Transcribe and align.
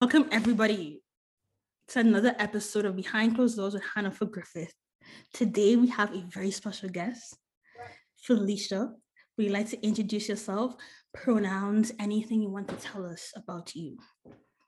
Welcome, 0.00 0.30
everybody, 0.32 1.02
to 1.88 2.00
another 2.00 2.34
episode 2.38 2.86
of 2.86 2.96
Behind 2.96 3.36
Closed 3.36 3.58
Doors 3.58 3.74
with 3.74 3.82
Hannah 3.94 4.10
for 4.10 4.24
Griffith. 4.24 4.72
Today, 5.34 5.76
we 5.76 5.88
have 5.88 6.14
a 6.14 6.24
very 6.32 6.50
special 6.50 6.88
guest, 6.88 7.36
Felisha. 8.26 8.92
Would 9.36 9.46
you 9.46 9.52
like 9.52 9.68
to 9.68 9.86
introduce 9.86 10.26
yourself, 10.26 10.74
pronouns, 11.12 11.92
anything 12.00 12.40
you 12.40 12.48
want 12.48 12.68
to 12.68 12.76
tell 12.76 13.04
us 13.04 13.30
about 13.36 13.76
you? 13.76 13.98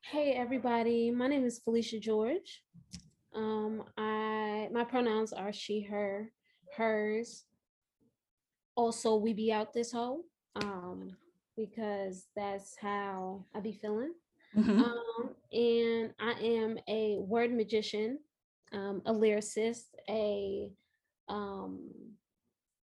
Hey, 0.05 0.33
everybody. 0.33 1.11
My 1.11 1.29
name 1.29 1.47
is 1.47 1.63
Felisha 1.67 1.99
George. 1.99 2.63
Um, 3.35 3.85
I 3.97 4.69
my 4.71 4.85
pronouns 4.85 5.33
are 5.33 5.51
she, 5.51 5.81
her, 5.81 6.31
hers. 6.77 7.45
Also, 8.75 9.17
we 9.17 9.33
be 9.33 9.51
out 9.51 9.73
this 9.73 9.93
hole. 9.93 10.25
Um, 10.57 11.17
because 11.57 12.27
that's 12.37 12.77
how 12.79 13.47
I 13.55 13.61
be 13.61 13.73
feeling. 13.73 14.13
Mm-hmm. 14.57 14.83
Um, 14.83 15.35
and 15.53 16.13
I 16.21 16.33
am 16.41 16.79
a 16.89 17.19
word 17.21 17.53
magician, 17.53 18.19
um, 18.73 19.03
a 19.07 19.13
lyricist, 19.13 19.85
a 20.09 20.71
um, 21.29 21.91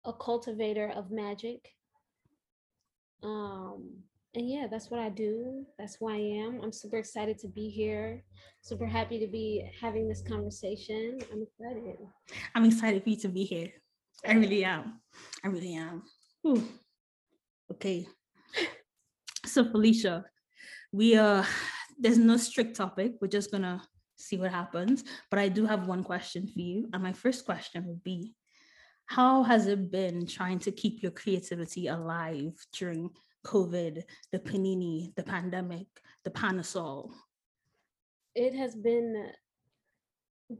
a 0.05 0.13
cultivator 0.13 0.91
of 0.95 1.11
magic. 1.11 1.69
Um, 3.21 3.89
and 4.35 4.49
yeah, 4.49 4.67
that's 4.69 4.89
what 4.89 4.99
I 4.99 5.09
do. 5.09 5.65
That's 5.77 5.95
who 5.95 6.09
I 6.09 6.17
am. 6.17 6.59
I'm 6.61 6.71
super 6.71 6.97
excited 6.97 7.37
to 7.39 7.47
be 7.47 7.69
here. 7.69 8.23
Super 8.61 8.85
happy 8.85 9.19
to 9.19 9.27
be 9.27 9.69
having 9.79 10.09
this 10.09 10.23
conversation. 10.27 11.19
I'm 11.31 11.43
excited. 11.43 11.97
I'm 12.55 12.65
excited 12.65 13.03
for 13.03 13.09
you 13.09 13.17
to 13.17 13.29
be 13.29 13.43
here. 13.43 13.69
I 14.27 14.33
really 14.33 14.63
am. 14.63 14.99
I 15.43 15.49
really 15.49 15.75
am. 15.75 16.03
Ooh. 16.47 16.63
Okay. 17.71 18.07
So 19.45 19.65
Felisha, 19.65 20.23
we 20.93 21.17
are 21.17 21.45
there's 21.99 22.17
no 22.17 22.37
strict 22.37 22.77
topic. 22.77 23.15
We're 23.19 23.27
just 23.27 23.51
gonna 23.51 23.81
see 24.15 24.37
what 24.37 24.51
happens. 24.51 25.03
But 25.29 25.39
I 25.39 25.49
do 25.49 25.65
have 25.65 25.87
one 25.87 26.03
question 26.03 26.47
for 26.47 26.59
you. 26.59 26.89
And 26.93 27.03
my 27.03 27.11
first 27.11 27.45
question 27.45 27.85
would 27.87 28.03
be 28.03 28.33
how 29.05 29.43
has 29.43 29.67
it 29.67 29.91
been 29.91 30.25
trying 30.25 30.59
to 30.59 30.71
keep 30.71 31.03
your 31.03 31.11
creativity 31.11 31.87
alive 31.87 32.53
during 32.71 33.09
COVID, 33.45 34.03
the 34.31 34.39
panini, 34.39 35.13
the 35.15 35.23
pandemic, 35.23 35.87
the 36.23 36.31
panasol? 36.31 37.11
It 38.33 38.55
has 38.55 38.75
been 38.75 39.31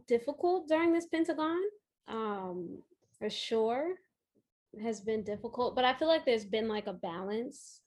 difficult 0.08 0.68
during 0.68 0.92
this 0.92 1.06
Pentagon, 1.08 1.62
um, 2.08 2.84
for 3.18 3.30
sure. 3.30 3.94
It 4.74 4.82
has 4.82 5.00
been 5.00 5.24
difficult, 5.24 5.76
but 5.76 5.86
I 5.86 5.94
feel 5.94 6.08
like 6.08 6.26
there's 6.26 6.46
been 6.46 6.68
like 6.68 6.88
a 6.88 6.94
balance 6.94 7.80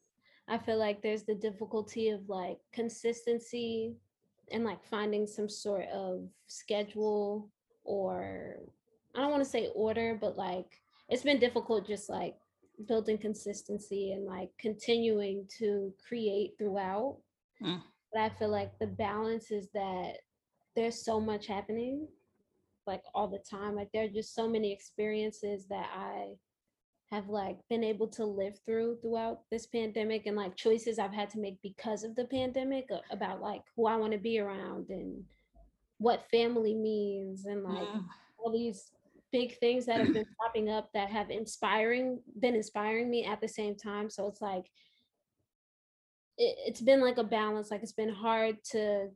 I 0.49 0.59
feel 0.59 0.79
like 0.79 1.03
there's 1.03 1.25
the 1.25 1.35
difficulty 1.35 2.11
of 2.11 2.29
like 2.29 2.59
consistency 2.73 3.97
and 4.53 4.65
like 4.65 4.85
finding 4.85 5.27
some 5.27 5.49
sort 5.49 5.87
of 5.93 6.29
schedule 6.47 7.51
or 7.85 8.57
I 9.15 9.21
don't 9.21 9.31
want 9.31 9.43
to 9.43 9.51
say 9.51 9.71
order, 9.75 10.17
but 10.21 10.37
like 10.37 10.81
it's 11.09 11.23
been 11.23 11.41
difficult 11.41 11.87
just 11.87 12.09
like 12.09 12.37
building 12.87 13.19
consistency 13.19 14.13
and 14.13 14.25
like 14.25 14.51
continuing 14.59 15.49
to 15.59 15.93
create 16.07 16.55
throughout. 16.59 17.19
Mm. 17.63 17.81
But 18.13 18.23
I 18.23 18.29
feel 18.31 18.51
like 18.51 18.79
the 18.79 18.87
balance 18.87 19.51
is 19.51 19.69
that 19.75 20.19
there's 20.75 21.05
so 21.05 21.21
much 21.21 21.47
happening 21.47 22.07
like 22.87 23.03
all 23.15 23.29
the 23.29 23.39
time. 23.39 23.75
Like 23.75 23.91
there 23.93 24.05
are 24.05 24.09
just 24.09 24.35
so 24.35 24.49
many 24.49 24.73
experiences 24.73 25.67
that 25.69 25.89
I 25.95 26.35
have 27.13 27.29
like 27.29 27.59
been 27.71 27.85
able 27.85 28.09
to 28.09 28.25
live 28.25 28.59
through 28.65 28.99
throughout 29.01 29.41
this 29.51 29.67
pandemic 29.67 30.27
and 30.27 30.37
like 30.37 30.57
choices 30.57 30.99
I've 30.99 31.13
had 31.13 31.31
to 31.31 31.39
make 31.39 31.59
because 31.63 32.03
of 32.03 32.17
the 32.17 32.25
pandemic 32.25 32.89
uh, 32.93 32.99
about 33.11 33.41
like 33.41 33.63
who 33.77 33.87
I 33.87 33.97
want 33.97 34.13
to 34.13 34.19
be 34.19 34.41
around 34.41 34.91
and 34.91 35.23
what 35.99 36.29
family 36.31 36.75
means 36.75 37.47
and 37.47 37.63
like 37.63 37.87
yeah. 37.95 38.01
all 38.39 38.53
these 38.53 38.91
big 39.33 39.57
things 39.59 39.87
that 39.87 40.01
have 40.01 40.13
been 40.13 40.27
popping 40.41 40.69
up 40.69 40.89
that 40.95 41.09
have 41.11 41.31
inspiring 41.31 42.21
been 42.41 42.55
inspiring 42.55 43.09
me 43.09 43.25
at 43.25 43.41
the 43.41 43.49
same 43.49 43.77
time 43.77 44.11
so 44.11 44.27
it's 44.27 44.43
like 44.43 44.65
it, 46.39 46.57
it's 46.67 46.81
been 46.81 47.01
like 47.01 47.19
a 47.19 47.25
balance 47.25 47.71
like 47.71 47.83
it's 47.83 47.93
been 47.93 48.13
hard 48.13 48.57
to 48.65 49.09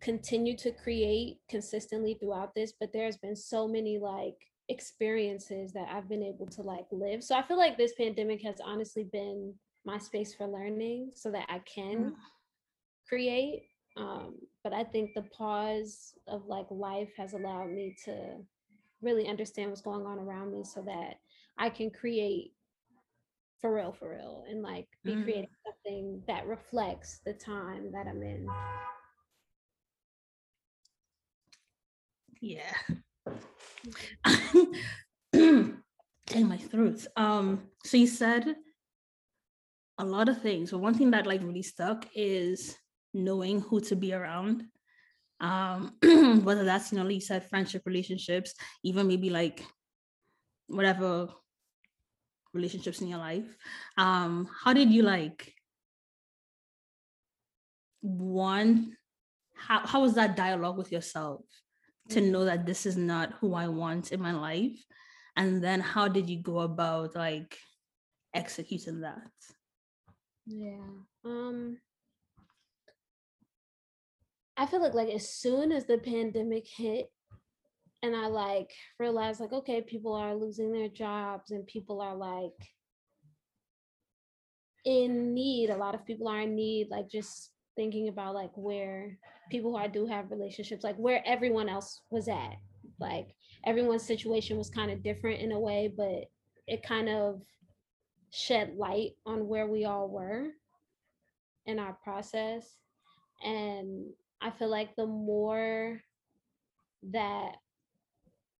continue 0.00 0.56
to 0.56 0.70
create 0.70 1.38
consistently 1.48 2.14
throughout 2.14 2.54
this 2.54 2.74
but 2.78 2.92
there's 2.92 3.16
been 3.16 3.36
so 3.36 3.66
many 3.66 3.98
like 3.98 4.36
experiences 4.68 5.72
that 5.72 5.88
I've 5.90 6.08
been 6.08 6.22
able 6.22 6.46
to 6.46 6.62
like 6.62 6.86
live. 6.90 7.22
So 7.22 7.34
I 7.34 7.42
feel 7.42 7.58
like 7.58 7.76
this 7.76 7.94
pandemic 7.94 8.42
has 8.42 8.56
honestly 8.64 9.04
been 9.04 9.54
my 9.84 9.98
space 9.98 10.34
for 10.34 10.46
learning 10.46 11.10
so 11.14 11.30
that 11.30 11.46
I 11.48 11.60
can 11.60 11.96
mm. 11.96 12.12
create. 13.08 13.64
Um, 13.96 14.36
but 14.64 14.72
I 14.72 14.84
think 14.84 15.10
the 15.14 15.22
pause 15.22 16.14
of 16.28 16.46
like 16.46 16.66
life 16.70 17.10
has 17.18 17.34
allowed 17.34 17.70
me 17.70 17.96
to 18.04 18.36
really 19.02 19.28
understand 19.28 19.70
what's 19.70 19.82
going 19.82 20.06
on 20.06 20.18
around 20.18 20.52
me 20.52 20.64
so 20.64 20.82
that 20.82 21.16
I 21.58 21.68
can 21.68 21.90
create 21.90 22.52
for 23.60 23.74
real, 23.74 23.92
for 23.92 24.10
real, 24.10 24.44
and 24.48 24.62
like 24.62 24.88
be 25.04 25.12
mm. 25.12 25.24
creating 25.24 25.48
something 25.64 26.22
that 26.26 26.46
reflects 26.46 27.20
the 27.24 27.32
time 27.32 27.92
that 27.92 28.06
I'm 28.08 28.22
in. 28.22 28.46
Yeah, 32.40 32.72
Dang 35.32 36.48
my 36.48 36.56
throat. 36.56 37.06
Um, 37.16 37.62
so 37.84 37.96
you 37.96 38.06
said 38.06 38.54
a 39.98 40.04
lot 40.04 40.28
of 40.28 40.40
things, 40.40 40.70
but 40.70 40.78
one 40.78 40.94
thing 40.94 41.10
that 41.10 41.26
like 41.26 41.42
really 41.42 41.62
stuck 41.62 42.06
is 42.14 42.76
knowing 43.14 43.60
who 43.60 43.80
to 43.80 43.96
be 43.96 44.12
around. 44.12 44.64
Um, 45.40 45.96
whether 46.44 46.64
that's 46.64 46.92
you 46.92 46.98
know, 46.98 47.04
like 47.04 47.14
you 47.14 47.20
said, 47.20 47.48
friendship, 47.48 47.82
relationships, 47.84 48.54
even 48.84 49.08
maybe 49.08 49.30
like 49.30 49.64
whatever 50.68 51.28
relationships 52.54 53.00
in 53.00 53.08
your 53.08 53.18
life. 53.18 53.56
Um, 53.98 54.48
how 54.62 54.72
did 54.72 54.90
you 54.90 55.02
like 55.02 55.52
one 58.02 58.96
how 59.54 59.86
how 59.86 60.00
was 60.00 60.14
that 60.14 60.36
dialogue 60.36 60.76
with 60.76 60.90
yourself 60.90 61.44
to 62.12 62.20
know 62.20 62.44
that 62.44 62.66
this 62.66 62.86
is 62.86 62.96
not 62.96 63.32
who 63.40 63.54
I 63.54 63.68
want 63.68 64.12
in 64.12 64.20
my 64.20 64.32
life? 64.32 64.78
And 65.36 65.62
then 65.62 65.80
how 65.80 66.08
did 66.08 66.28
you 66.28 66.40
go 66.42 66.60
about 66.60 67.16
like 67.16 67.56
executing 68.34 69.00
that? 69.00 69.30
Yeah. 70.46 70.84
Um 71.24 71.78
I 74.56 74.66
feel 74.66 74.82
like 74.82 74.94
like 74.94 75.08
as 75.08 75.28
soon 75.28 75.72
as 75.72 75.86
the 75.86 75.98
pandemic 75.98 76.66
hit 76.68 77.10
and 78.02 78.14
I 78.14 78.26
like 78.26 78.70
realized 78.98 79.40
like 79.40 79.52
okay, 79.52 79.80
people 79.80 80.14
are 80.14 80.34
losing 80.34 80.72
their 80.72 80.88
jobs 80.88 81.50
and 81.50 81.66
people 81.66 82.00
are 82.00 82.16
like 82.16 82.58
in 84.84 85.34
need. 85.34 85.70
A 85.70 85.76
lot 85.76 85.94
of 85.94 86.04
people 86.04 86.28
are 86.28 86.40
in 86.40 86.54
need, 86.54 86.88
like 86.90 87.08
just 87.08 87.50
thinking 87.76 88.08
about 88.08 88.34
like 88.34 88.52
where 88.54 89.18
people 89.50 89.72
who 89.72 89.76
I 89.76 89.86
do 89.86 90.06
have 90.06 90.30
relationships, 90.30 90.84
like 90.84 90.96
where 90.96 91.22
everyone 91.26 91.68
else 91.68 92.00
was 92.10 92.28
at. 92.28 92.56
Like 92.98 93.34
everyone's 93.66 94.04
situation 94.04 94.56
was 94.56 94.70
kind 94.70 94.90
of 94.90 95.02
different 95.02 95.40
in 95.40 95.52
a 95.52 95.58
way, 95.58 95.92
but 95.94 96.24
it 96.66 96.82
kind 96.82 97.08
of 97.08 97.42
shed 98.30 98.74
light 98.76 99.12
on 99.26 99.46
where 99.46 99.66
we 99.66 99.84
all 99.84 100.08
were 100.08 100.48
in 101.66 101.78
our 101.78 101.96
process. 102.02 102.76
And 103.44 104.06
I 104.40 104.50
feel 104.50 104.68
like 104.68 104.96
the 104.96 105.06
more 105.06 106.00
that 107.10 107.56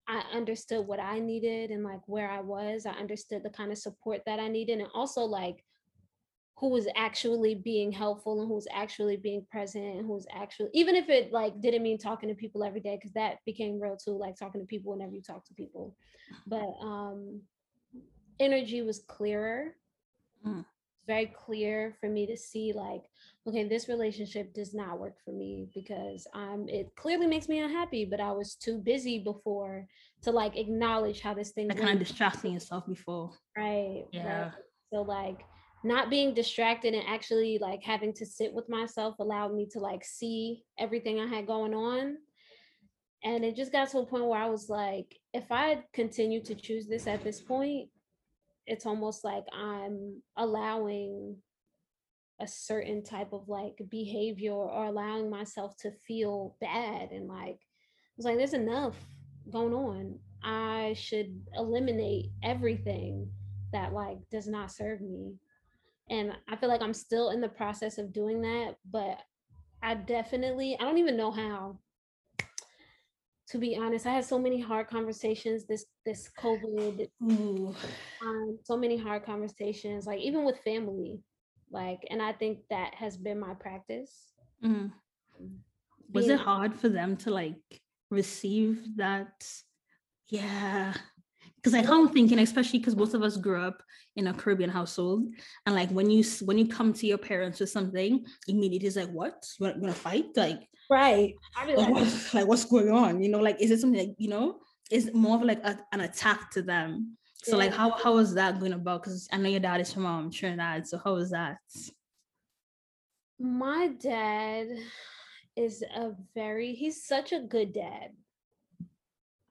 I 0.08 0.24
understood 0.34 0.86
what 0.86 1.00
I 1.00 1.20
needed 1.20 1.70
and 1.70 1.84
like 1.84 2.00
where 2.06 2.30
I 2.30 2.40
was, 2.40 2.86
I 2.86 2.92
understood 2.92 3.42
the 3.42 3.50
kind 3.50 3.70
of 3.70 3.78
support 3.78 4.22
that 4.26 4.40
I 4.40 4.48
needed. 4.48 4.80
And 4.80 4.88
also 4.94 5.22
like 5.22 5.64
who 6.62 6.68
was 6.68 6.86
actually 6.94 7.56
being 7.56 7.90
helpful 7.90 8.38
and 8.38 8.48
who 8.48 8.54
was 8.54 8.68
actually 8.72 9.16
being 9.16 9.44
present 9.50 9.84
and 9.84 10.06
who 10.06 10.12
was 10.12 10.28
actually 10.32 10.70
even 10.72 10.94
if 10.94 11.08
it 11.08 11.32
like 11.32 11.60
didn't 11.60 11.82
mean 11.82 11.98
talking 11.98 12.28
to 12.28 12.36
people 12.36 12.62
every 12.62 12.78
day 12.78 12.94
because 12.94 13.12
that 13.12 13.38
became 13.44 13.80
real 13.80 13.96
too 13.96 14.16
like 14.16 14.36
talking 14.36 14.60
to 14.60 14.66
people 14.68 14.92
whenever 14.92 15.12
you 15.12 15.20
talk 15.20 15.44
to 15.44 15.54
people. 15.54 15.96
But 16.46 16.70
um 16.80 17.40
energy 18.38 18.80
was 18.80 19.00
clearer. 19.08 19.74
Mm. 20.46 20.64
very 21.06 21.26
clear 21.26 21.94
for 22.00 22.08
me 22.08 22.26
to 22.26 22.36
see 22.36 22.72
like 22.72 23.02
okay 23.46 23.68
this 23.68 23.88
relationship 23.88 24.52
does 24.54 24.74
not 24.74 24.98
work 24.98 25.14
for 25.24 25.30
me 25.30 25.68
because 25.72 26.26
um 26.34 26.66
it 26.68 26.90
clearly 26.96 27.28
makes 27.28 27.48
me 27.48 27.60
unhappy 27.60 28.04
but 28.04 28.18
i 28.18 28.32
was 28.32 28.56
too 28.56 28.78
busy 28.78 29.20
before 29.20 29.86
to 30.22 30.32
like 30.32 30.56
acknowledge 30.56 31.20
how 31.20 31.32
this 31.32 31.50
thing 31.50 31.68
kind 31.68 32.00
of 32.00 32.06
distracting 32.06 32.54
yourself 32.54 32.84
before. 32.88 33.30
Right 33.56 34.06
yeah. 34.10 34.42
Right? 34.42 34.52
so 34.92 35.02
like 35.02 35.44
not 35.84 36.10
being 36.10 36.34
distracted 36.34 36.94
and 36.94 37.06
actually 37.08 37.58
like 37.60 37.82
having 37.82 38.12
to 38.14 38.26
sit 38.26 38.52
with 38.52 38.68
myself 38.68 39.18
allowed 39.18 39.54
me 39.54 39.66
to 39.72 39.80
like 39.80 40.04
see 40.04 40.62
everything 40.78 41.20
I 41.20 41.26
had 41.26 41.46
going 41.46 41.74
on. 41.74 42.16
And 43.24 43.44
it 43.44 43.56
just 43.56 43.72
got 43.72 43.88
to 43.90 43.98
a 43.98 44.06
point 44.06 44.26
where 44.26 44.40
I 44.40 44.48
was 44.48 44.68
like, 44.68 45.16
if 45.32 45.44
I 45.50 45.84
continue 45.92 46.42
to 46.44 46.54
choose 46.54 46.88
this 46.88 47.06
at 47.06 47.22
this 47.22 47.40
point, 47.40 47.88
it's 48.66 48.86
almost 48.86 49.24
like 49.24 49.44
I'm 49.52 50.22
allowing 50.36 51.36
a 52.40 52.46
certain 52.46 53.04
type 53.04 53.32
of 53.32 53.48
like 53.48 53.80
behavior 53.88 54.52
or 54.52 54.86
allowing 54.86 55.30
myself 55.30 55.76
to 55.78 55.92
feel 56.06 56.56
bad 56.60 57.10
and 57.12 57.28
like 57.28 57.58
I 57.58 58.16
was 58.16 58.26
like 58.26 58.36
there's 58.36 58.54
enough 58.54 58.96
going 59.50 59.72
on 59.72 60.18
I 60.42 60.94
should 60.96 61.40
eliminate 61.54 62.30
everything 62.42 63.28
that 63.72 63.92
like 63.92 64.18
does 64.30 64.48
not 64.48 64.72
serve 64.72 65.00
me 65.00 65.34
and 66.12 66.32
I 66.48 66.56
feel 66.56 66.68
like 66.68 66.82
I'm 66.82 66.94
still 66.94 67.30
in 67.30 67.40
the 67.40 67.48
process 67.48 67.98
of 67.98 68.12
doing 68.12 68.42
that 68.42 68.76
but 68.88 69.18
I 69.82 69.94
definitely 69.94 70.76
I 70.78 70.84
don't 70.84 70.98
even 70.98 71.16
know 71.16 71.32
how 71.32 71.78
to 73.52 73.58
be 73.58 73.76
honest, 73.76 74.06
I 74.06 74.14
had 74.14 74.24
so 74.24 74.38
many 74.38 74.58
hard 74.58 74.88
conversations 74.88 75.66
this 75.66 75.84
this 76.06 76.30
COVID. 76.38 77.08
Um, 78.22 78.58
so 78.64 78.78
many 78.78 78.96
hard 78.96 79.26
conversations, 79.26 80.06
like 80.06 80.20
even 80.20 80.44
with 80.44 80.58
family, 80.60 81.20
like, 81.70 82.00
and 82.10 82.22
I 82.22 82.32
think 82.32 82.60
that 82.70 82.94
has 82.94 83.18
been 83.18 83.38
my 83.38 83.52
practice. 83.52 84.32
Mm. 84.64 84.92
Was 86.14 86.28
it 86.28 86.40
hard 86.40 86.74
for 86.74 86.88
them 86.88 87.16
to 87.18 87.30
like 87.30 87.82
receive 88.10 88.96
that? 88.96 89.46
Yeah, 90.28 90.94
because 91.62 91.74
like 91.74 91.88
I'm 91.88 92.08
thinking, 92.08 92.40
especially 92.40 92.80
because 92.80 92.94
both 92.94 93.14
of 93.14 93.22
us 93.22 93.36
grew 93.36 93.60
up 93.60 93.82
in 94.16 94.26
a 94.26 94.34
Caribbean 94.34 94.70
household, 94.70 95.28
and 95.64 95.74
like 95.74 95.90
when 95.90 96.10
you 96.10 96.24
when 96.42 96.58
you 96.58 96.66
come 96.66 96.92
to 96.94 97.06
your 97.06 97.18
parents 97.18 97.60
with 97.60 97.70
something, 97.70 98.24
immediately 98.48 98.88
it's 98.88 98.96
like, 98.96 99.10
"What? 99.10 99.46
You 99.60 99.66
want, 99.66 99.84
to 99.84 99.92
fight?" 99.92 100.26
Like, 100.36 100.68
right? 100.90 101.34
Like, 101.56 101.76
like, 101.76 101.88
what, 101.88 102.28
like, 102.34 102.46
what's 102.48 102.64
going 102.64 102.90
on? 102.90 103.22
You 103.22 103.30
know, 103.30 103.38
like, 103.38 103.60
is 103.60 103.70
it 103.70 103.78
something 103.78 104.00
like 104.00 104.16
you 104.18 104.28
know? 104.28 104.58
Is 104.90 105.10
more 105.14 105.36
of 105.36 105.42
like 105.42 105.62
a, 105.64 105.78
an 105.92 106.00
attack 106.00 106.50
to 106.52 106.62
them? 106.62 107.16
So 107.44 107.52
yeah. 107.52 107.64
like, 107.64 107.72
how 107.72 107.92
how 107.92 108.14
was 108.14 108.34
that 108.34 108.58
going 108.58 108.72
about? 108.72 109.02
Because 109.02 109.28
I 109.32 109.36
know 109.36 109.48
your 109.48 109.60
dad 109.60 109.80
is 109.80 109.92
from 109.92 110.04
um, 110.04 110.30
Trinidad, 110.32 110.88
so 110.88 111.00
how 111.04 111.14
was 111.14 111.30
that? 111.30 111.58
My 113.38 113.88
dad 114.00 114.66
is 115.54 115.82
a 115.94 116.12
very 116.34 116.74
he's 116.74 117.04
such 117.04 117.32
a 117.32 117.40
good 117.40 117.72
dad 117.72 118.10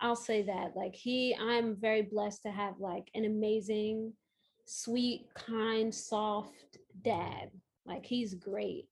I'll 0.01 0.15
say 0.15 0.42
that. 0.44 0.75
Like 0.75 0.95
he, 0.95 1.36
I'm 1.36 1.75
very 1.75 2.01
blessed 2.01 2.44
to 2.44 2.51
have 2.51 2.80
like 2.80 3.09
an 3.13 3.25
amazing, 3.25 4.13
sweet, 4.65 5.27
kind, 5.36 5.94
soft 5.94 6.77
dad. 7.03 7.51
Like 7.86 8.06
he's 8.06 8.33
great. 8.33 8.88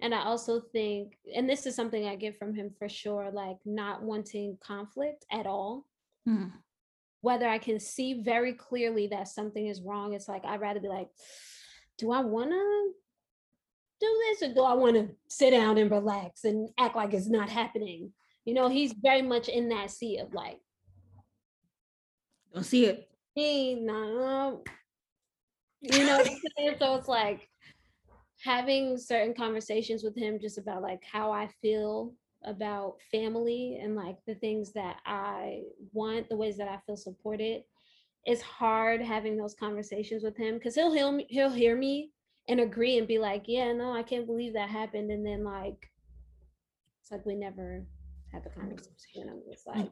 And 0.00 0.14
I 0.14 0.24
also 0.24 0.60
think, 0.60 1.18
and 1.34 1.48
this 1.48 1.66
is 1.66 1.74
something 1.74 2.06
I 2.06 2.16
get 2.16 2.38
from 2.38 2.54
him 2.54 2.70
for 2.78 2.88
sure, 2.88 3.30
like 3.32 3.58
not 3.64 4.02
wanting 4.02 4.58
conflict 4.60 5.24
at 5.30 5.46
all. 5.46 5.86
Mm. 6.28 6.52
Whether 7.20 7.48
I 7.48 7.58
can 7.58 7.80
see 7.80 8.22
very 8.22 8.52
clearly 8.52 9.08
that 9.08 9.26
something 9.28 9.66
is 9.66 9.82
wrong, 9.82 10.12
it's 10.12 10.28
like 10.28 10.44
I'd 10.44 10.60
rather 10.60 10.78
be 10.80 10.88
like, 10.88 11.08
do 11.98 12.12
I 12.12 12.20
want 12.20 12.50
to 12.50 12.90
do 14.00 14.22
this 14.30 14.48
or 14.48 14.54
do 14.54 14.62
I 14.62 14.74
want 14.74 14.94
to 14.94 15.08
sit 15.28 15.50
down 15.50 15.78
and 15.78 15.90
relax 15.90 16.44
and 16.44 16.68
act 16.78 16.94
like 16.94 17.12
it's 17.12 17.28
not 17.28 17.48
happening? 17.48 18.12
You 18.48 18.54
know, 18.54 18.70
he's 18.70 18.94
very 18.94 19.20
much 19.20 19.50
in 19.50 19.68
that 19.68 19.90
sea 19.90 20.16
of 20.16 20.32
like, 20.32 20.58
don't 22.54 22.64
see 22.64 22.86
it. 22.86 23.06
He 23.34 23.74
no, 23.74 24.64
you 25.82 26.06
know, 26.06 26.24
so 26.78 26.94
it's 26.94 27.08
like 27.08 27.46
having 28.42 28.96
certain 28.96 29.34
conversations 29.34 30.02
with 30.02 30.16
him 30.16 30.38
just 30.40 30.56
about 30.56 30.80
like 30.80 31.02
how 31.04 31.30
I 31.30 31.50
feel 31.60 32.14
about 32.42 32.96
family 33.12 33.80
and 33.82 33.94
like 33.94 34.16
the 34.26 34.36
things 34.36 34.72
that 34.72 34.96
I 35.04 35.64
want, 35.92 36.30
the 36.30 36.36
ways 36.38 36.56
that 36.56 36.68
I 36.68 36.78
feel 36.86 36.96
supported. 36.96 37.64
It's 38.24 38.40
hard 38.40 39.02
having 39.02 39.36
those 39.36 39.56
conversations 39.56 40.22
with 40.22 40.38
him 40.38 40.54
because 40.54 40.74
he'll 40.74 40.94
he'll 40.94 41.20
he'll 41.28 41.50
hear 41.50 41.76
me 41.76 42.12
and 42.48 42.60
agree 42.60 42.96
and 42.96 43.06
be 43.06 43.18
like, 43.18 43.42
yeah, 43.46 43.74
no, 43.74 43.92
I 43.92 44.02
can't 44.02 44.26
believe 44.26 44.54
that 44.54 44.70
happened, 44.70 45.10
and 45.10 45.26
then 45.26 45.44
like 45.44 45.90
it's 47.02 47.12
like 47.12 47.26
we 47.26 47.34
never 47.34 47.84
had 48.32 48.44
the 48.44 48.50
conversation. 48.50 49.28
I'm 49.28 49.42
just 49.50 49.66
like, 49.66 49.90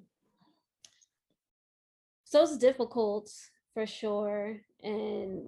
so 2.25 2.43
it's 2.43 2.59
difficult 2.59 3.31
for 3.75 3.87
sure. 3.87 4.57
And 4.83 5.43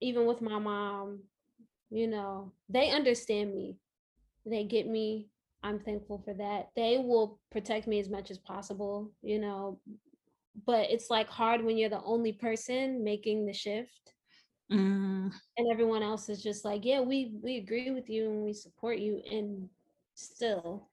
even 0.00 0.26
with 0.26 0.40
my 0.40 0.58
mom, 0.58 1.20
you 1.90 2.06
know, 2.06 2.52
they 2.68 2.90
understand 2.90 3.54
me. 3.54 3.76
They 4.46 4.64
get 4.64 4.86
me. 4.86 5.28
I'm 5.62 5.78
thankful 5.78 6.22
for 6.24 6.34
that. 6.34 6.70
They 6.74 6.98
will 6.98 7.38
protect 7.50 7.86
me 7.86 8.00
as 8.00 8.08
much 8.08 8.30
as 8.30 8.38
possible, 8.38 9.12
you 9.22 9.38
know. 9.38 9.78
But 10.66 10.90
it's 10.90 11.08
like 11.10 11.28
hard 11.28 11.64
when 11.64 11.78
you're 11.78 11.88
the 11.88 12.02
only 12.02 12.32
person 12.32 13.04
making 13.04 13.46
the 13.46 13.52
shift. 13.52 14.12
Mm. 14.70 15.32
And 15.56 15.72
everyone 15.72 16.02
else 16.02 16.28
is 16.28 16.42
just 16.42 16.64
like, 16.64 16.84
yeah, 16.84 17.00
we 17.00 17.32
we 17.42 17.58
agree 17.58 17.90
with 17.90 18.08
you 18.08 18.30
and 18.30 18.42
we 18.42 18.52
support 18.52 18.98
you. 18.98 19.22
And 19.30 19.68
still, 20.14 20.88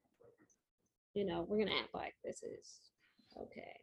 you 1.14 1.24
know, 1.24 1.46
we're 1.48 1.58
gonna 1.58 1.78
act 1.78 1.94
like 1.94 2.14
this 2.24 2.42
is 2.42 2.80
okay. 3.36 3.80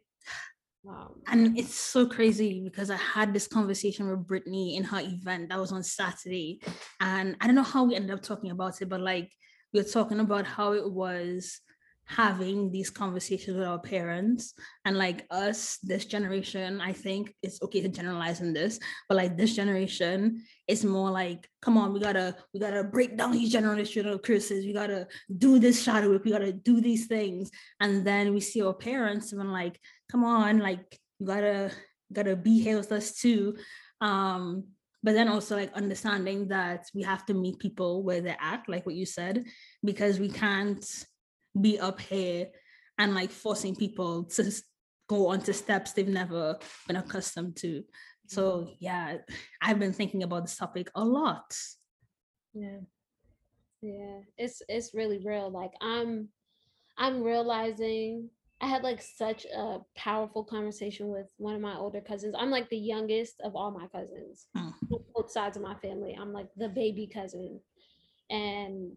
Um, 0.88 1.20
and 1.26 1.58
it's 1.58 1.74
so 1.74 2.06
crazy 2.06 2.62
because 2.62 2.90
I 2.90 2.96
had 2.96 3.34
this 3.34 3.46
conversation 3.46 4.08
with 4.08 4.26
Brittany 4.26 4.76
in 4.76 4.84
her 4.84 5.00
event 5.00 5.48
that 5.48 5.58
was 5.58 5.72
on 5.72 5.82
Saturday. 5.82 6.60
And 7.00 7.36
I 7.40 7.46
don't 7.46 7.56
know 7.56 7.62
how 7.62 7.84
we 7.84 7.96
ended 7.96 8.12
up 8.12 8.22
talking 8.22 8.50
about 8.50 8.80
it, 8.80 8.88
but 8.88 9.00
like 9.00 9.30
we 9.72 9.80
were 9.80 9.88
talking 9.88 10.20
about 10.20 10.46
how 10.46 10.72
it 10.72 10.90
was 10.90 11.60
having 12.08 12.70
these 12.70 12.90
conversations 12.90 13.56
with 13.56 13.66
our 13.66 13.78
parents. 13.78 14.54
And 14.84 14.96
like 14.96 15.26
us 15.30 15.78
this 15.82 16.06
generation 16.06 16.80
i 16.80 16.92
think 16.92 17.34
it's 17.42 17.60
okay 17.62 17.80
to 17.82 17.88
generalize 17.88 18.40
in 18.40 18.52
this 18.52 18.80
but 19.08 19.16
like 19.16 19.36
this 19.36 19.54
generation 19.54 20.42
it's 20.66 20.84
more 20.84 21.10
like 21.10 21.48
come 21.60 21.76
on 21.76 21.92
we 21.92 22.00
gotta 22.00 22.34
we 22.52 22.60
gotta 22.60 22.84
break 22.84 23.16
down 23.16 23.32
these 23.32 23.52
generational 23.52 24.22
curses. 24.22 24.64
We 24.64 24.72
gotta 24.72 25.06
do 25.36 25.58
this 25.58 25.82
shadow 25.82 26.10
work. 26.10 26.24
We 26.24 26.30
gotta 26.30 26.52
do 26.52 26.80
these 26.80 27.06
things. 27.06 27.50
And 27.80 28.06
then 28.06 28.34
we 28.34 28.40
see 28.40 28.62
our 28.62 28.74
parents 28.74 29.32
and 29.32 29.52
like 29.52 29.80
come 30.10 30.24
on 30.24 30.58
like 30.58 30.98
you 31.18 31.26
gotta 31.26 31.70
gotta 32.12 32.36
be 32.36 32.60
here 32.60 32.76
with 32.76 32.92
us 32.92 33.14
too. 33.14 33.56
Um 34.00 34.64
but 35.02 35.12
then 35.12 35.28
also 35.28 35.56
like 35.56 35.72
understanding 35.74 36.48
that 36.48 36.86
we 36.94 37.02
have 37.02 37.24
to 37.26 37.34
meet 37.34 37.58
people 37.58 38.02
where 38.02 38.20
they're 38.20 38.36
at 38.40 38.68
like 38.68 38.84
what 38.84 38.96
you 38.96 39.06
said 39.06 39.44
because 39.84 40.18
we 40.18 40.28
can't 40.28 40.84
be 41.58 41.78
up 41.78 42.00
here 42.00 42.48
and 42.98 43.14
like 43.14 43.30
forcing 43.30 43.76
people 43.76 44.24
to 44.24 44.52
go 45.08 45.28
onto 45.28 45.52
steps 45.52 45.92
they've 45.92 46.08
never 46.08 46.58
been 46.86 46.96
accustomed 46.96 47.56
to. 47.56 47.82
So 48.26 48.60
mm-hmm. 48.60 48.72
yeah, 48.80 49.16
I've 49.62 49.78
been 49.78 49.92
thinking 49.92 50.22
about 50.22 50.44
this 50.44 50.56
topic 50.56 50.90
a 50.94 51.04
lot. 51.04 51.56
Yeah. 52.54 52.80
Yeah, 53.80 54.20
it's 54.36 54.60
it's 54.68 54.92
really 54.92 55.18
real. 55.24 55.50
Like 55.50 55.72
I'm 55.80 56.28
I'm 56.96 57.22
realizing 57.22 58.28
I 58.60 58.66
had 58.66 58.82
like 58.82 59.00
such 59.00 59.44
a 59.46 59.78
powerful 59.96 60.42
conversation 60.42 61.08
with 61.08 61.26
one 61.36 61.54
of 61.54 61.60
my 61.60 61.76
older 61.76 62.00
cousins. 62.00 62.34
I'm 62.36 62.50
like 62.50 62.68
the 62.70 62.76
youngest 62.76 63.40
of 63.44 63.54
all 63.54 63.70
my 63.70 63.86
cousins, 63.86 64.46
mm. 64.56 64.72
both 65.14 65.30
sides 65.30 65.56
of 65.56 65.62
my 65.62 65.76
family. 65.76 66.18
I'm 66.20 66.32
like 66.32 66.48
the 66.56 66.68
baby 66.68 67.06
cousin. 67.12 67.60
And 68.30 68.96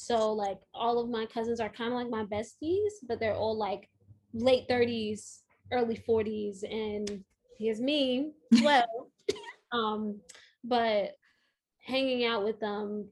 so 0.00 0.32
like 0.32 0.58
all 0.72 0.98
of 0.98 1.10
my 1.10 1.26
cousins 1.26 1.60
are 1.60 1.68
kind 1.68 1.92
of 1.92 1.98
like 1.98 2.08
my 2.08 2.24
besties, 2.24 2.92
but 3.06 3.20
they're 3.20 3.34
all 3.34 3.54
like 3.54 3.90
late 4.32 4.66
30s, 4.66 5.40
early 5.72 6.02
40s, 6.08 6.62
and 6.64 7.22
here's 7.58 7.82
me, 7.82 8.32
well. 8.64 9.10
um, 9.72 10.18
but 10.64 11.16
hanging 11.84 12.24
out 12.24 12.44
with 12.44 12.58
them 12.60 13.08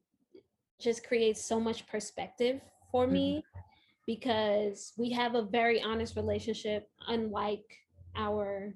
just 0.80 1.06
creates 1.06 1.44
so 1.44 1.60
much 1.60 1.86
perspective 1.88 2.58
for 2.90 3.06
me 3.06 3.36
mm-hmm. 3.36 3.60
because 4.06 4.94
we 4.96 5.10
have 5.10 5.34
a 5.34 5.42
very 5.42 5.82
honest 5.82 6.16
relationship, 6.16 6.88
unlike 7.06 7.66
our 8.16 8.72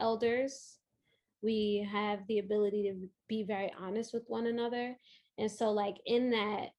elders. 0.00 0.78
We 1.40 1.88
have 1.92 2.26
the 2.26 2.40
ability 2.40 2.90
to 2.90 3.08
be 3.28 3.44
very 3.44 3.72
honest 3.80 4.12
with 4.12 4.24
one 4.26 4.48
another. 4.48 4.96
And 5.38 5.50
so, 5.50 5.70
like, 5.70 5.96
in 6.06 6.30
that, 6.30 6.70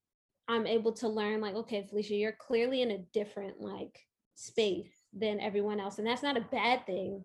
I'm 0.48 0.68
able 0.68 0.94
to 0.94 1.08
learn 1.08 1.42
like, 1.42 1.56
okay, 1.56 1.88
Felisha, 1.92 2.20
you're 2.20 2.34
clearly 2.34 2.82
in 2.82 2.92
a 2.92 3.06
different 3.14 3.60
like 3.60 4.00
space 4.36 4.94
than 5.14 5.40
everyone 5.40 5.80
else. 5.80 5.98
And 5.98 6.08
that's 6.08 6.24
not 6.24 6.38
a 6.38 6.48
bad 6.52 6.86
thing. 6.86 7.24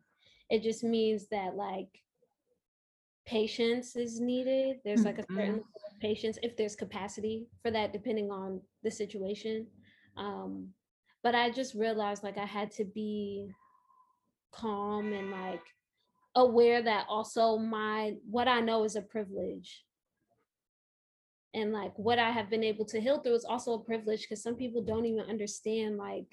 It 0.49 0.63
just 0.63 0.83
means 0.83 1.29
that 1.29 1.55
like 1.55 1.89
patience 3.27 3.95
is 3.97 4.21
needed. 4.21 4.79
There's 4.85 5.05
like 5.05 5.19
a 5.19 5.25
certain 5.33 5.57
mm-hmm. 5.57 5.99
patience 6.01 6.39
if 6.43 6.57
there's 6.57 6.75
capacity 6.75 7.47
for 7.63 7.71
that, 7.71 7.93
depending 7.93 8.31
on 8.31 8.61
the 8.83 8.91
situation. 8.91 9.67
Um, 10.17 10.69
but 11.23 11.35
I 11.35 11.51
just 11.51 11.75
realized 11.75 12.23
like 12.23 12.39
I 12.39 12.47
had 12.47 12.71
to 12.73 12.85
be 12.85 13.51
calm 14.53 15.13
and 15.13 15.31
like 15.31 15.63
aware 16.35 16.83
that 16.83 17.07
also 17.09 17.59
my 17.59 18.15
what 18.29 18.49
I 18.49 18.61
know 18.61 18.85
is 18.85 18.97
a 18.97 19.03
privilege 19.03 19.85
and 21.55 21.73
like 21.73 21.93
what 21.97 22.19
I 22.19 22.31
have 22.31 22.51
been 22.51 22.65
able 22.65 22.85
to 22.87 23.01
heal 23.01 23.19
through 23.19 23.35
is 23.35 23.45
also 23.45 23.75
a 23.75 23.85
privilege 23.85 24.23
because 24.23 24.43
some 24.43 24.55
people 24.55 24.83
don't 24.83 25.07
even 25.07 25.29
understand 25.29 25.97
like 25.97 26.27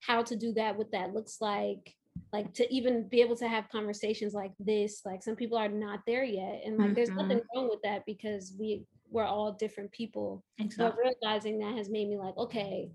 how 0.00 0.22
to 0.22 0.36
do 0.36 0.52
that, 0.52 0.76
what 0.76 0.92
that 0.92 1.14
looks 1.14 1.38
like, 1.40 1.94
like 2.32 2.52
to 2.54 2.72
even 2.72 3.08
be 3.08 3.20
able 3.20 3.36
to 3.36 3.48
have 3.48 3.68
conversations 3.70 4.34
like 4.34 4.52
this. 4.58 5.02
Like 5.04 5.22
some 5.22 5.34
people 5.34 5.58
are 5.58 5.68
not 5.68 6.00
there 6.06 6.24
yet, 6.24 6.62
and 6.64 6.76
like 6.76 6.88
mm-hmm. 6.88 6.94
there's 6.94 7.10
nothing 7.10 7.38
mm-hmm. 7.38 7.58
wrong 7.58 7.68
with 7.68 7.82
that 7.82 8.04
because 8.06 8.54
we 8.58 8.84
we're 9.10 9.24
all 9.24 9.52
different 9.52 9.92
people. 9.92 10.44
Exactly. 10.58 10.84
But 10.84 10.96
realizing 11.22 11.58
that 11.60 11.76
has 11.76 11.88
made 11.90 12.08
me 12.08 12.16
like, 12.16 12.36
okay, 12.36 12.90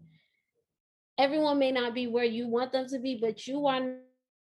everyone 1.17 1.59
may 1.59 1.71
not 1.71 1.93
be 1.93 2.07
where 2.07 2.25
you 2.25 2.47
want 2.47 2.71
them 2.71 2.87
to 2.87 2.99
be, 2.99 3.19
but 3.21 3.47
you 3.47 3.67
are 3.67 3.97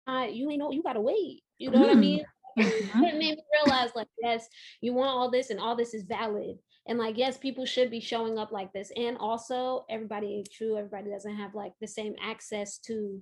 not, 0.07 0.33
you 0.33 0.49
ain't 0.49 0.59
know, 0.59 0.71
you 0.71 0.83
gotta 0.83 1.01
wait. 1.01 1.43
You 1.57 1.71
know 1.71 1.79
what 1.79 1.89
I 1.89 1.93
Mhm. 1.93 1.99
mean? 1.99 2.25
Mhm. 2.57 3.07
it 3.07 3.15
made 3.15 3.35
me 3.35 3.43
realize 3.53 3.89
like 3.95 4.07
yes 4.21 4.47
you 4.79 4.93
want 4.93 5.09
all 5.09 5.29
this 5.29 5.49
and 5.49 5.59
all 5.59 5.75
this 5.75 5.93
is 5.93 6.03
valid 6.03 6.57
and 6.87 6.99
like 6.99 7.17
yes 7.17 7.37
people 7.37 7.65
should 7.65 7.89
be 7.89 7.99
showing 7.99 8.37
up 8.37 8.51
like 8.51 8.71
this 8.73 8.91
and 8.95 9.17
also 9.17 9.85
everybody 9.89 10.35
ain't 10.35 10.51
true 10.51 10.77
everybody 10.77 11.09
doesn't 11.09 11.35
have 11.35 11.55
like 11.55 11.73
the 11.81 11.87
same 11.87 12.15
access 12.21 12.77
to 12.77 13.21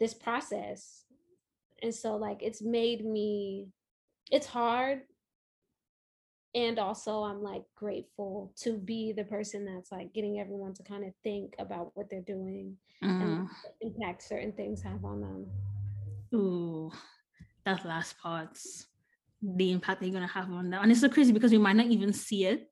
this 0.00 0.14
process 0.14 1.04
and 1.82 1.94
so 1.94 2.16
like 2.16 2.42
it's 2.42 2.62
made 2.62 3.04
me 3.04 3.68
it's 4.30 4.46
hard 4.46 5.02
and 6.54 6.78
also 6.78 7.22
i'm 7.22 7.42
like 7.42 7.62
grateful 7.76 8.52
to 8.56 8.76
be 8.76 9.12
the 9.12 9.24
person 9.24 9.64
that's 9.64 9.92
like 9.92 10.12
getting 10.12 10.40
everyone 10.40 10.74
to 10.74 10.82
kind 10.82 11.04
of 11.04 11.12
think 11.22 11.54
about 11.58 11.90
what 11.94 12.08
they're 12.10 12.20
doing 12.22 12.76
and 13.02 13.22
Mm. 13.22 13.38
like, 13.40 13.48
the 13.80 13.86
impact 13.86 14.22
certain 14.22 14.52
things 14.52 14.82
have 14.82 15.04
on 15.04 15.20
them 15.20 15.46
Ooh, 16.34 16.90
that 17.64 17.84
last 17.84 18.18
part's 18.18 18.86
the 19.42 19.70
impact 19.70 20.00
they're 20.00 20.10
gonna 20.10 20.26
have 20.26 20.50
on 20.50 20.70
them. 20.70 20.82
And 20.82 20.90
it's 20.90 21.00
so 21.00 21.08
crazy 21.08 21.32
because 21.32 21.52
we 21.52 21.58
might 21.58 21.76
not 21.76 21.86
even 21.86 22.12
see 22.12 22.46
it. 22.46 22.68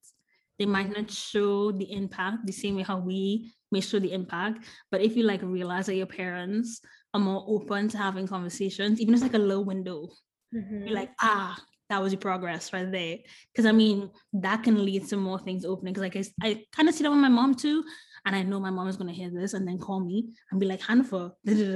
They 0.59 0.67
might 0.67 0.91
not 0.97 1.11
show 1.11 1.73
the 1.73 1.91
impact 1.93 2.47
the 2.47 2.53
same 2.53 2.77
way 2.77 2.83
how 2.83 2.99
we 2.99 3.53
may 3.73 3.81
show 3.81 3.99
the 3.99 4.13
impact. 4.13 4.67
But 4.91 5.01
if 5.01 5.17
you 5.17 5.25
like 5.25 5.43
realize 5.43 5.87
that 5.87 5.97
your 5.97 6.07
parents 6.07 6.81
are 7.13 7.21
more 7.21 7.45
open 7.49 7.89
to 7.89 7.99
having 7.99 8.27
conversations, 8.27 9.01
even 9.01 9.15
if 9.15 9.23
it's 9.23 9.33
like 9.33 9.41
a 9.41 9.45
low 9.45 9.61
window, 9.61 10.09
Mhm. 10.55 10.87
you're 10.87 10.95
like, 10.95 11.11
ah, 11.21 11.59
that 11.91 12.01
was 12.01 12.13
your 12.13 12.21
progress 12.21 12.73
right 12.73 12.91
there. 12.91 13.19
Because 13.53 13.67
I 13.67 13.73
mean, 13.73 14.11
that 14.33 14.63
can 14.63 14.85
lead 14.85 15.07
to 15.09 15.17
more 15.17 15.39
things 15.39 15.65
opening. 15.65 15.93
Because 15.95 16.03
like 16.03 16.17
I 16.43 16.65
kind 16.73 16.89
of 16.89 16.95
see 16.95 17.03
that 17.03 17.11
with 17.11 17.21
my 17.21 17.29
mom 17.29 17.55
too. 17.55 17.85
And 18.25 18.35
I 18.35 18.43
know 18.43 18.59
my 18.61 18.71
mom 18.71 18.89
is 18.89 18.97
gonna 18.97 19.13
hear 19.13 19.31
this 19.31 19.53
and 19.55 19.67
then 19.69 19.79
call 19.79 20.01
me 20.01 20.31
and 20.51 20.61
be 20.61 20.67
like, 20.67 20.81
Hannah, 20.81 21.05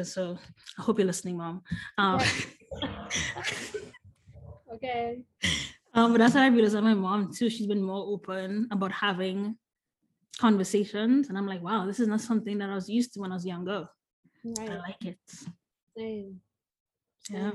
so 0.04 0.38
I 0.78 0.82
hope 0.82 0.98
you're 0.98 1.06
listening, 1.06 1.36
mom. 1.36 1.62
Um, 1.98 2.20
okay 4.72 5.24
um, 5.98 6.12
but 6.12 6.18
that's 6.18 6.34
what 6.34 6.44
I 6.44 6.48
realized 6.48 6.74
that 6.74 6.82
my 6.82 6.94
mom 6.94 7.32
too. 7.32 7.50
She's 7.50 7.66
been 7.66 7.82
more 7.82 8.04
open 8.06 8.68
about 8.70 8.92
having 8.92 9.56
conversations. 10.38 11.28
And 11.28 11.36
I'm 11.36 11.46
like, 11.46 11.62
wow, 11.62 11.86
this 11.86 11.98
is 11.98 12.06
not 12.08 12.20
something 12.20 12.58
that 12.58 12.70
I 12.70 12.74
was 12.74 12.88
used 12.88 13.14
to 13.14 13.20
when 13.20 13.32
I 13.32 13.34
was 13.34 13.44
younger. 13.44 13.88
Right. 14.44 14.70
I 14.70 14.76
like 14.76 15.04
it. 15.04 15.18
same 15.96 16.40
Yeah. 17.28 17.52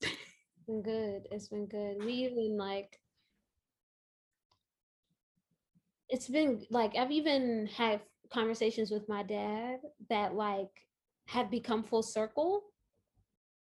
It's 0.00 0.66
been 0.66 0.82
good. 0.82 1.28
It's 1.32 1.48
been 1.48 1.66
good. 1.66 2.04
We 2.04 2.12
even 2.12 2.56
like 2.56 3.00
it's 6.08 6.28
been 6.28 6.64
like 6.70 6.96
I've 6.96 7.10
even 7.10 7.66
had 7.66 8.00
conversations 8.30 8.90
with 8.90 9.08
my 9.08 9.22
dad 9.22 9.80
that 10.10 10.34
like 10.34 10.70
have 11.26 11.50
become 11.50 11.82
full 11.82 12.02
circle 12.02 12.62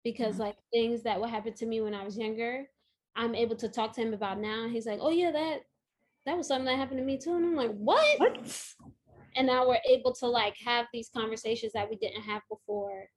because 0.03 0.35
Mhm. 0.35 0.39
like 0.39 0.57
things 0.71 1.03
that 1.03 1.19
would 1.19 1.29
happen 1.29 1.53
to 1.53 1.65
me 1.65 1.81
when 1.81 1.93
I 1.95 2.03
was 2.03 2.17
younger, 2.17 2.69
I'm 3.15 3.35
able 3.35 3.55
to 3.57 3.69
talk 3.69 3.93
to 3.93 4.01
him 4.01 4.13
about 4.13 4.39
now. 4.39 4.67
He's 4.67 4.85
like, 4.85 4.99
"Oh 5.01 5.09
yeah, 5.11 5.31
that 5.31 5.59
that 6.25 6.37
was 6.37 6.47
something 6.47 6.65
that 6.65 6.77
happened 6.77 6.99
to 6.99 7.05
me 7.05 7.17
too." 7.17 7.35
And 7.35 7.45
I'm 7.45 7.55
like, 7.55 7.71
"What?" 7.71 8.19
What? 8.19 8.73
and 9.37 9.47
now 9.47 9.67
we're 9.67 9.79
able 9.89 10.13
to 10.13 10.27
like 10.27 10.55
have 10.65 10.85
these 10.93 11.09
conversations 11.09 11.73
that 11.73 11.89
we 11.89 11.97
didn't 11.97 12.21
have 12.21 12.41
before 12.49 13.09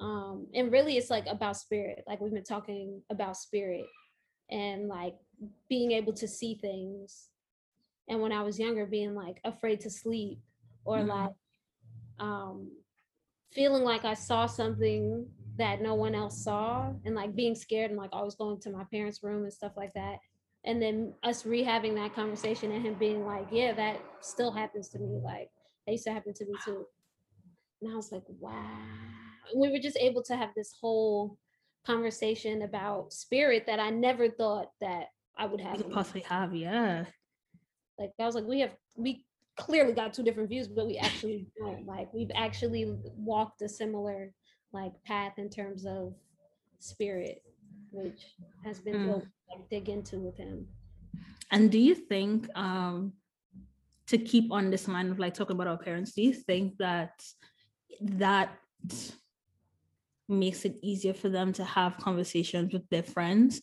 um 0.00 0.46
and 0.54 0.72
really 0.72 0.96
it's 0.96 1.10
like 1.10 1.26
about 1.26 1.56
spirit 1.56 2.02
like 2.06 2.20
we've 2.20 2.32
been 2.32 2.42
talking 2.44 3.02
about 3.10 3.36
spirit 3.36 3.84
and 4.50 4.88
like 4.88 5.14
being 5.68 5.92
able 5.92 6.12
to 6.12 6.26
see 6.26 6.54
things 6.54 7.28
and 8.08 8.20
when 8.20 8.32
i 8.32 8.42
was 8.42 8.58
younger 8.58 8.86
being 8.86 9.14
like 9.14 9.40
afraid 9.44 9.80
to 9.80 9.90
sleep 9.90 10.38
or 10.84 10.98
Mhm. 10.98 11.08
like 11.08 11.34
um 12.18 12.70
feeling 13.52 13.82
like 13.84 14.04
i 14.04 14.14
saw 14.14 14.46
something 14.46 15.28
that 15.58 15.82
no 15.82 15.94
one 15.94 16.14
else 16.14 16.42
saw 16.42 16.90
and 17.04 17.14
like 17.14 17.34
being 17.34 17.54
scared 17.54 17.90
and 17.90 17.98
like 17.98 18.10
always 18.12 18.34
going 18.34 18.60
to 18.60 18.70
my 18.70 18.84
parents 18.92 19.22
room 19.22 19.42
and 19.44 19.52
stuff 19.52 19.72
like 19.76 19.92
that 19.94 20.18
and 20.64 20.80
then 20.80 21.14
us 21.22 21.44
rehaving 21.44 21.94
that 21.94 22.14
conversation 22.14 22.72
and 22.72 22.84
him 22.84 22.94
being 22.94 23.24
like 23.26 23.46
yeah 23.50 23.72
that 23.72 24.00
still 24.20 24.50
happens 24.50 24.88
to 24.88 24.98
me 24.98 25.20
like 25.22 25.50
that 25.86 25.92
used 25.92 26.04
to 26.04 26.12
happen 26.12 26.32
to 26.34 26.44
me 26.44 26.52
too 26.64 26.84
and 27.82 27.92
i 27.92 27.96
was 27.96 28.12
like 28.12 28.24
wow 28.40 28.52
and 29.52 29.60
we 29.60 29.70
were 29.70 29.78
just 29.78 29.96
able 29.98 30.22
to 30.22 30.36
have 30.36 30.50
this 30.56 30.74
whole 30.80 31.36
conversation 31.86 32.62
about 32.62 33.12
spirit 33.12 33.64
that 33.66 33.80
i 33.80 33.90
never 33.90 34.28
thought 34.28 34.70
that 34.80 35.06
i 35.36 35.46
would 35.46 35.60
have 35.60 35.76
You 35.76 35.84
could 35.84 35.92
possibly 35.92 36.22
have, 36.22 36.54
yeah. 36.54 37.04
like 37.98 38.10
I 38.20 38.26
was 38.26 38.34
like, 38.34 38.44
we 38.46 38.60
have 38.60 38.72
we 38.96 39.24
clearly 39.56 39.92
got 39.92 40.12
two 40.12 40.22
different 40.22 40.48
views, 40.48 40.68
but 40.68 40.86
we 40.86 40.98
actually 40.98 41.46
don't. 41.58 41.86
Like 41.86 42.12
we've 42.14 42.30
actually 42.34 42.94
walked 43.16 43.62
a 43.62 43.68
similar 43.68 44.32
like 44.72 44.92
path 45.04 45.38
in 45.38 45.48
terms 45.48 45.86
of 45.86 46.14
spirit, 46.78 47.42
which 47.90 48.34
has 48.64 48.78
been 48.78 48.96
Mm. 48.96 49.20
to 49.22 49.28
dig 49.70 49.88
into 49.88 50.18
with 50.18 50.36
him. 50.36 50.68
And 51.50 51.70
do 51.70 51.78
you 51.78 51.94
think, 51.94 52.48
um, 52.54 53.14
to 54.06 54.18
keep 54.18 54.52
on 54.52 54.70
this 54.70 54.88
line 54.88 55.10
of 55.10 55.18
like 55.18 55.34
talking 55.34 55.54
about 55.56 55.66
our 55.66 55.78
parents, 55.78 56.12
do 56.12 56.22
you 56.22 56.32
think 56.32 56.76
that 56.78 57.22
that 58.00 58.58
makes 60.28 60.64
it 60.64 60.78
easier 60.82 61.14
for 61.14 61.28
them 61.30 61.52
to 61.54 61.64
have 61.64 61.96
conversations 61.96 62.72
with 62.72 62.88
their 62.90 63.02
friends? 63.02 63.62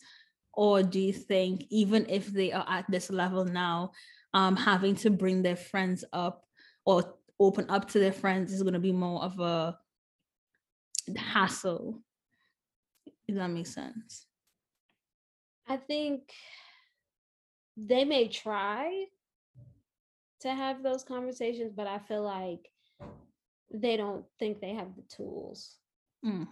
Or 0.54 0.82
do 0.84 1.00
you 1.00 1.14
think 1.14 1.66
even 1.70 2.06
if 2.10 2.28
they 2.28 2.52
are 2.52 2.66
at 2.68 2.90
this 2.90 3.10
level 3.12 3.46
now, 3.46 3.92
um, 4.34 4.56
having 4.56 4.96
to 4.96 5.10
bring 5.10 5.44
their 5.44 5.56
friends 5.56 6.04
up 6.12 6.46
or 6.86 7.16
open 7.40 7.70
up 7.70 7.88
to 7.90 8.00
their 8.00 8.14
friends 8.14 8.54
is 8.54 8.64
going 8.64 8.74
to 8.74 8.80
be 8.80 8.92
more 8.92 9.22
of 9.24 9.40
a 9.40 9.78
hassle? 11.16 12.02
If 13.28 13.36
that 13.36 13.48
makes 13.48 13.74
sense. 13.74 14.28
I 15.68 15.78
think 15.78 16.32
they 17.76 18.06
may 18.06 18.28
try 18.28 19.06
to 20.42 20.54
have 20.54 20.84
those 20.84 21.04
conversations, 21.04 21.74
but 21.76 21.88
I 21.88 22.00
feel 22.00 22.24
like 22.24 22.70
they 23.74 23.98
don't 23.98 24.26
think 24.40 24.62
they 24.62 24.74
have 24.74 24.96
the 24.96 25.04
tools. 25.04 25.78
Mm. 26.24 26.48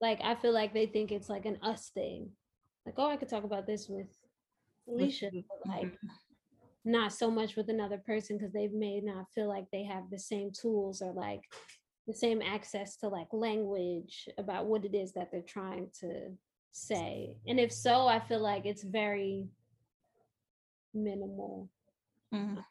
Like 0.00 0.20
I 0.22 0.34
feel 0.34 0.52
like 0.52 0.74
they 0.74 0.86
think 0.86 1.12
it's 1.12 1.28
like 1.28 1.46
an 1.46 1.58
us 1.62 1.90
thing. 1.94 2.30
Like, 2.84 2.96
oh, 2.98 3.08
I 3.08 3.16
could 3.16 3.28
talk 3.28 3.44
about 3.44 3.66
this 3.66 3.88
with 3.88 4.08
Alicia, 4.88 5.30
but 5.32 5.68
like 5.68 5.86
mhm. 5.86 6.08
not 6.84 7.12
so 7.12 7.30
much 7.30 7.56
with 7.56 7.68
another 7.68 7.98
person 7.98 8.36
because 8.36 8.52
they 8.52 8.68
may 8.68 9.00
not 9.00 9.26
feel 9.34 9.48
like 9.48 9.66
they 9.72 9.84
have 9.84 10.10
the 10.10 10.18
same 10.18 10.50
tools 10.52 11.02
or 11.02 11.12
like 11.12 11.42
the 12.06 12.14
same 12.14 12.40
access 12.40 12.96
to 12.96 13.08
like 13.08 13.28
language 13.32 14.28
about 14.38 14.66
what 14.66 14.84
it 14.84 14.94
is 14.94 15.12
that 15.12 15.30
they're 15.30 15.42
trying 15.42 15.88
to 16.00 16.30
say. 16.72 17.36
And 17.46 17.58
if 17.58 17.72
so, 17.72 18.06
I 18.06 18.20
feel 18.20 18.40
like 18.40 18.66
it's 18.66 18.84
very 18.84 19.46
minimal. 20.94 21.68
Mm. 22.32 22.62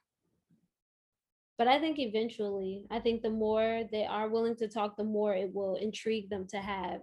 But 1.57 1.67
I 1.67 1.79
think 1.79 1.99
eventually, 1.99 2.85
I 2.91 2.99
think 2.99 3.21
the 3.21 3.29
more 3.29 3.83
they 3.91 4.05
are 4.05 4.29
willing 4.29 4.55
to 4.57 4.67
talk, 4.67 4.97
the 4.97 5.03
more 5.03 5.33
it 5.33 5.53
will 5.53 5.75
intrigue 5.75 6.29
them 6.29 6.47
to 6.47 6.57
have 6.57 7.01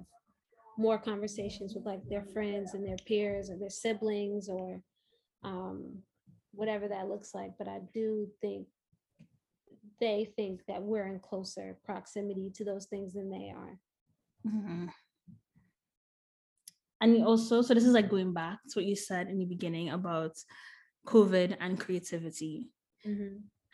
more 0.78 0.98
conversations 0.98 1.74
with 1.74 1.84
like 1.84 2.00
their 2.08 2.24
friends 2.24 2.74
and 2.74 2.86
their 2.86 2.96
peers 3.06 3.50
or 3.50 3.58
their 3.58 3.70
siblings 3.70 4.48
or 4.48 4.80
um, 5.42 5.98
whatever 6.52 6.88
that 6.88 7.08
looks 7.08 7.34
like. 7.34 7.52
But 7.58 7.68
I 7.68 7.80
do 7.94 8.28
think 8.40 8.66
they 10.00 10.32
think 10.36 10.64
that 10.66 10.82
we're 10.82 11.06
in 11.06 11.20
closer 11.20 11.78
proximity 11.84 12.50
to 12.50 12.64
those 12.64 12.86
things 12.86 13.14
than 13.14 13.30
they 13.30 13.50
are. 13.50 13.78
Mhm. 14.46 14.92
And 17.00 17.24
also, 17.24 17.62
so 17.62 17.74
this 17.74 17.84
is 17.84 17.94
like 17.94 18.08
going 18.08 18.32
back 18.32 18.60
to 18.70 18.78
what 18.78 18.86
you 18.86 18.94
said 18.94 19.28
in 19.28 19.38
the 19.38 19.44
beginning 19.44 19.90
about 19.90 20.36
COVID 21.06 21.56
and 21.58 21.78
creativity. 21.78 22.70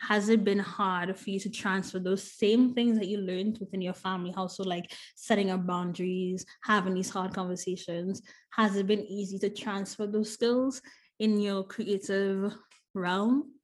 Has 0.01 0.29
it 0.29 0.45
been 0.45 0.61
hard 0.61 1.19
for 1.19 1.29
you 1.29 1.41
to 1.41 1.51
transfer 1.51 1.99
those 1.99 2.23
same 2.23 2.73
things 2.73 2.99
that 2.99 3.09
you 3.09 3.19
learned 3.19 3.59
within 3.59 3.83
your 3.83 3.95
family 3.95 4.31
household, 4.31 4.69
like 4.69 4.93
setting 5.17 5.51
up 5.51 5.67
boundaries, 5.67 6.47
having 6.63 6.95
these 6.95 7.11
hard 7.11 7.35
conversations? 7.35 8.23
Has 8.51 8.77
it 8.77 8.87
been 8.87 9.05
easy 9.05 9.39
to 9.41 9.51
transfer 9.51 10.07
those 10.07 10.33
skills 10.33 10.81
in 11.19 11.41
your 11.41 11.65
creative 11.65 12.55
realm? 12.95 13.58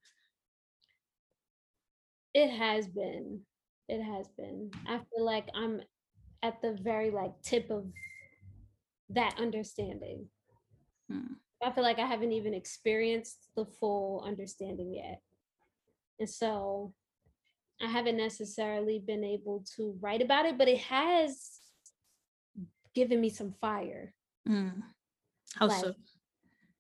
It 2.34 2.50
has 2.50 2.88
been. 2.88 3.40
It 3.88 4.02
has 4.02 4.28
been. 4.36 4.70
I 4.86 4.98
feel 4.98 5.24
like 5.24 5.48
I'm 5.54 5.80
at 6.42 6.60
the 6.60 6.76
very 6.82 7.10
like 7.10 7.32
tip 7.42 7.70
of 7.70 7.86
that 9.10 9.36
understanding. 9.38 10.26
Hmm. 11.10 11.34
I 11.62 11.70
feel 11.70 11.84
like 11.84 11.98
I 11.98 12.06
haven't 12.06 12.32
even 12.32 12.52
experienced 12.52 13.48
the 13.56 13.64
full 13.64 14.22
understanding 14.26 14.92
yet. 14.92 15.22
And 16.20 16.28
so 16.28 16.92
I 17.80 17.86
haven't 17.88 18.16
necessarily 18.16 18.98
been 18.98 19.24
able 19.24 19.64
to 19.76 19.96
write 20.00 20.22
about 20.22 20.46
it, 20.46 20.58
but 20.58 20.68
it 20.68 20.78
has 20.78 21.58
given 22.94 23.20
me 23.20 23.30
some 23.30 23.54
fire. 23.60 24.12
Mm. 24.48 24.82
How 25.54 25.66
Like, 25.68 25.80
so? 25.84 25.94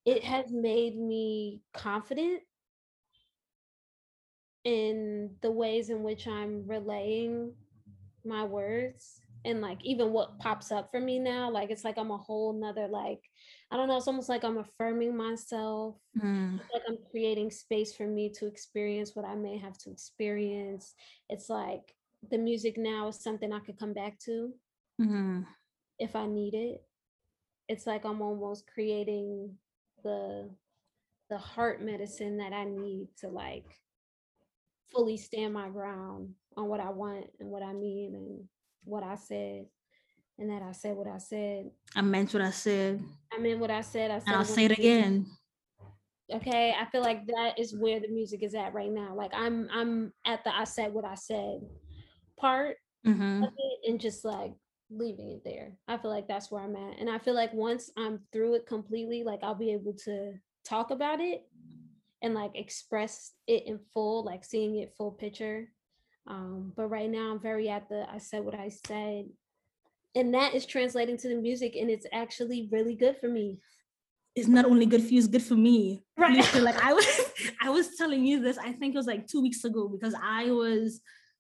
it 0.04 0.22
has 0.24 0.50
made 0.50 0.96
me 0.98 1.62
confident 1.72 2.42
in 4.64 5.30
the 5.42 5.50
ways 5.50 5.90
in 5.90 6.02
which 6.02 6.26
I'm 6.26 6.64
relaying 6.66 7.52
my 8.24 8.44
words 8.44 9.20
and 9.44 9.60
like 9.60 9.78
even 9.84 10.12
what 10.12 10.38
pops 10.38 10.72
up 10.72 10.90
for 10.90 10.98
me 10.98 11.18
now 11.18 11.50
like 11.50 11.70
it's 11.70 11.84
like 11.84 11.98
i'm 11.98 12.10
a 12.10 12.16
whole 12.16 12.54
nother 12.54 12.88
like 12.88 13.20
i 13.70 13.76
don't 13.76 13.86
know 13.86 13.98
it's 13.98 14.08
almost 14.08 14.30
like 14.30 14.42
i'm 14.44 14.56
affirming 14.58 15.14
myself 15.16 15.96
Mm. 16.18 16.58
like 16.72 16.82
i'm 16.88 16.96
creating 17.10 17.50
space 17.50 17.94
for 17.94 18.06
me 18.06 18.30
to 18.30 18.46
experience 18.46 19.14
what 19.14 19.26
i 19.26 19.34
may 19.34 19.58
have 19.58 19.76
to 19.78 19.90
experience 19.90 20.94
it's 21.28 21.50
like 21.50 21.94
the 22.30 22.38
music 22.38 22.78
now 22.78 23.08
is 23.08 23.20
something 23.20 23.52
i 23.52 23.58
could 23.58 23.78
come 23.78 23.92
back 23.92 24.18
to 24.20 24.54
Mhm. 24.98 25.44
if 25.98 26.16
i 26.16 26.24
need 26.26 26.54
it 26.54 26.82
it's 27.68 27.86
like 27.86 28.04
i'm 28.06 28.22
almost 28.22 28.66
creating 28.72 29.58
the 30.02 30.48
the 31.28 31.36
heart 31.38 31.82
medicine 31.82 32.38
that 32.38 32.54
i 32.54 32.64
need 32.64 33.08
to 33.18 33.28
like 33.28 33.66
fully 34.94 35.16
stand 35.16 35.52
my 35.52 35.68
ground 35.68 36.30
on 36.56 36.68
what 36.68 36.80
i 36.80 36.88
want 36.88 37.26
and 37.40 37.48
what 37.50 37.62
i 37.62 37.72
mean 37.72 38.14
and 38.14 38.44
what 38.84 39.02
i 39.02 39.14
said 39.16 39.64
and 40.38 40.50
that 40.50 40.62
i 40.62 40.72
said 40.72 40.96
what 40.96 41.06
i 41.08 41.18
said. 41.18 41.70
I 41.96 42.00
meant 42.02 42.32
what 42.32 42.42
I 42.42 42.50
said, 42.50 43.02
i 43.32 43.38
meant 43.38 43.60
what 43.60 43.70
i 43.70 43.80
said. 43.80 44.10
I 44.10 44.18
said 44.18 44.28
and 44.28 44.36
I'll 44.36 44.44
say 44.44 44.64
it 44.66 44.72
again. 44.72 45.26
okay 46.32 46.74
i 46.80 46.84
feel 46.86 47.02
like 47.02 47.26
that 47.26 47.58
is 47.58 47.76
where 47.76 48.00
the 48.00 48.08
music 48.08 48.42
is 48.42 48.54
at 48.54 48.72
right 48.74 48.90
now. 48.90 49.14
Like 49.14 49.32
i'm 49.34 49.68
i'm 49.72 50.12
at 50.24 50.42
the 50.44 50.54
i 50.54 50.64
said 50.64 50.92
what 50.92 51.04
i 51.04 51.14
said 51.14 51.60
part 52.38 52.76
hmm 53.04 53.42
of 53.42 53.50
it 53.56 53.90
and 53.90 54.00
just 54.00 54.24
like 54.24 54.52
leaving 54.90 55.30
it 55.30 55.42
there. 55.44 55.72
I 55.88 55.96
feel 55.98 56.10
like 56.10 56.28
that's 56.28 56.50
where 56.50 56.62
i'm 56.62 56.76
at. 56.76 56.98
And 56.98 57.10
i 57.10 57.18
feel 57.18 57.34
like 57.34 57.52
once 57.52 57.90
i'm 57.96 58.20
through 58.32 58.54
it 58.54 58.66
completely 58.66 59.22
like 59.24 59.40
i'll 59.42 59.54
be 59.54 59.72
able 59.72 59.94
to 60.04 60.34
talk 60.64 60.90
about 60.90 61.20
it 61.20 61.42
and 62.24 62.34
like 62.34 62.56
express 62.56 63.32
it 63.46 63.66
in 63.66 63.78
full 63.92 64.24
like 64.24 64.44
seeing 64.44 64.76
it 64.78 64.94
full 64.96 65.12
picture 65.12 65.68
um 66.26 66.72
but 66.74 66.86
right 66.88 67.10
now 67.10 67.30
i'm 67.30 67.40
very 67.40 67.68
at 67.68 67.88
the 67.90 68.06
i 68.10 68.18
said 68.18 68.42
what 68.44 68.54
i 68.54 68.68
said 68.68 69.26
and 70.16 70.32
that 70.32 70.54
is 70.54 70.64
translating 70.64 71.18
to 71.18 71.28
the 71.28 71.34
music 71.36 71.76
and 71.76 71.90
it's 71.90 72.06
actually 72.12 72.68
really 72.72 72.96
good 72.96 73.16
for 73.20 73.28
me 73.28 73.60
It's 74.34 74.48
not 74.48 74.64
only 74.64 74.86
good 74.86 75.02
for 75.04 75.12
you; 75.14 75.20
it's 75.22 75.30
good 75.30 75.46
for 75.46 75.54
me. 75.54 76.02
Right. 76.18 76.34
Literally, 76.38 76.66
like 76.66 76.80
I 76.82 76.92
was, 76.98 77.06
I 77.66 77.70
was 77.70 77.86
telling 78.00 78.22
you 78.26 78.36
this. 78.42 78.58
I 78.58 78.72
think 78.78 78.90
it 78.94 78.98
was 78.98 79.06
like 79.06 79.28
two 79.30 79.42
weeks 79.46 79.62
ago 79.68 79.82
because 79.94 80.14
I 80.18 80.50
was 80.50 80.98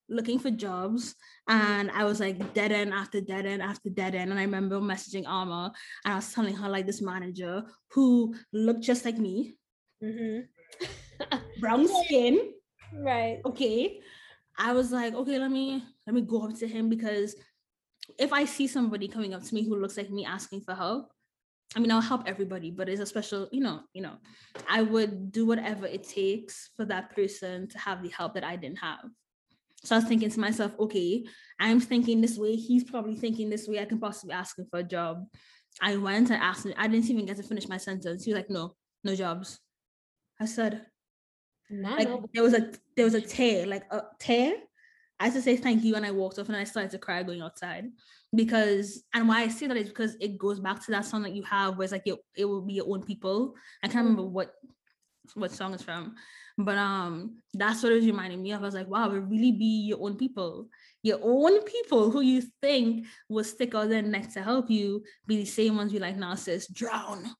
looking 0.08 0.38
for 0.38 0.50
jobs 0.66 1.02
and 1.48 1.90
I 1.90 2.04
was 2.04 2.20
like 2.20 2.38
dead 2.54 2.70
end 2.70 2.92
after 2.94 3.20
dead 3.20 3.46
end 3.46 3.62
after 3.62 3.90
dead 3.90 4.14
end. 4.14 4.30
And 4.30 4.38
I 4.38 4.46
remember 4.46 4.78
messaging 4.78 5.26
Alma 5.26 5.72
and 6.04 6.12
I 6.14 6.16
was 6.22 6.30
telling 6.32 6.54
her 6.60 6.68
like 6.68 6.86
this 6.86 7.02
manager 7.02 7.64
who 7.94 8.34
looked 8.52 8.84
just 8.90 9.02
like 9.04 9.18
me, 9.18 9.56
hmm 9.98 10.46
brown 11.60 11.88
skin, 12.04 12.52
right. 12.92 13.40
Okay. 13.44 14.00
I 14.56 14.72
was 14.72 14.92
like 14.92 15.14
okay 15.14 15.38
let 15.38 15.50
me 15.50 15.82
let 16.06 16.14
me 16.14 16.20
go 16.20 16.44
up 16.44 16.56
to 16.58 16.68
him 16.68 16.88
because 16.88 17.34
if 18.18 18.32
i 18.32 18.44
see 18.44 18.66
somebody 18.66 19.08
coming 19.08 19.34
up 19.34 19.42
to 19.42 19.54
me 19.54 19.64
who 19.64 19.76
looks 19.76 19.96
like 19.96 20.10
me 20.10 20.24
asking 20.24 20.60
for 20.60 20.74
help 20.74 21.10
i 21.74 21.78
mean 21.80 21.90
i'll 21.90 22.00
help 22.00 22.22
everybody 22.26 22.70
but 22.70 22.88
it's 22.88 23.00
a 23.00 23.06
special 23.06 23.48
you 23.50 23.60
know 23.60 23.80
you 23.94 24.02
know 24.02 24.16
i 24.68 24.82
would 24.82 25.32
do 25.32 25.46
whatever 25.46 25.86
it 25.86 26.06
takes 26.06 26.70
for 26.76 26.84
that 26.84 27.14
person 27.14 27.66
to 27.68 27.78
have 27.78 28.02
the 28.02 28.10
help 28.10 28.34
that 28.34 28.44
i 28.44 28.56
didn't 28.56 28.78
have. 28.78 29.00
So 29.84 29.96
i 29.96 29.98
was 29.98 30.08
thinking 30.08 30.30
to 30.30 30.40
myself 30.40 30.72
okay 30.78 31.24
i'm 31.58 31.80
thinking 31.80 32.20
this 32.20 32.38
way 32.38 32.54
he's 32.56 32.84
probably 32.84 33.16
thinking 33.16 33.50
this 33.50 33.66
way 33.66 33.80
i 33.80 33.84
can 33.84 33.98
possibly 33.98 34.34
ask 34.34 34.58
him 34.58 34.66
for 34.70 34.80
a 34.80 34.84
job. 34.84 35.24
I 35.82 35.96
went 35.96 36.30
and 36.30 36.40
asked 36.40 36.66
him 36.66 36.74
i 36.76 36.86
didn't 36.86 37.10
even 37.10 37.26
get 37.26 37.36
to 37.38 37.42
finish 37.42 37.68
my 37.68 37.78
sentence. 37.78 38.24
He 38.24 38.32
was 38.32 38.38
like 38.38 38.50
no 38.50 38.76
no 39.02 39.14
jobs 39.14 39.60
i 40.40 40.46
said 40.46 40.86
like 41.70 42.08
no- 42.08 42.28
there 42.32 42.42
was 42.42 42.54
a 42.54 42.72
there 42.96 43.04
was 43.04 43.14
a 43.14 43.20
tear, 43.20 43.66
like 43.66 43.84
a 43.90 44.02
tear. 44.18 44.54
I 45.20 45.24
had 45.26 45.34
to 45.34 45.42
say 45.42 45.56
thank 45.56 45.84
you 45.84 45.94
and 45.94 46.04
I 46.04 46.10
walked 46.10 46.38
off 46.38 46.48
and 46.48 46.56
I 46.56 46.64
started 46.64 46.90
to 46.90 46.98
cry 46.98 47.22
going 47.22 47.40
outside 47.40 47.86
because 48.34 49.04
and 49.14 49.28
why 49.28 49.42
I 49.42 49.48
say 49.48 49.66
that 49.66 49.76
is 49.76 49.88
because 49.88 50.16
it 50.20 50.36
goes 50.38 50.60
back 50.60 50.84
to 50.84 50.90
that 50.90 51.04
song 51.04 51.22
that 51.22 51.34
you 51.34 51.42
have 51.44 51.76
where 51.76 51.84
it's 51.84 51.92
like 51.92 52.02
your, 52.04 52.18
it 52.36 52.44
will 52.44 52.62
be 52.62 52.74
your 52.74 52.88
own 52.88 53.02
people. 53.04 53.54
I 53.82 53.88
can't 53.88 54.04
remember 54.04 54.24
what 54.24 54.54
what 55.34 55.52
song 55.52 55.72
it's 55.72 55.82
from, 55.82 56.16
but 56.58 56.76
um 56.76 57.38
that's 57.54 57.82
what 57.82 57.92
it 57.92 57.96
was 57.96 58.06
reminding 58.06 58.42
me 58.42 58.52
of. 58.52 58.62
I 58.62 58.66
was 58.66 58.74
like, 58.74 58.88
wow, 58.88 59.10
it 59.10 59.18
really 59.18 59.52
be 59.52 59.86
your 59.86 60.02
own 60.02 60.16
people, 60.16 60.68
your 61.02 61.20
own 61.22 61.62
people 61.62 62.10
who 62.10 62.20
you 62.20 62.42
think 62.60 63.06
will 63.28 63.44
stick 63.44 63.74
out 63.74 63.88
their 63.88 64.02
neck 64.02 64.32
to 64.34 64.42
help 64.42 64.70
you 64.70 65.04
be 65.26 65.36
the 65.36 65.44
same 65.44 65.76
ones 65.76 65.92
you 65.92 66.00
like 66.00 66.16
now 66.16 66.34
says 66.34 66.66
drown, 66.66 67.30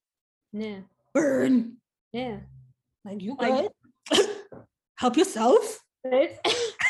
yeah 0.53 0.79
burn, 1.13 1.77
yeah 2.13 2.39
like 3.05 3.21
you 3.23 3.37
Like- 3.39 3.71
help 4.97 5.17
yourself, 5.17 5.81
Right? 6.05 6.39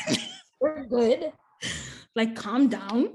we're 0.61 0.85
good 0.85 1.33
like 2.17 2.37
calm 2.37 2.69
down. 2.69 3.15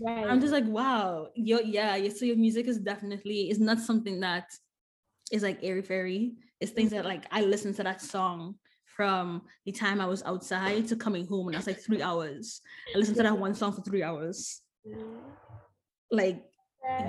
right 0.00 0.26
I'm 0.26 0.40
just 0.40 0.52
like, 0.52 0.64
wow, 0.66 1.28
your 1.34 1.60
yeah, 1.62 1.96
your 1.96 2.10
so 2.10 2.24
your 2.24 2.36
music 2.36 2.66
is 2.66 2.78
definitely 2.78 3.50
is 3.50 3.58
not 3.58 3.78
something 3.78 4.20
that 4.20 4.46
is 5.30 5.42
like 5.42 5.58
airy 5.62 5.82
fairy. 5.82 6.32
It's 6.60 6.72
things 6.72 6.90
that 6.92 7.04
like 7.04 7.24
I 7.30 7.42
listened 7.42 7.76
to 7.76 7.82
that 7.84 8.00
song 8.00 8.56
from 8.96 9.42
the 9.64 9.72
time 9.72 10.00
I 10.00 10.06
was 10.06 10.22
outside 10.24 10.88
to 10.88 10.96
coming 10.96 11.26
home, 11.26 11.48
and 11.48 11.56
that's 11.56 11.66
like 11.66 11.80
three 11.80 12.02
hours. 12.02 12.60
I 12.94 12.98
listened 12.98 13.16
to 13.18 13.22
that 13.22 13.38
one 13.38 13.54
song 13.54 13.72
for 13.72 13.82
three 13.82 14.02
hours. 14.02 14.60
Like, 16.10 16.42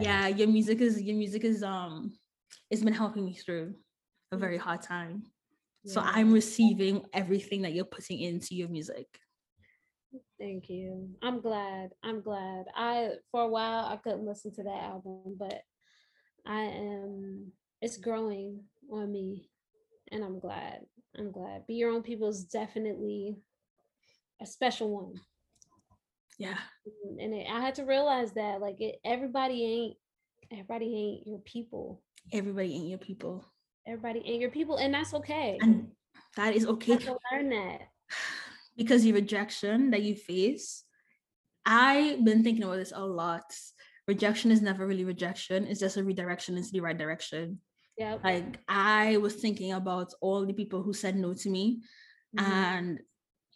yeah, 0.02 0.28
your 0.28 0.47
music 0.49 0.82
is 0.82 1.02
your 1.02 1.15
music 1.15 1.43
is 1.45 1.63
um, 1.63 2.12
it's 2.69 2.84
been 2.84 2.93
helping 2.93 3.25
me 3.25 3.34
through 3.34 3.75
a 4.31 4.37
very 4.37 4.57
hard 4.57 4.81
time. 4.81 5.23
So 5.85 6.01
I'm 6.01 6.31
receiving 6.33 7.05
everything 7.13 7.61
that 7.63 7.73
you're 7.73 7.85
putting 7.85 8.19
into 8.19 8.53
your 8.53 8.67
music. 8.67 9.07
Thank 10.39 10.69
you. 10.69 11.09
I'm 11.21 11.39
glad. 11.41 11.91
I'm 12.03 12.21
glad. 12.21 12.65
I 12.75 13.11
for 13.31 13.43
a 13.43 13.47
while 13.47 13.85
I 13.85 13.97
couldn't 13.97 14.25
listen 14.25 14.53
to 14.55 14.63
that 14.63 14.83
album, 14.83 15.37
but 15.39 15.61
I 16.45 16.61
am 16.61 17.51
it's 17.81 17.97
growing 17.97 18.63
on 18.91 19.11
me 19.11 19.49
and 20.11 20.23
I'm 20.23 20.39
glad. 20.39 20.81
I'm 21.17 21.31
glad. 21.31 21.65
Be 21.65 21.75
Your 21.75 21.91
Own 21.91 22.03
People 22.03 22.27
is 22.27 22.43
definitely 22.43 23.37
a 24.41 24.45
special 24.45 24.89
one. 24.89 25.13
Yeah, 26.37 26.57
And- 27.05 27.19
And 27.19 27.33
it, 27.33 27.47
I 27.49 27.61
had 27.61 27.75
to 27.75 27.83
realize 27.85 28.33
that 28.33 28.61
like 28.61 28.79
it, 28.81 28.99
everybody 29.05 29.65
ain't 29.65 29.97
everybody 30.51 30.95
ain't 30.95 31.27
your 31.27 31.39
people. 31.39 32.01
everybody 32.33 32.73
ain't 32.75 32.87
your 32.89 32.97
people, 32.99 33.45
Everybody 33.89 34.21
your 34.39 34.52
people 34.52 34.78
and 34.78 34.93
that's 34.93 35.15
okay. 35.15 35.58
and 35.62 35.88
that 36.38 36.56
is 36.56 36.65
okay. 36.67 36.95
to 36.97 37.17
learn 37.34 37.49
that. 37.49 37.82
because 38.78 39.02
the 39.02 39.12
rejection 39.12 39.89
that 39.89 40.04
you 40.04 40.15
face 40.15 40.84
i've 41.65 42.23
been 42.23 42.43
thinking 42.43 42.63
about 42.63 42.78
this 42.78 42.93
a 42.95 43.04
lot 43.04 43.43
rejection 44.08 44.52
is 44.52 44.62
never 44.62 44.86
really 44.88 45.04
rejection 45.04 45.65
it's 45.67 45.80
just 45.80 45.97
a 45.97 46.04
redirection 46.04 46.56
into 46.56 46.71
the 46.71 46.80
right 46.80 46.97
direction 46.97 47.60
Yep. 47.97 48.23
like 48.23 48.60
i 48.69 49.17
was 49.17 49.36
thinking 49.36 49.73
about 49.73 50.13
all 50.21 50.45
the 50.45 50.54
people 50.54 50.82
who 50.84 50.93
said 50.93 51.15
no 51.17 51.34
to 51.34 51.49
me 51.49 51.82
Mhm. 52.38 52.41
and 52.43 52.99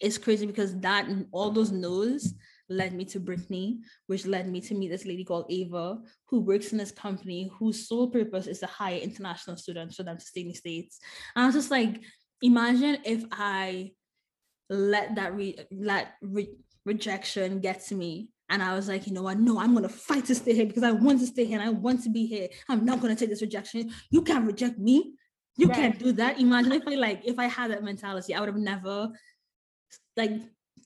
it's 0.02 0.18
crazy 0.18 0.46
because 0.48 0.76
that 0.80 1.08
all 1.32 1.52
those 1.52 1.72
no's 1.72 2.34
led 2.70 2.94
me 2.94 3.06
to 3.06 3.20
Brittany, 3.20 3.80
which 4.08 4.26
led 4.26 4.50
me 4.50 4.62
to 4.62 4.74
meet 4.76 4.90
this 4.90 5.06
lady 5.06 5.24
called 5.24 5.46
Ava, 5.50 6.00
who 6.28 6.40
works 6.40 6.72
in 6.72 6.78
this 6.78 6.92
company 6.92 7.52
whose 7.58 7.88
sole 7.88 8.10
purpose 8.10 8.48
is 8.48 8.60
to 8.60 8.68
hire 8.68 8.98
international 8.98 9.58
students 9.58 9.96
for 9.96 10.04
them 10.04 10.18
to 10.18 10.26
stay 10.26 10.42
in 10.42 10.48
the 10.50 10.54
States. 10.54 11.00
And 11.36 11.44
I 11.44 11.46
was 11.46 11.56
just 11.56 11.72
like, 11.72 12.02
imagine 12.42 13.00
if 13.06 13.24
I 13.32 13.92
let 14.70 15.16
that 15.16 15.36
re- 15.36 15.60
let 15.72 16.14
re- 16.22 16.56
rejection 16.86 17.60
get 17.60 17.86
to 17.88 17.96
me. 17.96 18.30
And 18.50 18.62
I 18.62 18.76
was 18.76 18.88
like, 18.88 19.08
you 19.08 19.14
know 19.14 19.24
what? 19.24 19.40
No, 19.40 19.60
I'm 19.60 19.74
gonna 19.74 19.90
fight 19.90 20.26
to 20.26 20.36
stay 20.36 20.54
here 20.54 20.66
because 20.66 20.84
I 20.84 20.92
want 20.92 21.20
to 21.22 21.28
stay 21.28 21.46
here 21.46 21.60
and 21.60 21.68
I 21.68 21.72
want 21.72 22.04
to 22.04 22.10
be 22.10 22.26
here. 22.26 22.50
I'm 22.70 22.86
not 22.86 23.02
gonna 23.02 23.16
take 23.16 23.30
this 23.30 23.42
rejection. 23.42 23.92
You 24.10 24.22
can't 24.22 24.46
reject 24.46 24.78
me. 24.78 25.16
You 25.56 25.68
Right. 25.68 25.76
can't 25.76 26.00
do 26.00 26.12
that. 26.14 26.40
Imagine 26.40 26.74
if 26.74 26.88
I 26.88 26.96
like 26.96 27.22
if 27.26 27.40
I 27.40 27.46
had 27.46 27.72
that 27.72 27.84
mentality, 27.84 28.34
I 28.34 28.40
would 28.40 28.50
have 28.50 28.58
never 28.58 29.10
like 30.18 30.32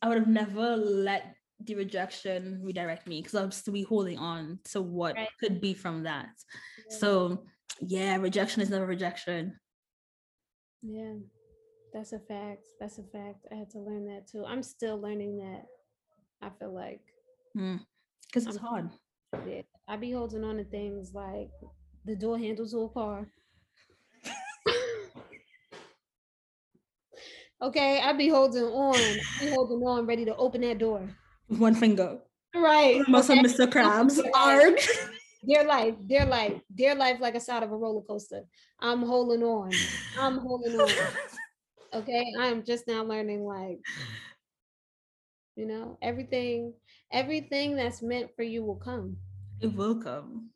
I 0.02 0.10
would 0.10 0.18
have 0.18 0.28
never 0.28 0.76
let 0.76 1.37
the 1.60 1.76
rejection 1.76 2.60
redirect 2.64 3.08
me 3.08 3.22
because 3.22 3.36
I 3.36 3.42
would 3.42 3.54
still 3.54 3.74
be 3.74 3.84
holding 3.84 4.18
on 4.18 4.60
to 4.72 4.82
what 4.82 5.16
Right. 5.16 5.30
could 5.40 5.60
be 5.60 5.74
from 5.74 6.04
that. 6.04 6.30
Yeah. 6.90 6.98
So 6.98 7.46
yeah, 7.82 8.18
rejection 8.18 8.62
is 8.62 8.70
never 8.70 8.86
rejection. 8.86 9.60
Yeah, 10.82 11.16
that's 11.94 12.14
a 12.14 12.20
fact. 12.20 12.64
That's 12.80 13.00
a 13.00 13.04
fact. 13.04 13.48
I 13.52 13.56
had 13.56 13.70
to 13.72 13.80
learn 13.80 14.06
that 14.08 14.28
too. 14.28 14.46
I'm 14.46 14.62
still 14.64 15.00
learning 15.00 15.38
that. 15.40 15.66
I 16.42 16.50
feel 16.60 16.74
like 16.74 17.02
hmm. 17.56 17.78
Because 18.28 18.46
it's 18.46 18.58
hard. 18.58 18.90
yeah, 19.48 19.62
I 19.88 19.98
be 19.98 20.12
holding 20.12 20.44
on 20.44 20.58
to 20.58 20.64
things 20.64 21.14
like 21.14 21.50
the 22.06 22.16
door 22.16 22.38
handles 22.38 22.72
to 22.72 22.82
a 22.82 22.90
car. 22.90 23.28
okay, 27.62 28.00
I 28.02 28.14
be 28.14 28.30
holding 28.30 28.64
on. 28.64 28.96
I 28.96 29.20
be 29.40 29.50
holding 29.50 29.80
on, 29.86 30.06
ready 30.06 30.26
to 30.26 30.36
open 30.36 30.62
that 30.62 30.78
door. 30.78 31.08
One 31.48 31.76
finger. 31.76 32.20
Right. 32.56 33.08
Muscle 33.08 33.40
okay? 33.40 33.48
Mr. 33.48 33.68
Krabs. 33.68 34.20
Arg. 34.34 34.80
dear 35.46 35.64
life, 35.64 35.96
dear 36.06 36.26
life, 36.26 36.62
dear 36.74 36.96
life, 36.96 37.20
like 37.20 37.36
a 37.36 37.40
side 37.40 37.64
of 37.64 37.72
a 37.72 37.78
roller 37.78 38.02
coaster. 38.02 38.44
I'm 38.80 39.04
holding 39.04 39.44
on. 39.44 39.72
I'm 40.20 40.38
holding 40.38 40.80
on. 40.80 40.90
Okay. 41.94 42.34
I'm 42.38 42.66
just 42.66 42.86
now 42.86 43.02
learning, 43.02 43.46
like, 43.46 43.80
you 45.56 45.66
know, 45.66 45.98
everything, 46.02 46.74
everything 47.14 47.78
that's 47.78 48.04
meant 48.04 48.30
for 48.36 48.44
you 48.44 48.62
will 48.62 48.76
come. 48.76 49.16
It 49.62 49.74
will 49.74 49.96
come. 49.96 50.50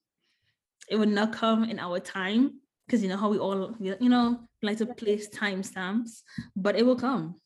It 0.89 0.97
will 0.97 1.07
not 1.07 1.31
come 1.31 1.63
in 1.63 1.79
our 1.79 2.01
time 2.01 2.59
because 2.85 3.01
you 3.01 3.07
know 3.07 3.15
how 3.15 3.29
we 3.29 3.39
all, 3.39 3.73
you 3.79 4.09
know, 4.09 4.41
like 4.61 4.77
to 4.79 4.85
place 4.85 5.29
timestamps, 5.29 6.21
but 6.57 6.75
it 6.75 6.85
will 6.85 6.97
come. 6.97 7.39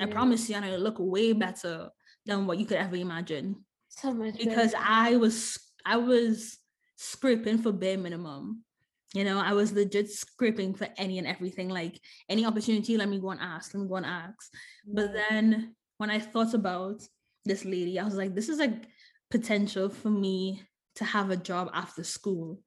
I 0.00 0.06
promise 0.06 0.48
you, 0.48 0.56
and 0.56 0.64
it'll 0.64 0.80
look 0.80 0.96
way 0.98 1.34
better 1.34 1.90
than 2.26 2.46
what 2.46 2.58
you 2.58 2.66
could 2.66 2.78
ever 2.78 2.96
imagine. 2.96 3.64
So 3.88 4.12
much 4.12 4.38
because 4.38 4.72
better. 4.72 4.84
I 4.86 5.16
was 5.16 5.58
I 5.84 5.96
was 5.96 6.58
scraping 6.96 7.58
for 7.58 7.72
bare 7.72 7.98
minimum. 7.98 8.64
You 9.12 9.22
know, 9.22 9.38
I 9.38 9.52
was 9.52 9.72
legit 9.72 10.10
scraping 10.10 10.74
for 10.74 10.88
any 10.96 11.18
and 11.18 11.26
everything, 11.26 11.68
like 11.68 12.00
any 12.28 12.44
opportunity, 12.44 12.96
let 12.96 13.08
me 13.08 13.20
go 13.20 13.30
and 13.30 13.40
ask, 13.40 13.72
let 13.72 13.82
me 13.82 13.88
go 13.88 13.96
and 13.96 14.06
ask. 14.06 14.52
But 14.84 15.12
then 15.12 15.76
when 15.98 16.10
I 16.10 16.18
thought 16.18 16.52
about 16.52 17.00
this 17.44 17.64
lady, 17.64 18.00
I 18.00 18.04
was 18.04 18.16
like, 18.16 18.34
this 18.34 18.48
is 18.48 18.58
like 18.58 18.86
potential 19.30 19.88
for 19.88 20.10
me 20.10 20.62
to 20.96 21.04
have 21.04 21.30
a 21.30 21.36
job 21.36 21.70
after 21.72 22.02
school. 22.02 22.60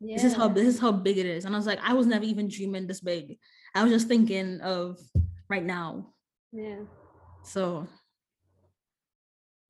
Yeah. 0.00 0.16
This 0.16 0.24
is 0.24 0.34
how 0.34 0.48
this 0.48 0.68
is 0.68 0.78
how 0.78 0.92
big 0.92 1.18
it 1.18 1.26
is. 1.26 1.44
And 1.44 1.54
I 1.54 1.58
was 1.58 1.66
like, 1.66 1.80
I 1.82 1.94
was 1.94 2.06
never 2.06 2.24
even 2.24 2.48
dreaming 2.48 2.86
this 2.86 3.00
big. 3.00 3.36
I 3.74 3.82
was 3.82 3.90
just 3.92 4.06
thinking 4.06 4.60
of 4.60 5.00
right 5.48 5.64
now. 5.64 6.14
Yeah. 6.52 6.82
So 7.42 7.88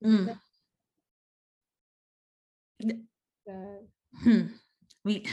mm. 0.05 0.39
Hmm. 4.23 4.47
We 5.05 5.27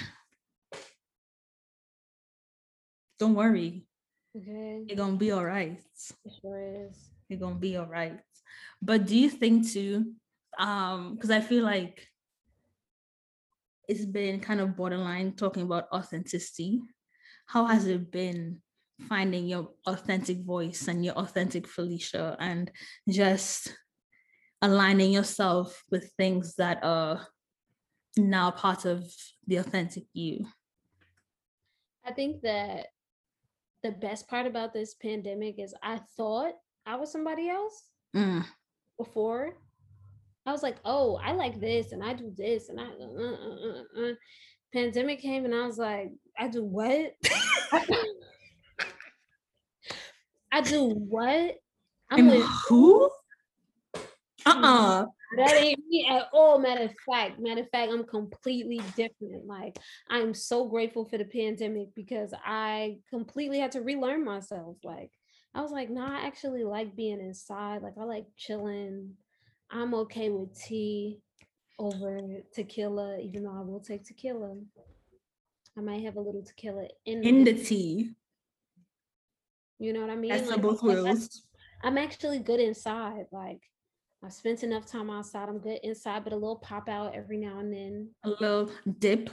don't 3.20 3.36
worry. 3.36 3.88
Okay. 4.36 4.86
It's 4.88 5.00
gonna 5.00 5.18
be 5.18 5.32
all 5.32 5.46
right. 5.46 5.80
It 6.26 6.32
sure 6.42 6.88
is. 6.90 6.98
It's 7.30 7.42
gonna 7.42 7.56
be 7.56 7.78
all 7.78 7.86
right. 7.86 8.20
But 8.82 9.06
do 9.06 9.18
you 9.18 9.30
think 9.30 9.70
too? 9.70 10.14
Um, 10.60 11.16
because 11.16 11.32
I 11.32 11.42
feel 11.42 11.64
like 11.64 12.08
it's 13.88 14.06
been 14.06 14.40
kind 14.40 14.60
of 14.60 14.76
borderline 14.76 15.34
talking 15.34 15.64
about 15.64 15.88
authenticity. 15.92 16.82
How 17.48 17.66
has 17.66 17.88
it 17.88 18.12
been 18.12 18.62
finding 19.08 19.48
your 19.48 19.72
authentic 19.88 20.44
voice 20.44 20.88
and 20.88 21.04
your 21.04 21.16
authentic 21.16 21.68
Felisha 21.68 22.36
and 22.40 22.72
just 23.10 23.76
aligning 24.66 25.12
yourself 25.12 25.84
with 25.92 26.12
things 26.18 26.56
that 26.56 26.80
are 26.84 27.28
now 28.18 28.52
part 28.52 28.86
of 28.86 29.06
the 29.48 29.58
authentic 29.58 30.04
you? 30.14 30.46
I 32.06 32.12
think 32.12 32.42
that 32.42 32.88
the 33.84 33.92
best 33.92 34.28
part 34.28 34.48
about 34.48 34.74
this 34.74 34.96
pandemic 34.96 35.60
is 35.60 35.74
I 35.82 36.00
thought 36.18 36.54
I 36.86 36.96
was 36.96 37.12
somebody 37.12 37.50
else 37.50 37.84
mm. 38.16 38.44
before. 38.98 39.58
I 40.46 40.52
was 40.52 40.64
like, 40.64 40.78
oh, 40.86 41.20
I 41.24 41.32
like 41.32 41.60
this 41.60 41.92
and 41.92 42.04
I 42.04 42.14
do 42.14 42.32
this 42.36 42.70
and 42.70 42.80
I 42.80 42.84
uh, 42.84 42.88
uh, 42.88 43.36
uh, 43.68 44.10
uh. 44.10 44.14
pandemic 44.74 45.20
came 45.20 45.46
and 45.46 45.56
I 45.56 45.66
was 45.66 45.78
like, 45.80 46.12
I 46.38 46.48
do 46.48 46.64
what? 46.64 47.14
I 50.52 50.62
do 50.62 50.90
what? 50.90 51.56
I'm 52.10 52.20
and 52.20 52.28
with 52.30 52.46
who? 52.68 53.10
Uh-uh. 54.64 55.06
That 55.38 55.54
ain't 55.56 55.80
me 55.88 56.08
at 56.10 56.30
all. 56.34 56.60
Matter 56.60 56.86
of 56.86 56.94
fact, 57.10 57.40
matter 57.40 57.62
of 57.62 57.70
fact, 57.70 57.92
I'm 57.92 58.06
completely 58.06 58.82
different. 58.96 59.46
Like 59.46 59.78
I'm 60.10 60.34
so 60.34 60.68
grateful 60.68 61.06
for 61.06 61.18
the 61.18 61.26
pandemic 61.26 61.90
because 61.96 62.34
I 62.46 62.98
completely 63.10 63.60
had 63.60 63.72
to 63.74 63.82
relearn 63.82 64.24
myself. 64.24 64.78
Like 64.84 65.12
I 65.54 65.62
was 65.62 65.72
like, 65.72 65.90
nah, 65.90 66.20
I 66.20 66.26
actually 66.26 66.64
like 66.64 66.96
being 66.96 67.20
inside. 67.20 67.82
Like 67.82 67.96
I 68.00 68.04
like 68.04 68.26
chilling. 68.38 69.14
I'm 69.72 69.94
okay 69.96 70.30
with 70.30 70.58
tea 70.58 71.20
over 71.80 72.22
tequila, 72.54 73.20
even 73.20 73.44
though 73.44 73.58
I 73.58 73.62
will 73.62 73.80
take 73.80 74.06
tequila. 74.06 74.56
I 75.78 75.82
might 75.82 76.04
have 76.04 76.16
a 76.16 76.22
little 76.22 76.44
tequila 76.44 76.88
in, 77.06 77.24
in 77.24 77.44
the 77.44 77.54
tea. 77.54 78.12
You 79.80 79.92
know 79.92 80.02
what 80.02 80.10
I 80.10 80.16
mean? 80.16 80.32
That's 80.32 80.50
like, 80.50 80.62
both 80.62 80.82
worlds. 80.82 81.44
I'm 81.84 81.98
actually 81.98 82.40
good 82.40 82.62
inside. 82.62 83.26
Like 83.32 83.60
I've 84.26 84.34
spent 84.34 84.64
enough 84.64 84.88
time 84.88 85.12
outside. 85.12 85.50
I'm 85.50 85.60
good 85.60 85.80
inside, 85.84 86.24
but 86.24 86.34
a 86.34 86.36
little 86.36 86.56
pop 86.56 86.90
out 86.90 87.14
every 87.14 87.38
now 87.38 87.60
and 87.60 87.72
then. 87.72 88.10
A 88.24 88.30
little 88.30 88.72
dip. 88.98 89.30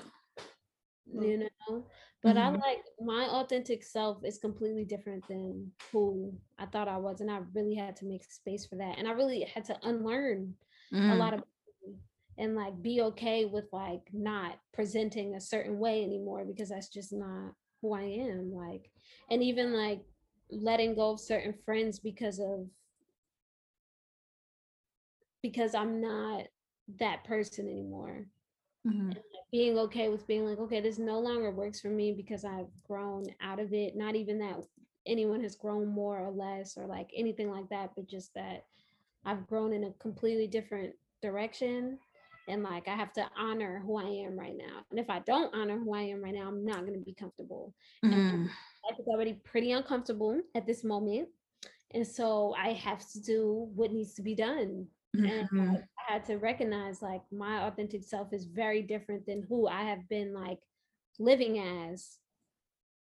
You 1.14 1.38
know, 1.38 1.85
but 2.22 2.37
mm-hmm. 2.37 2.57
I 2.57 2.59
like 2.59 2.85
my 3.00 3.24
authentic 3.24 3.83
self 3.83 4.24
is 4.24 4.38
completely 4.38 4.85
different 4.85 5.26
than 5.28 5.70
who 5.90 6.33
I 6.59 6.66
thought 6.66 6.88
I 6.88 6.98
was. 6.98 7.20
And 7.20 7.31
I 7.31 7.40
really 7.55 7.74
had 7.74 7.96
to 7.96 8.05
make 8.05 8.24
space 8.31 8.66
for 8.66 8.76
that. 8.76 8.98
And 8.98 9.09
I 9.09 9.12
really 9.12 9.46
had 9.55 9.64
to 9.66 9.76
unlearn 9.83 10.55
mm. 10.92 11.12
a 11.12 11.14
lot 11.14 11.35
of 11.35 11.42
and 12.38 12.55
like 12.55 12.81
be 12.83 13.02
okay 13.02 13.44
with 13.44 13.66
like 13.72 14.09
not 14.12 14.59
presenting 14.72 15.35
a 15.35 15.40
certain 15.40 15.78
way 15.78 16.02
anymore 16.02 16.44
because 16.44 16.70
that's 16.70 16.88
just 16.88 17.12
not 17.12 17.52
who 17.81 17.94
I 17.94 18.02
am. 18.02 18.52
Like, 18.55 18.90
and 19.31 19.42
even 19.42 19.72
like 19.72 20.00
letting 20.50 20.94
go 20.94 21.11
of 21.11 21.20
certain 21.20 21.55
friends 21.64 21.98
because 21.98 22.38
of 22.38 22.66
because 25.42 25.74
I'm 25.74 26.00
not 26.00 26.44
that 26.98 27.24
person 27.24 27.68
anymore. 27.68 28.26
Mm-hmm. 28.87 29.11
being 29.52 29.78
okay 29.78 30.09
with 30.09 30.26
being 30.26 30.44
like, 30.44 30.59
okay, 30.59 30.81
this 30.81 30.98
no 30.98 31.20
longer 31.20 31.52
works 31.52 31.81
for 31.81 31.88
me 31.88 32.12
because 32.12 32.44
I've 32.44 32.66
grown 32.85 33.26
out 33.40 33.61
of 33.61 33.72
it. 33.72 33.94
Not 33.94 34.16
even 34.16 34.40
that 34.40 34.57
anyone 35.07 35.40
has 35.42 35.55
grown 35.55 35.87
more 35.87 36.18
or 36.18 36.33
less 36.33 36.76
or 36.76 36.87
like 36.87 37.09
anything 37.16 37.48
like 37.48 37.68
that, 37.68 37.90
but 37.94 38.09
just 38.09 38.35
that 38.35 38.64
I've 39.24 39.46
grown 39.46 39.72
in 39.72 39.85
a 39.85 39.92
completely 40.00 40.48
different 40.48 40.94
direction. 41.22 41.98
And 42.48 42.64
like 42.64 42.88
I 42.88 42.96
have 42.96 43.12
to 43.12 43.26
honor 43.38 43.81
who 43.87 43.98
I 43.98 44.24
am 44.26 44.37
right 44.37 44.57
now. 44.57 44.83
And 44.90 44.98
if 44.98 45.09
I 45.09 45.20
don't 45.20 45.55
honor 45.55 45.78
who 45.78 45.94
I 45.94 46.02
am 46.02 46.22
right 46.22 46.35
now, 46.35 46.48
I'm 46.48 46.64
not 46.64 46.81
going 46.81 46.94
to 46.94 47.05
be 47.05 47.14
comfortable. 47.14 47.72
Mm-hmm. 48.05 48.42
Life 48.42 48.98
is 48.98 49.07
already 49.07 49.35
pretty 49.44 49.70
uncomfortable 49.70 50.40
at 50.57 50.66
this 50.66 50.83
moment. 50.83 51.28
And 51.94 52.05
so 52.05 52.52
I 52.59 52.72
have 52.72 53.09
to 53.12 53.20
do 53.20 53.68
what 53.76 53.92
needs 53.92 54.14
to 54.14 54.22
be 54.22 54.35
done 54.35 54.88
Mm-hmm. 55.16 55.59
And 55.59 55.85
I 56.09 56.12
had 56.12 56.25
to 56.27 56.37
recognize 56.37 57.03
like 57.03 57.22
my 57.31 57.66
authentic 57.66 58.05
self 58.05 58.33
is 58.33 58.46
very 58.46 58.83
different 58.83 59.27
than 59.27 59.42
who 59.48 59.68
I 59.68 59.83
have 59.83 60.09
been 60.09 60.33
like 60.33 60.59
living 61.18 61.59
as 61.59 62.18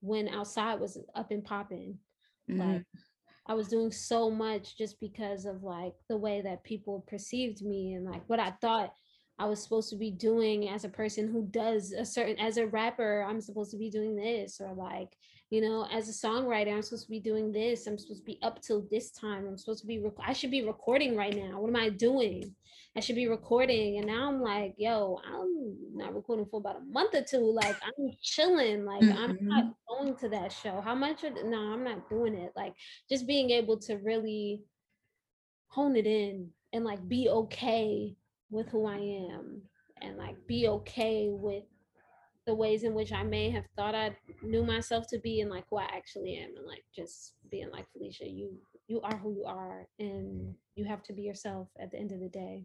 when 0.00 0.28
outside 0.28 0.81
was 0.81 0.98
up 1.14 1.31
and 1.31 1.44
popping. 1.44 1.98
Mm-hmm. 2.50 2.61
Like 2.61 2.85
I 3.46 3.55
was 3.55 3.68
doing 3.68 3.92
so 3.92 4.31
much 4.31 4.78
just 4.78 5.00
because 5.00 5.44
of 5.44 5.62
like 5.62 5.94
the 6.09 6.16
way 6.16 6.40
that 6.42 6.64
people 6.64 7.05
perceived 7.07 7.62
me 7.62 7.94
and 7.94 8.05
like 8.05 8.22
what 8.28 8.40
I 8.40 8.52
thought 8.61 8.92
I 9.38 9.46
was 9.46 9.62
supposed 9.62 9.90
to 9.90 9.96
be 9.96 10.11
doing 10.11 10.68
as 10.68 10.85
a 10.85 10.88
person 10.88 11.28
who 11.28 11.46
does 11.50 11.92
a 11.92 12.05
certain 12.05 12.38
as 12.38 12.57
a 12.57 12.66
rapper, 12.66 13.26
I'm 13.28 13.40
supposed 13.40 13.70
to 13.72 13.78
be 13.78 13.90
doing 13.90 14.14
this 14.14 14.61
or 14.61 14.72
like 14.74 15.16
you 15.52 15.60
know 15.60 15.86
as 15.92 16.08
a 16.08 16.26
songwriter 16.26 16.72
i'm 16.74 16.80
supposed 16.80 17.04
to 17.04 17.10
be 17.10 17.20
doing 17.20 17.52
this 17.52 17.86
i'm 17.86 17.98
supposed 17.98 18.20
to 18.20 18.24
be 18.24 18.38
up 18.42 18.62
till 18.62 18.86
this 18.90 19.10
time 19.10 19.46
i'm 19.46 19.58
supposed 19.58 19.82
to 19.82 19.86
be 19.86 19.98
rec- 19.98 20.14
i 20.26 20.32
should 20.32 20.50
be 20.50 20.64
recording 20.64 21.14
right 21.14 21.36
now 21.36 21.60
what 21.60 21.68
am 21.68 21.76
i 21.76 21.90
doing 21.90 22.54
i 22.96 23.00
should 23.00 23.16
be 23.16 23.28
recording 23.28 23.98
and 23.98 24.06
now 24.06 24.28
i'm 24.28 24.40
like 24.40 24.74
yo 24.78 25.20
i'm 25.30 25.76
not 25.94 26.14
recording 26.14 26.46
for 26.46 26.58
about 26.58 26.76
a 26.76 26.84
month 26.90 27.14
or 27.14 27.22
two 27.22 27.52
like 27.52 27.76
i'm 27.84 28.10
chilling 28.22 28.86
like 28.86 29.02
mm-hmm. 29.02 29.18
i'm 29.18 29.38
not 29.42 29.74
going 29.86 30.16
to 30.16 30.26
that 30.30 30.50
show 30.50 30.80
how 30.80 30.94
much 30.94 31.22
no 31.44 31.58
i'm 31.58 31.84
not 31.84 32.08
doing 32.08 32.34
it 32.34 32.50
like 32.56 32.72
just 33.10 33.26
being 33.26 33.50
able 33.50 33.78
to 33.78 33.96
really 33.96 34.62
hone 35.68 35.96
it 35.96 36.06
in 36.06 36.48
and 36.72 36.82
like 36.82 37.06
be 37.08 37.28
okay 37.28 38.16
with 38.50 38.68
who 38.68 38.86
i 38.86 38.96
am 38.96 39.60
and 40.00 40.16
like 40.16 40.36
be 40.46 40.66
okay 40.66 41.28
with 41.30 41.64
the 42.46 42.55
ways 42.55 42.83
in 42.83 42.94
which 42.94 43.12
I 43.12 43.22
may 43.22 43.50
have 43.50 43.66
thought 43.76 43.94
I 43.94 44.16
knew 44.42 44.64
myself 44.64 45.07
to 45.11 45.18
be 45.18 45.40
and 45.40 45.50
like 45.50 45.64
who 45.70 45.78
I 45.78 45.85
actually 45.85 46.37
am 46.37 46.50
and 46.57 46.66
like 46.66 46.85
just 46.94 47.35
being 47.50 47.70
like 47.70 47.87
Felisha, 47.87 48.22
you 48.22 48.59
you 48.88 49.00
are 49.02 49.16
who 49.16 49.33
you 49.33 49.44
are 49.44 49.87
and 49.98 50.55
you 50.74 50.85
have 50.85 51.02
to 51.05 51.12
be 51.12 51.22
yourself 51.22 51.68
at 51.81 51.90
the 51.90 51.98
end 51.98 52.12
of 52.12 52.20
the 52.20 52.28
day. 52.28 52.64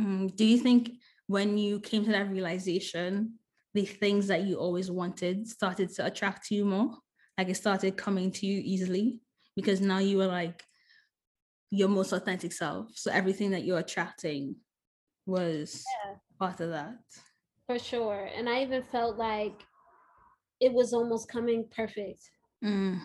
Mm, 0.00 0.34
do 0.36 0.44
you 0.44 0.58
think 0.58 0.92
when 1.26 1.58
you 1.58 1.80
came 1.80 2.04
to 2.04 2.12
that 2.12 2.30
realization, 2.30 3.34
the 3.74 3.84
things 3.84 4.28
that 4.28 4.44
you 4.44 4.56
always 4.56 4.90
wanted 4.90 5.48
started 5.48 5.92
to 5.94 6.06
attract 6.06 6.50
you 6.50 6.64
more? 6.64 6.96
Like 7.36 7.48
it 7.48 7.56
started 7.56 7.96
coming 7.96 8.30
to 8.32 8.46
you 8.46 8.60
easily 8.64 9.20
because 9.56 9.80
now 9.80 9.98
you 9.98 10.18
were 10.18 10.26
like 10.26 10.62
your 11.70 11.88
most 11.88 12.12
authentic 12.12 12.52
self. 12.52 12.88
So 12.94 13.10
everything 13.10 13.50
that 13.50 13.64
you're 13.64 13.78
attracting 13.78 14.56
was 15.26 15.84
yeah. 16.04 16.14
part 16.38 16.60
of 16.60 16.70
that. 16.70 16.98
For 17.70 17.78
sure. 17.78 18.28
And 18.36 18.48
I 18.48 18.62
even 18.62 18.82
felt 18.82 19.16
like 19.16 19.62
it 20.60 20.72
was 20.72 20.92
almost 20.92 21.28
coming 21.28 21.68
perfect. 21.70 22.28
Mm. 22.64 22.98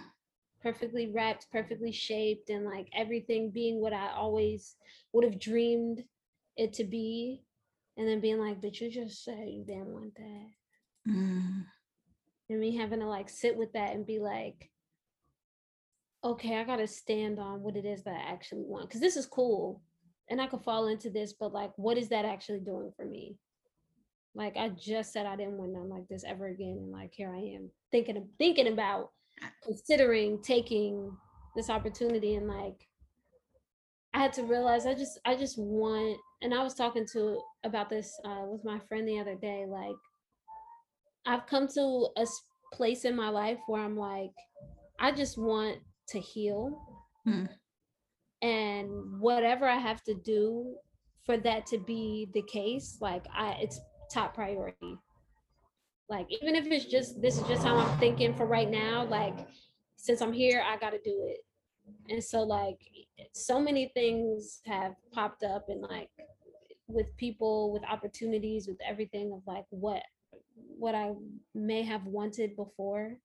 Perfectly 0.60 1.12
wrapped, 1.14 1.52
perfectly 1.52 1.92
shaped, 1.92 2.50
and 2.50 2.66
like 2.66 2.88
everything 2.92 3.52
being 3.52 3.80
what 3.80 3.94
I 3.94 4.10
always 4.16 4.76
would 5.14 5.24
have 5.24 5.40
dreamed 5.40 6.04
it 6.58 6.74
to 6.74 6.84
be. 6.84 7.44
and 7.96 8.08
then 8.08 8.20
being 8.20 8.40
like, 8.40 8.60
but 8.60 8.82
you 8.82 8.90
just 8.90 9.24
said 9.24 9.48
you 9.48 9.64
didn't 9.68 9.94
want 9.94 10.16
that. 10.16 11.12
Mm. 11.12 11.66
And 12.50 12.60
me 12.60 12.76
having 12.76 13.02
to 13.02 13.06
like 13.06 13.30
sit 13.30 13.56
with 13.56 13.72
that 13.74 13.94
and 13.94 14.04
be 14.04 14.18
like, 14.18 14.72
okay, 16.24 16.58
I 16.58 16.64
gotta 16.64 16.88
stand 16.88 17.38
on 17.38 17.62
what 17.62 17.78
it 17.78 17.86
is 17.86 18.04
that 18.06 18.16
I 18.16 18.32
actually 18.34 18.64
want. 18.64 18.90
Cause 18.90 19.00
this 19.00 19.16
is 19.16 19.28
cool. 19.28 19.84
And 20.28 20.42
I 20.42 20.48
could 20.48 20.64
fall 20.64 20.88
into 20.88 21.12
this, 21.12 21.34
but 21.34 21.54
like, 21.54 21.72
what 21.76 22.00
is 22.00 22.10
that 22.10 22.26
actually 22.26 22.62
doing 22.62 22.92
for 22.98 23.06
me? 23.06 23.38
Like 24.36 24.58
I 24.58 24.70
just 24.70 25.14
said 25.14 25.26
I 25.26 25.38
didn't 25.38 25.58
want 25.58 25.72
nothing 25.72 25.90
like 25.90 26.08
this 26.10 26.24
ever 26.28 26.48
again. 26.48 26.78
And 26.78 26.92
like 26.92 27.14
here 27.14 27.34
I 27.34 27.40
am 27.40 27.70
thinking 27.92 28.18
of 28.18 28.24
thinking 28.38 28.68
about 28.68 29.12
considering 29.64 30.42
taking 30.42 31.12
this 31.56 31.70
opportunity 31.70 32.36
and 32.36 32.48
like 32.48 32.88
I 34.14 34.20
had 34.20 34.34
to 34.34 34.44
realize 34.44 34.86
I 34.86 34.94
just 34.94 35.20
I 35.26 35.36
just 35.36 35.58
want 35.58 36.18
and 36.42 36.54
I 36.54 36.64
was 36.64 36.74
talking 36.74 37.06
to 37.14 37.42
about 37.64 37.90
this 37.90 38.18
uh, 38.26 38.44
with 38.46 38.64
my 38.64 38.80
friend 38.88 39.08
the 39.08 39.20
other 39.20 39.36
day 39.36 39.66
like 39.68 39.96
I've 41.26 41.48
come 41.48 41.68
to 41.70 42.08
a 42.18 42.26
place 42.74 43.06
in 43.06 43.16
my 43.16 43.30
life 43.30 43.58
where 43.68 43.82
I'm 43.82 43.98
like 43.98 44.32
I 45.00 45.12
just 45.12 45.38
want 45.38 45.80
to 46.10 46.20
heal 46.20 46.80
hmm. 47.26 47.46
and 48.42 48.90
whatever 49.20 49.68
I 49.68 49.78
have 49.78 50.04
to 50.04 50.14
do 50.14 50.76
for 51.26 51.38
that 51.38 51.66
to 51.68 51.78
be 51.78 52.30
the 52.34 52.44
case 52.44 52.98
like 53.02 53.26
I 53.34 53.58
it's 53.62 53.80
top 54.12 54.34
priority 54.34 54.98
like 56.10 56.28
even 56.30 56.56
if 56.56 56.68
it's 56.68 56.86
just 56.86 57.22
this 57.22 57.38
is 57.38 57.48
just 57.48 57.64
how 57.64 57.78
I'm 57.78 57.98
thinking 58.00 58.34
for 58.36 58.46
right 58.46 58.70
now 58.70 59.06
like 59.06 59.48
since 59.98 60.22
I'm 60.22 60.34
here 60.34 60.64
I 60.66 60.78
got 60.78 60.92
to 60.92 61.00
do 61.04 61.28
it 61.30 61.40
and 62.10 62.24
so 62.24 62.42
like 62.42 62.80
so 63.34 63.60
many 63.60 63.92
things 63.94 64.62
have 64.66 64.94
popped 65.14 65.44
up 65.44 65.66
and 65.70 65.82
like 65.82 66.10
with 66.88 67.16
people 67.18 67.72
with 67.72 67.84
opportunities 67.90 68.68
with 68.68 68.78
everything 68.88 69.32
of 69.34 69.42
like 69.48 69.66
what 69.70 70.04
what 70.56 70.96
i 70.96 71.12
may 71.54 71.82
have 71.82 72.06
wanted 72.06 72.56
before 72.56 73.16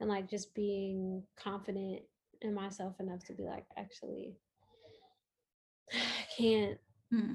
and 0.00 0.08
like 0.08 0.28
just 0.28 0.54
being 0.54 1.22
confident 1.38 2.00
in 2.42 2.54
myself 2.54 2.94
enough 3.00 3.24
to 3.24 3.32
be 3.32 3.42
like 3.42 3.64
actually 3.76 4.36
i 5.92 6.26
can't 6.36 6.78
hmm. 7.10 7.34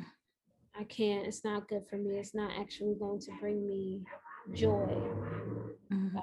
I 0.79 0.83
can't 0.83 1.25
it's 1.25 1.43
not 1.43 1.67
good 1.67 1.85
for 1.89 1.97
me 1.97 2.17
it's 2.17 2.35
not 2.35 2.51
actually 2.59 2.95
going 2.99 3.19
to 3.19 3.31
bring 3.39 3.67
me 3.67 4.01
joy 4.53 4.95
mm-hmm. 5.91 6.17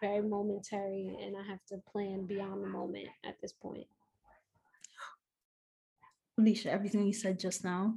very 0.00 0.22
momentary 0.22 1.16
and 1.22 1.36
i 1.36 1.42
have 1.48 1.60
to 1.68 1.76
plan 1.90 2.26
beyond 2.26 2.62
the 2.62 2.68
moment 2.68 3.08
at 3.24 3.36
this 3.40 3.52
point 3.52 3.86
Alicia, 6.38 6.70
everything 6.70 7.06
you 7.06 7.14
said 7.14 7.40
just 7.40 7.64
now. 7.64 7.94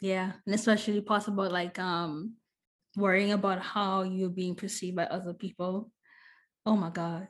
Yeah. 0.00 0.32
And 0.44 0.54
especially 0.54 1.00
parts 1.00 1.28
about 1.28 1.52
like 1.52 1.78
um 1.78 2.34
worrying 2.96 3.32
about 3.32 3.60
how 3.60 4.02
you're 4.02 4.28
being 4.28 4.54
perceived 4.54 4.96
by 4.96 5.04
other 5.04 5.34
people. 5.34 5.90
Oh 6.66 6.76
my 6.76 6.90
God. 6.90 7.28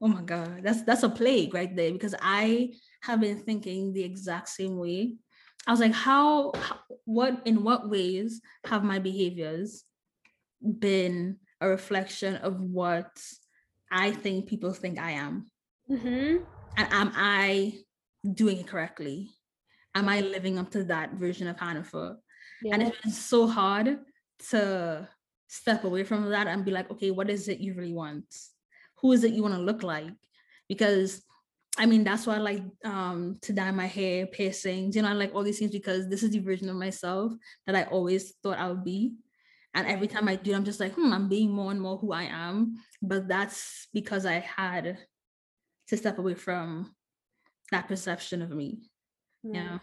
Oh 0.00 0.08
my 0.08 0.22
God. 0.22 0.60
That's 0.62 0.82
that's 0.82 1.02
a 1.02 1.08
plague 1.08 1.54
right 1.54 1.74
there 1.74 1.92
because 1.92 2.14
I 2.20 2.72
have 3.02 3.20
been 3.20 3.40
thinking 3.40 3.92
the 3.92 4.04
exact 4.04 4.48
same 4.48 4.76
way. 4.76 5.16
I 5.66 5.72
was 5.72 5.80
like, 5.80 5.92
how, 5.92 6.52
what 7.04 7.42
in 7.44 7.64
what 7.64 7.88
ways 7.88 8.40
have 8.66 8.84
my 8.84 8.98
behaviors 8.98 9.82
been 10.62 11.38
a 11.60 11.68
reflection 11.68 12.36
of 12.36 12.60
what 12.60 13.10
I 13.90 14.12
think 14.12 14.46
people 14.46 14.72
think 14.72 14.98
I 14.98 15.12
am? 15.12 15.46
Mm-hmm. 15.90 16.44
And 16.76 16.88
am 16.92 17.12
I 17.14 17.78
doing 18.32 18.58
it 18.58 18.66
correctly? 18.66 19.30
Am 19.94 20.08
I 20.08 20.20
living 20.20 20.58
up 20.58 20.70
to 20.72 20.84
that 20.84 21.14
version 21.14 21.48
of 21.48 21.56
Hanifa? 21.56 22.16
Yeah. 22.62 22.74
And 22.74 22.82
it's 22.82 23.00
been 23.00 23.12
so 23.12 23.46
hard 23.46 23.98
to 24.50 25.08
step 25.48 25.84
away 25.84 26.04
from 26.04 26.28
that 26.30 26.46
and 26.46 26.64
be 26.64 26.70
like, 26.70 26.90
okay, 26.90 27.10
what 27.10 27.30
is 27.30 27.48
it 27.48 27.60
you 27.60 27.74
really 27.74 27.92
want? 27.92 28.26
Who 29.00 29.12
is 29.12 29.24
it 29.24 29.32
you 29.32 29.42
want 29.42 29.54
to 29.54 29.60
look 29.60 29.82
like? 29.82 30.12
Because 30.68 31.22
I 31.78 31.86
mean, 31.86 32.04
that's 32.04 32.26
why 32.26 32.36
I 32.36 32.38
like 32.38 32.62
um, 32.84 33.38
to 33.42 33.52
dye 33.52 33.70
my 33.70 33.86
hair, 33.86 34.26
piercings, 34.26 34.96
you 34.96 35.02
know, 35.02 35.08
I 35.08 35.12
like 35.12 35.34
all 35.34 35.42
these 35.42 35.58
things 35.58 35.72
because 35.72 36.08
this 36.08 36.22
is 36.22 36.30
the 36.30 36.38
version 36.38 36.68
of 36.68 36.76
myself 36.76 37.32
that 37.66 37.76
I 37.76 37.84
always 37.84 38.32
thought 38.42 38.58
I 38.58 38.68
would 38.68 38.84
be. 38.84 39.14
And 39.74 39.86
every 39.86 40.06
time 40.06 40.26
I 40.26 40.36
do, 40.36 40.52
it, 40.52 40.56
I'm 40.56 40.64
just 40.64 40.80
like, 40.80 40.94
hmm, 40.94 41.12
I'm 41.12 41.28
being 41.28 41.50
more 41.50 41.70
and 41.70 41.80
more 41.80 41.98
who 41.98 42.12
I 42.12 42.24
am. 42.24 42.76
But 43.02 43.28
that's 43.28 43.88
because 43.92 44.24
I 44.24 44.38
had 44.38 44.98
to 45.88 45.96
step 45.96 46.18
away 46.18 46.34
from 46.34 46.94
that 47.72 47.88
perception 47.88 48.40
of 48.40 48.50
me. 48.50 48.80
Mm. 49.44 49.54
Yeah. 49.54 49.78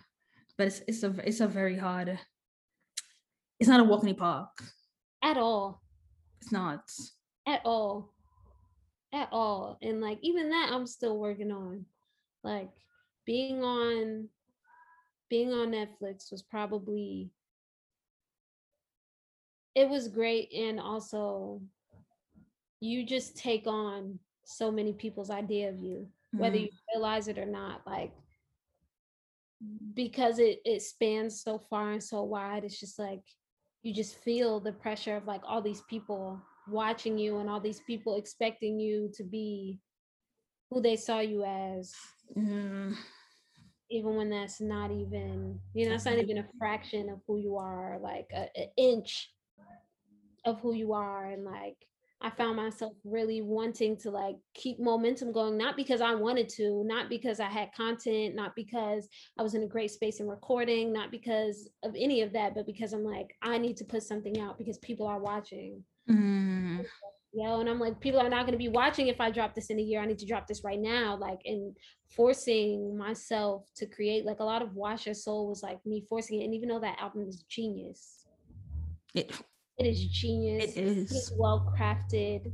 But 0.57 0.67
it's 0.67 0.81
it's 0.87 1.03
a 1.03 1.13
it's 1.23 1.41
a 1.41 1.47
very 1.47 1.77
hard 1.77 2.19
it's 3.59 3.69
not 3.69 3.79
a 3.79 3.83
walk 3.85 4.01
in 4.01 4.09
the 4.09 4.13
park. 4.13 4.49
At 5.23 5.37
all. 5.37 5.81
It's 6.41 6.51
not. 6.51 6.81
At 7.47 7.61
all. 7.63 8.12
At 9.13 9.29
all. 9.31 9.77
And 9.81 10.01
like 10.01 10.17
even 10.21 10.49
that 10.49 10.71
I'm 10.73 10.87
still 10.87 11.17
working 11.17 11.51
on. 11.51 11.85
Like 12.43 12.71
being 13.25 13.63
on 13.63 14.27
being 15.29 15.51
on 15.51 15.71
Netflix 15.71 16.31
was 16.31 16.43
probably 16.43 17.31
it 19.75 19.89
was 19.89 20.07
great 20.07 20.51
and 20.53 20.79
also 20.79 21.61
you 22.79 23.05
just 23.05 23.37
take 23.37 23.65
on 23.65 24.19
so 24.45 24.71
many 24.71 24.93
people's 24.93 25.29
idea 25.29 25.69
of 25.69 25.79
you 25.79 26.07
whether 26.33 26.57
mm-hmm. 26.57 26.65
you 26.65 26.69
realize 26.93 27.27
it 27.27 27.37
or 27.37 27.45
not 27.45 27.81
like 27.87 28.11
because 29.93 30.39
it 30.39 30.59
it 30.65 30.81
spans 30.81 31.41
so 31.41 31.57
far 31.57 31.93
and 31.93 32.03
so 32.03 32.21
wide 32.23 32.63
it's 32.63 32.79
just 32.79 32.99
like 32.99 33.21
you 33.81 33.93
just 33.93 34.17
feel 34.19 34.59
the 34.59 34.71
pressure 34.71 35.15
of 35.15 35.25
like 35.25 35.41
all 35.47 35.61
these 35.61 35.81
people 35.89 36.39
watching 36.67 37.17
you 37.17 37.39
and 37.39 37.49
all 37.49 37.59
these 37.59 37.81
people 37.81 38.15
expecting 38.15 38.79
you 38.79 39.11
to 39.13 39.23
be 39.23 39.79
who 40.69 40.81
they 40.81 40.95
saw 40.95 41.19
you 41.19 41.43
as 41.43 41.93
mm. 42.35 42.95
even 43.89 44.15
when 44.15 44.29
that's 44.29 44.61
not 44.61 44.91
even 44.91 45.59
you 45.73 45.87
know 45.87 45.95
it's 45.95 46.05
not 46.05 46.17
even 46.17 46.39
a 46.39 46.47
fraction 46.57 47.09
of 47.09 47.19
who 47.27 47.37
you 47.37 47.57
are 47.57 47.97
like 48.01 48.27
an 48.33 48.47
inch 48.77 49.29
of 50.45 50.59
who 50.61 50.73
you 50.73 50.93
are 50.93 51.29
and 51.29 51.45
like 51.45 51.77
I 52.23 52.29
found 52.29 52.55
myself 52.55 52.93
really 53.03 53.41
wanting 53.41 53.97
to 53.97 54.09
like 54.09 54.37
keep 54.53 54.79
momentum 54.79 55.33
going, 55.33 55.57
not 55.57 55.75
because 55.75 55.99
I 55.99 56.15
wanted 56.15 56.47
to, 56.49 56.81
not 56.85 57.09
because 57.09 57.41
I 57.41 57.49
had 57.49 57.73
content, 57.73 58.33
not 58.33 58.55
because 58.55 59.09
I 59.37 59.43
was 59.43 59.55
in 59.55 59.63
a 59.63 59.67
great 59.67 59.91
space 59.91 60.21
in 60.21 60.29
recording, 60.29 60.93
not 60.93 61.11
because 61.11 61.67
of 61.83 61.93
any 61.97 62.21
of 62.21 62.31
that, 62.31 62.55
but 62.55 62.65
because 62.65 62.93
I'm 62.93 63.03
like, 63.03 63.35
I 63.41 63.57
need 63.57 63.75
to 63.77 63.83
put 63.83 64.03
something 64.03 64.39
out 64.39 64.57
because 64.57 64.77
people 64.77 65.05
are 65.05 65.19
watching. 65.19 65.83
Mm. 66.09 66.85
Know, 67.35 67.61
and 67.61 67.69
I'm 67.69 67.79
like, 67.79 67.99
people 67.99 68.19
are 68.19 68.29
not 68.29 68.45
going 68.45 68.51
to 68.51 68.63
be 68.63 68.69
watching 68.69 69.07
if 69.07 69.19
I 69.19 69.31
drop 69.31 69.55
this 69.55 69.71
in 69.71 69.79
a 69.79 69.81
year. 69.81 69.99
I 69.99 70.05
need 70.05 70.19
to 70.19 70.25
drop 70.27 70.45
this 70.45 70.63
right 70.63 70.79
now. 70.79 71.17
Like, 71.17 71.39
and 71.45 71.75
forcing 72.15 72.95
myself 72.95 73.67
to 73.77 73.87
create, 73.87 74.23
like, 74.23 74.39
a 74.39 74.43
lot 74.43 74.61
of 74.61 74.75
Wash 74.75 75.07
Your 75.07 75.15
Soul 75.15 75.49
was 75.49 75.63
like 75.63 75.83
me 75.83 76.05
forcing 76.07 76.41
it. 76.41 76.45
And 76.45 76.53
even 76.53 76.69
though 76.69 76.79
that 76.81 76.99
album 76.99 77.25
is 77.27 77.43
genius, 77.49 78.27
it 79.15 79.31
it 79.79 79.87
is 79.87 80.05
genius. 80.05 80.75
It 80.75 80.83
is. 80.83 81.11
It's 81.11 81.33
well 81.35 81.73
crafted. 81.75 82.51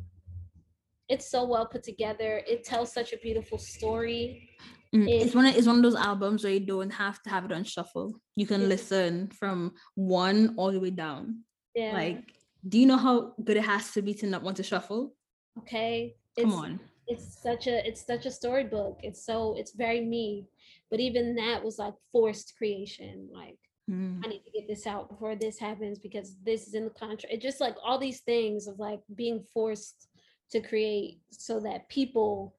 It's 1.10 1.30
so 1.30 1.44
well 1.44 1.66
put 1.66 1.84
together. 1.84 2.42
It 2.48 2.64
tells 2.64 2.94
such 2.94 3.12
a 3.12 3.18
beautiful 3.18 3.58
story. 3.58 4.50
Mm, 4.96 5.10
it, 5.10 5.24
it's 5.24 5.36
one 5.36 5.46
of 5.46 5.58
it's 5.58 5.68
one 5.68 5.76
of 5.76 5.84
those 5.84 5.96
albums 5.96 6.46
where 6.46 6.54
you 6.54 6.62
don't 6.62 6.92
have 6.92 7.22
to 7.24 7.30
have 7.30 7.44
it 7.44 7.52
on 7.52 7.66
shuffle. 7.66 8.14
You 8.38 8.48
can 8.48 8.70
listen 8.70 9.30
from 9.38 9.74
one 9.96 10.56
all 10.56 10.72
the 10.72 10.80
way 10.80 10.92
down. 10.92 11.44
Yeah. 11.76 11.92
Like, 11.94 12.24
do 12.68 12.80
you 12.80 12.86
know 12.86 12.98
how 12.98 13.34
good 13.44 13.58
it 13.58 13.66
has 13.66 13.92
to 13.94 14.02
be 14.02 14.14
to 14.16 14.28
not 14.28 14.44
want 14.44 14.58
to 14.58 14.64
shuffle? 14.64 15.14
Okay. 15.60 16.16
Come 16.40 16.54
on. 16.54 16.80
It's 17.08 17.42
such 17.42 17.68
a 17.68 17.88
it's 17.88 18.06
such 18.06 18.26
a 18.26 18.32
storybook. 18.32 19.00
It's 19.04 19.26
so 19.26 19.56
it's 19.58 19.72
very 19.72 20.02
me. 20.02 20.48
But 20.92 21.00
even 21.00 21.36
that 21.36 21.64
was 21.64 21.80
like 21.80 21.96
forced 22.12 22.56
creation. 22.58 23.30
Like 23.34 23.58
Mm. 23.90 24.24
I 24.24 24.28
need 24.28 24.44
to 24.46 24.52
get 24.52 24.68
this 24.68 24.86
out 24.86 25.10
before 25.10 25.36
this 25.36 25.58
happens 25.58 25.98
because 25.98 26.36
this 26.44 26.68
is 26.68 26.76
in 26.76 26.84
the 26.84 26.92
contract. 26.92 27.34
It's 27.34 27.44
just 27.44 27.60
like 27.60 27.76
all 27.84 27.98
these 27.98 28.20
things 28.20 28.68
of 28.68 28.78
like 28.78 29.00
being 29.16 29.44
forced 29.54 30.08
to 30.52 30.62
create 30.62 31.22
so 31.32 31.60
that 31.62 31.90
people, 31.90 32.56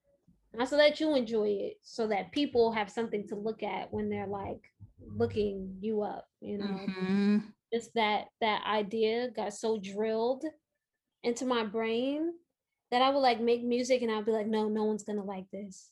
not 0.55 0.69
so 0.69 0.77
that 0.77 0.99
you 0.99 1.15
enjoy 1.15 1.49
it, 1.49 1.75
so 1.83 2.09
that 2.09 2.33
people 2.33 2.73
have 2.73 2.91
something 2.91 3.29
to 3.29 3.37
look 3.37 3.63
at 3.63 3.93
when 3.93 4.11
they're 4.11 4.27
like 4.27 4.63
looking 5.17 5.77
you 5.81 6.03
up, 6.03 6.27
you 6.41 6.59
know. 6.59 6.65
Mm-hmm. 6.65 7.39
Just 7.73 7.95
that 7.95 8.27
that 8.41 8.65
idea 8.67 9.31
got 9.31 9.55
so 9.55 9.79
drilled 9.79 10.45
into 11.23 11.45
my 11.45 11.65
brain 11.65 12.33
that 12.91 13.03
I 13.03 13.11
would 13.11 13.21
like 13.21 13.41
make 13.41 13.63
music 13.63 14.03
and 14.03 14.11
I'd 14.11 14.27
be 14.27 14.33
like, 14.33 14.47
no, 14.47 14.69
no 14.69 14.85
one's 14.85 15.05
gonna 15.05 15.25
like 15.25 15.49
this. 15.53 15.91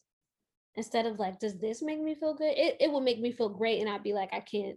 Instead 0.74 1.06
of 1.06 1.18
like, 1.18 1.38
does 1.38 1.58
this 1.58 1.82
make 1.82 2.00
me 2.00 2.14
feel 2.14 2.34
good? 2.34 2.52
It 2.56 2.76
it 2.80 2.90
will 2.90 3.00
make 3.00 3.20
me 3.20 3.32
feel 3.32 3.48
great, 3.48 3.80
and 3.80 3.88
I'd 3.88 4.02
be 4.02 4.12
like, 4.12 4.30
I 4.32 4.40
can't 4.40 4.76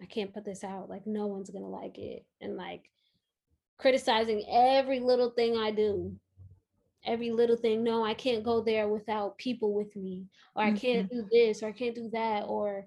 I 0.00 0.06
can't 0.06 0.32
put 0.32 0.44
this 0.44 0.64
out. 0.64 0.88
Like 0.88 1.06
no 1.06 1.26
one's 1.26 1.50
gonna 1.50 1.68
like 1.68 1.98
it. 1.98 2.24
And 2.40 2.56
like 2.56 2.84
criticizing 3.78 4.44
every 4.48 5.00
little 5.00 5.30
thing 5.30 5.56
I 5.56 5.70
do. 5.70 6.14
Every 7.04 7.30
little 7.30 7.56
thing. 7.56 7.82
No, 7.82 8.04
I 8.04 8.14
can't 8.14 8.44
go 8.44 8.60
there 8.60 8.88
without 8.88 9.38
people 9.38 9.72
with 9.72 9.94
me. 9.96 10.26
Or 10.54 10.62
I 10.62 10.72
can't 10.72 11.10
mm-hmm. 11.10 11.20
do 11.20 11.28
this 11.30 11.62
or 11.62 11.68
I 11.68 11.72
can't 11.72 11.94
do 11.94 12.10
that. 12.12 12.44
Or 12.46 12.86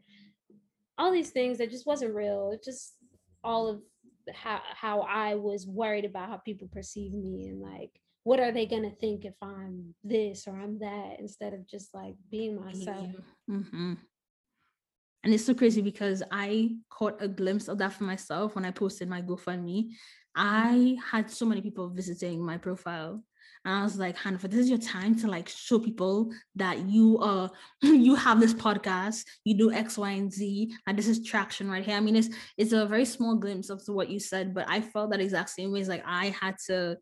all 0.97 1.11
these 1.11 1.31
things 1.31 1.57
that 1.57 1.71
just 1.71 1.87
wasn't 1.87 2.13
real. 2.13 2.51
It 2.53 2.63
just 2.63 2.93
all 3.43 3.67
of 3.67 3.81
how 4.33 4.61
how 4.73 5.01
I 5.01 5.35
was 5.35 5.67
worried 5.67 6.05
about 6.05 6.29
how 6.29 6.37
people 6.37 6.67
perceive 6.71 7.13
me 7.13 7.47
and 7.47 7.61
like 7.61 7.91
what 8.23 8.39
are 8.39 8.51
they 8.51 8.65
gonna 8.65 8.89
think 8.89 9.25
if 9.25 9.33
I'm 9.41 9.93
this 10.03 10.47
or 10.47 10.55
I'm 10.55 10.79
that 10.79 11.17
instead 11.19 11.53
of 11.53 11.67
just 11.67 11.93
like 11.93 12.15
being 12.31 12.59
myself. 12.59 13.09
Mm-hmm. 13.49 13.93
And 15.23 15.33
it's 15.33 15.45
so 15.45 15.53
crazy 15.53 15.81
because 15.81 16.21
I 16.31 16.75
caught 16.89 17.21
a 17.21 17.27
glimpse 17.27 17.67
of 17.67 17.77
that 17.77 17.93
for 17.93 18.03
myself 18.03 18.55
when 18.55 18.65
I 18.65 18.71
posted 18.71 19.07
my 19.09 19.21
GoFundMe. 19.21 19.91
I 20.35 20.97
had 21.11 21.31
so 21.31 21.45
many 21.45 21.61
people 21.61 21.89
visiting 21.89 22.43
my 22.43 22.57
profile. 22.57 23.23
And 23.65 23.75
I 23.75 23.83
was 23.83 23.97
like, 23.97 24.17
Hannah, 24.17 24.37
this 24.37 24.59
is 24.59 24.69
your 24.69 24.79
time 24.79 25.15
to 25.19 25.27
like 25.27 25.47
show 25.47 25.79
people 25.79 26.31
that 26.55 26.79
you 26.79 27.17
uh 27.19 27.47
you 27.81 28.15
have 28.15 28.39
this 28.39 28.53
podcast, 28.53 29.25
you 29.43 29.57
do 29.57 29.71
X, 29.71 29.97
Y, 29.97 30.11
and 30.11 30.31
Z, 30.31 30.73
and 30.87 30.97
this 30.97 31.07
is 31.07 31.25
traction 31.25 31.69
right 31.69 31.83
here. 31.83 31.97
I 31.97 31.99
mean, 31.99 32.15
it's 32.15 32.29
it's 32.57 32.73
a 32.73 32.85
very 32.85 33.05
small 33.05 33.35
glimpse 33.35 33.69
of 33.69 33.81
what 33.87 34.09
you 34.09 34.19
said, 34.19 34.53
but 34.53 34.65
I 34.67 34.81
felt 34.81 35.11
that 35.11 35.21
exact 35.21 35.49
same 35.49 35.71
way. 35.71 35.79
It's 35.79 35.89
like 35.89 36.03
I 36.05 36.35
had 36.39 36.55
to 36.67 36.97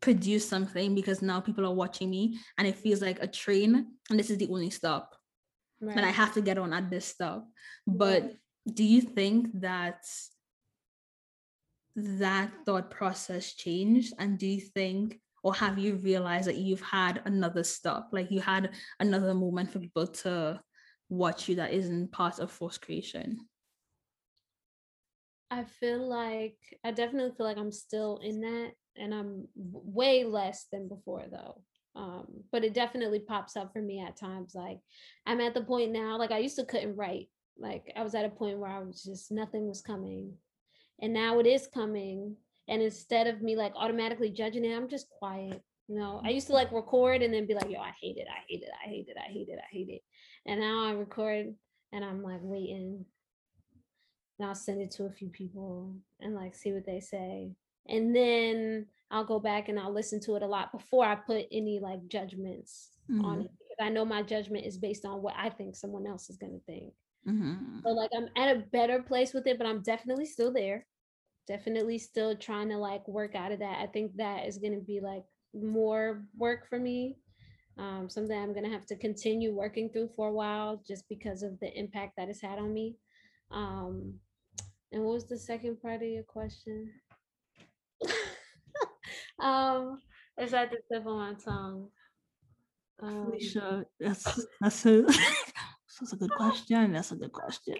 produce 0.00 0.46
something 0.46 0.94
because 0.94 1.22
now 1.22 1.40
people 1.40 1.64
are 1.64 1.74
watching 1.74 2.10
me 2.10 2.38
and 2.58 2.68
it 2.68 2.76
feels 2.76 3.00
like 3.00 3.22
a 3.22 3.26
train 3.26 3.86
and 4.10 4.18
this 4.18 4.28
is 4.28 4.36
the 4.36 4.48
only 4.48 4.68
stop 4.68 5.16
right. 5.80 5.96
and 5.96 6.04
I 6.04 6.10
have 6.10 6.34
to 6.34 6.40
get 6.40 6.58
on 6.58 6.72
at 6.72 6.90
this 6.90 7.06
stop. 7.06 7.46
But 7.86 8.34
do 8.72 8.84
you 8.84 9.00
think 9.00 9.48
that 9.60 10.04
that 11.96 12.50
thought 12.64 12.90
process 12.90 13.54
changed? 13.54 14.14
And 14.18 14.38
do 14.38 14.46
you 14.46 14.60
think, 14.60 15.20
or 15.44 15.54
have 15.54 15.78
you 15.78 15.96
realized 15.96 16.48
that 16.48 16.56
you've 16.56 16.80
had 16.80 17.20
another 17.26 17.62
stop, 17.62 18.08
like 18.12 18.30
you 18.30 18.40
had 18.40 18.70
another 18.98 19.34
moment 19.34 19.70
for 19.70 19.78
people 19.78 20.06
to 20.06 20.58
watch 21.10 21.48
you 21.50 21.56
that 21.56 21.74
isn't 21.74 22.10
part 22.12 22.38
of 22.38 22.50
forced 22.50 22.80
creation? 22.80 23.38
I 25.50 25.64
feel 25.64 26.08
like 26.08 26.56
I 26.82 26.92
definitely 26.92 27.32
feel 27.36 27.44
like 27.44 27.58
I'm 27.58 27.70
still 27.70 28.20
in 28.24 28.40
that 28.40 28.70
and 28.96 29.14
I'm 29.14 29.46
way 29.54 30.24
less 30.24 30.66
than 30.72 30.88
before 30.88 31.24
though. 31.30 31.60
Um 31.94 32.26
but 32.50 32.64
it 32.64 32.72
definitely 32.72 33.20
pops 33.20 33.54
up 33.54 33.70
for 33.72 33.82
me 33.82 34.00
at 34.00 34.16
times 34.16 34.52
like 34.54 34.78
i'm 35.26 35.40
at 35.40 35.54
the 35.54 35.62
point 35.62 35.92
now 35.92 36.18
like 36.18 36.32
i 36.32 36.38
used 36.38 36.56
to 36.56 36.64
couldn't 36.64 36.96
write. 36.96 37.28
Like 37.56 37.92
i 37.94 38.02
was 38.02 38.16
at 38.16 38.24
a 38.24 38.30
point 38.30 38.58
where 38.58 38.70
i 38.70 38.80
was 38.80 39.04
just 39.04 39.30
nothing 39.30 39.68
was 39.68 39.82
coming. 39.82 40.32
And 41.02 41.12
now 41.12 41.38
it 41.38 41.46
is 41.46 41.66
coming 41.66 42.36
and 42.68 42.82
instead 42.82 43.26
of 43.26 43.42
me 43.42 43.56
like 43.56 43.72
automatically 43.76 44.30
judging 44.30 44.64
it 44.64 44.76
i'm 44.76 44.88
just 44.88 45.08
quiet 45.10 45.62
you 45.88 45.98
know 45.98 46.20
i 46.24 46.30
used 46.30 46.46
to 46.46 46.52
like 46.52 46.72
record 46.72 47.22
and 47.22 47.32
then 47.32 47.46
be 47.46 47.54
like 47.54 47.70
yo 47.70 47.80
i 47.80 47.92
hate 48.00 48.16
it 48.16 48.26
i 48.30 48.40
hate 48.48 48.62
it 48.62 48.70
i 48.84 48.88
hate 48.88 49.06
it 49.08 49.16
i 49.18 49.30
hate 49.30 49.48
it 49.48 49.58
i 49.58 49.68
hate 49.70 49.88
it 49.88 50.02
and 50.46 50.60
now 50.60 50.86
i 50.86 50.92
record 50.92 51.54
and 51.92 52.04
i'm 52.04 52.22
like 52.22 52.40
waiting 52.42 53.04
and 54.38 54.48
i'll 54.48 54.54
send 54.54 54.80
it 54.80 54.90
to 54.90 55.04
a 55.04 55.10
few 55.10 55.28
people 55.28 55.94
and 56.20 56.34
like 56.34 56.54
see 56.54 56.72
what 56.72 56.86
they 56.86 57.00
say 57.00 57.50
and 57.88 58.14
then 58.14 58.86
I'll 59.10 59.24
go 59.24 59.38
back 59.38 59.68
and 59.68 59.78
I'll 59.78 59.92
listen 59.92 60.20
to 60.22 60.36
it 60.36 60.42
a 60.42 60.46
lot 60.46 60.72
before 60.72 61.04
I 61.04 61.14
put 61.14 61.46
any 61.52 61.78
like 61.78 62.06
judgments 62.08 62.90
mm-hmm. 63.10 63.24
on 63.24 63.40
it 63.42 63.50
because 63.58 63.86
I 63.86 63.90
know 63.90 64.04
my 64.04 64.22
judgment 64.22 64.66
is 64.66 64.78
based 64.78 65.04
on 65.04 65.22
what 65.22 65.34
I 65.38 65.50
think 65.50 65.76
someone 65.76 66.06
else 66.06 66.30
is 66.30 66.36
gonna 66.36 66.58
think. 66.66 66.92
Mm-hmm. 67.28 67.80
So 67.84 67.90
like 67.90 68.10
I'm 68.16 68.28
at 68.36 68.56
a 68.56 68.60
better 68.72 69.02
place 69.02 69.32
with 69.32 69.46
it, 69.46 69.58
but 69.58 69.66
I'm 69.66 69.82
definitely 69.82 70.26
still 70.26 70.52
there. 70.52 70.86
Definitely 71.46 71.98
still 71.98 72.36
trying 72.36 72.68
to 72.70 72.78
like 72.78 73.06
work 73.06 73.34
out 73.34 73.52
of 73.52 73.58
that. 73.58 73.78
I 73.80 73.86
think 73.86 74.16
that 74.16 74.46
is 74.46 74.58
gonna 74.58 74.80
be 74.80 75.00
like 75.00 75.24
more 75.54 76.24
work 76.36 76.68
for 76.68 76.78
me. 76.78 77.16
Um, 77.76 78.08
something 78.08 78.36
I'm 78.36 78.54
gonna 78.54 78.70
have 78.70 78.86
to 78.86 78.96
continue 78.96 79.54
working 79.54 79.90
through 79.90 80.10
for 80.16 80.28
a 80.28 80.32
while 80.32 80.82
just 80.86 81.08
because 81.08 81.42
of 81.42 81.58
the 81.60 81.76
impact 81.78 82.14
that 82.16 82.28
it's 82.28 82.40
had 82.40 82.58
on 82.58 82.72
me. 82.72 82.96
Um, 83.50 84.14
and 84.92 85.02
what 85.02 85.14
was 85.14 85.26
the 85.26 85.38
second 85.38 85.82
part 85.82 86.02
of 86.02 86.08
your 86.08 86.22
question? 86.22 86.92
um, 89.40 90.00
it's 90.38 90.52
at 90.52 90.70
the 90.70 90.78
tip 90.90 91.06
of 91.06 91.16
my 91.16 91.34
tongue. 91.34 91.88
Um, 93.02 93.32
Felisha, 93.32 93.84
that's 93.98 94.46
that's 94.60 94.86
a 94.86 95.02
that's 96.00 96.12
a 96.12 96.16
good 96.16 96.30
question. 96.30 96.92
That's 96.92 97.12
a 97.12 97.16
good 97.16 97.32
question. 97.32 97.76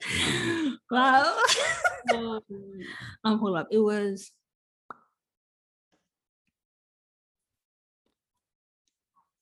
wow. 0.90 1.36
um, 2.14 2.40
um, 3.24 3.38
hold 3.38 3.56
up. 3.56 3.68
It 3.70 3.78
was. 3.78 4.30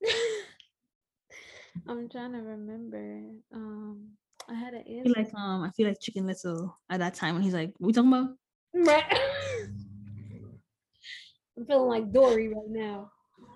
I'm 1.88 2.08
trying 2.08 2.32
to 2.32 2.38
remember. 2.38 3.22
Um, 3.52 4.10
I 4.48 4.54
had 4.54 4.74
an 4.74 4.84
answer. 4.86 5.00
I 5.00 5.02
feel 5.02 5.14
like 5.16 5.34
um, 5.34 5.62
I 5.62 5.70
feel 5.70 5.88
like 5.88 6.00
Chicken 6.00 6.26
Little 6.26 6.78
at 6.90 7.00
that 7.00 7.14
time 7.14 7.34
when 7.34 7.42
he's 7.42 7.54
like, 7.54 7.72
"We 7.78 7.92
talking 7.92 8.12
about?" 8.12 8.30
Right. 8.74 9.04
I'm 11.56 11.66
feeling 11.66 11.88
like 11.88 12.12
Dory 12.12 12.48
right 12.48 12.68
now. 12.68 13.10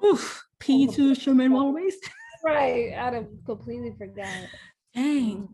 Oof. 0.04 0.44
P2 0.60 1.20
Sherman 1.20 1.52
always. 1.52 1.96
Right. 2.44 2.92
I'd 2.92 3.14
have 3.14 3.26
completely 3.44 3.94
forgot. 3.96 4.48
Dang. 4.94 5.48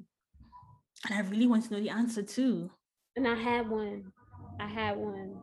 And 1.09 1.15
I 1.15 1.21
really 1.29 1.47
want 1.47 1.65
to 1.65 1.75
know 1.75 1.81
the 1.81 1.91
answer 1.91 2.23
too. 2.23 2.71
And 3.17 3.27
I 3.27 3.35
had 3.35 3.69
one. 3.69 4.13
I 4.61 4.67
had 4.67 4.97
one. 4.97 5.37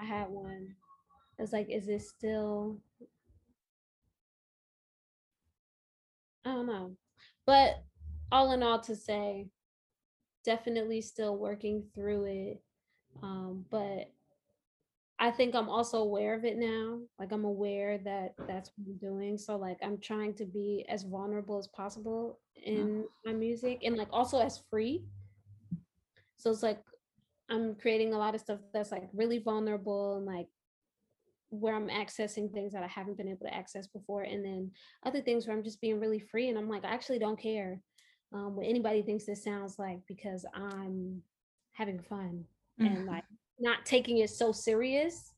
I 0.00 0.04
had 0.04 0.28
one. 0.28 0.74
It's 1.38 1.52
like, 1.52 1.68
is 1.70 1.88
it 1.88 2.02
still 2.02 2.80
I 6.48 6.52
don't 6.52 6.66
know. 6.66 6.96
But 7.44 7.84
all 8.32 8.52
in 8.52 8.62
all 8.62 8.80
to 8.80 8.96
say, 8.96 9.48
definitely 10.44 11.02
still 11.02 11.36
working 11.36 11.84
through 11.94 12.24
it. 12.24 12.62
Um, 13.22 13.66
but 13.70 14.10
I 15.20 15.30
think 15.30 15.54
I'm 15.54 15.68
also 15.68 15.98
aware 15.98 16.34
of 16.34 16.44
it 16.44 16.56
now. 16.56 17.00
Like 17.18 17.32
I'm 17.32 17.44
aware 17.44 17.98
that 17.98 18.34
that's 18.46 18.70
what 18.76 18.86
I'm 18.86 18.96
doing. 18.98 19.36
So 19.36 19.56
like 19.56 19.78
I'm 19.82 19.98
trying 19.98 20.34
to 20.34 20.44
be 20.44 20.84
as 20.88 21.02
vulnerable 21.02 21.58
as 21.58 21.66
possible 21.68 22.38
in 22.54 23.04
my 23.24 23.32
music 23.32 23.80
and 23.84 23.96
like 23.96 24.08
also 24.12 24.38
as 24.38 24.62
free. 24.70 25.04
So 26.36 26.50
it's 26.50 26.62
like 26.62 26.80
I'm 27.50 27.74
creating 27.74 28.14
a 28.14 28.18
lot 28.18 28.34
of 28.36 28.40
stuff 28.40 28.60
that's 28.72 28.92
like 28.92 29.08
really 29.12 29.38
vulnerable 29.38 30.18
and 30.18 30.26
like 30.26 30.46
where 31.50 31.74
I'm 31.74 31.88
accessing 31.88 32.52
things 32.52 32.72
that 32.74 32.84
I 32.84 32.88
haven't 32.88 33.16
been 33.16 33.28
able 33.28 33.46
to 33.46 33.54
access 33.54 33.88
before. 33.88 34.22
And 34.22 34.44
then 34.44 34.70
other 35.04 35.20
things 35.20 35.46
where 35.46 35.56
I'm 35.56 35.64
just 35.64 35.80
being 35.80 35.98
really 35.98 36.20
free 36.20 36.48
and 36.48 36.58
I'm 36.58 36.68
like, 36.68 36.84
I 36.84 36.92
actually 36.92 37.18
don't 37.18 37.40
care 37.40 37.80
um, 38.32 38.54
what 38.54 38.66
anybody 38.66 39.02
thinks 39.02 39.24
this 39.24 39.42
sounds 39.42 39.78
like 39.78 40.00
because 40.06 40.44
I'm 40.54 41.22
having 41.72 42.00
fun 42.00 42.44
mm-hmm. 42.80 42.86
and 42.86 43.06
like 43.06 43.24
not 43.60 43.84
taking 43.84 44.18
it 44.18 44.30
so 44.30 44.52
serious 44.52 45.32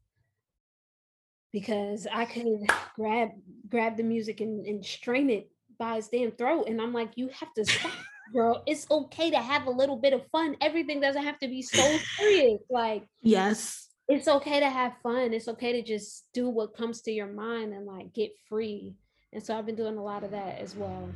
because 1.53 2.07
I 2.13 2.25
could 2.25 2.47
grab 2.95 3.31
grab 3.69 3.97
the 3.97 4.03
music 4.03 4.41
and, 4.41 4.67
and 4.67 4.85
strain 4.85 5.31
it 5.31 5.51
by 5.79 5.97
his 5.97 6.09
damn 6.09 6.33
throat. 6.33 6.67
And 6.69 6.81
I'm 6.81 6.93
like, 6.93 7.13
you 7.17 7.29
have 7.29 7.53
to 7.55 7.65
stop, 7.65 7.93
girl. 8.33 8.63
It's 8.67 8.87
okay 8.91 9.31
to 9.31 9.39
have 9.39 9.67
a 9.67 9.71
little 9.71 9.97
bit 9.97 10.13
of 10.13 10.27
fun. 10.31 10.57
Everything 10.61 11.01
doesn't 11.01 11.25
have 11.25 11.39
to 11.41 11.49
be 11.49 11.63
so 11.63 11.99
serious. 12.17 12.61
Like, 12.71 13.05
yes, 13.23 13.89
it's 14.09 14.29
okay 14.29 14.61
to 14.61 14.71
have 14.71 14.93
fun. 15.03 15.33
It's 15.33 15.49
okay 15.49 15.73
to 15.73 15.83
just 15.83 16.27
do 16.33 16.49
what 16.49 16.77
comes 16.77 17.03
to 17.03 17.13
your 17.13 17.29
mind 17.29 17.73
and 17.73 17.87
like 17.87 18.13
get 18.13 18.33
free. 18.49 18.95
And 19.33 19.43
so 19.43 19.57
I've 19.57 19.67
been 19.67 19.77
doing 19.77 19.97
a 19.97 20.03
lot 20.03 20.25
of 20.25 20.33
that 20.33 20.59
as 20.59 20.75
well. 20.75 21.09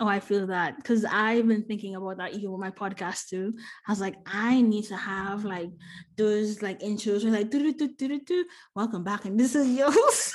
Oh, 0.00 0.08
I 0.08 0.18
feel 0.18 0.48
that 0.48 0.76
because 0.76 1.04
I've 1.04 1.46
been 1.46 1.62
thinking 1.62 1.94
about 1.94 2.16
that 2.16 2.32
even 2.34 2.50
with 2.50 2.60
my 2.60 2.70
podcast 2.70 3.28
too. 3.28 3.54
I 3.86 3.92
was 3.92 4.00
like, 4.00 4.16
I 4.26 4.60
need 4.60 4.86
to 4.86 4.96
have 4.96 5.44
like 5.44 5.70
those 6.16 6.62
like 6.62 6.80
intros 6.80 7.22
where 7.22 7.32
like 7.32 7.50
do 7.50 7.60
do 7.60 7.72
do 7.72 8.08
do 8.08 8.20
do. 8.20 8.44
Welcome 8.74 9.04
back, 9.04 9.24
and 9.24 9.38
this 9.38 9.54
is 9.54 9.68
yours. 9.68 10.34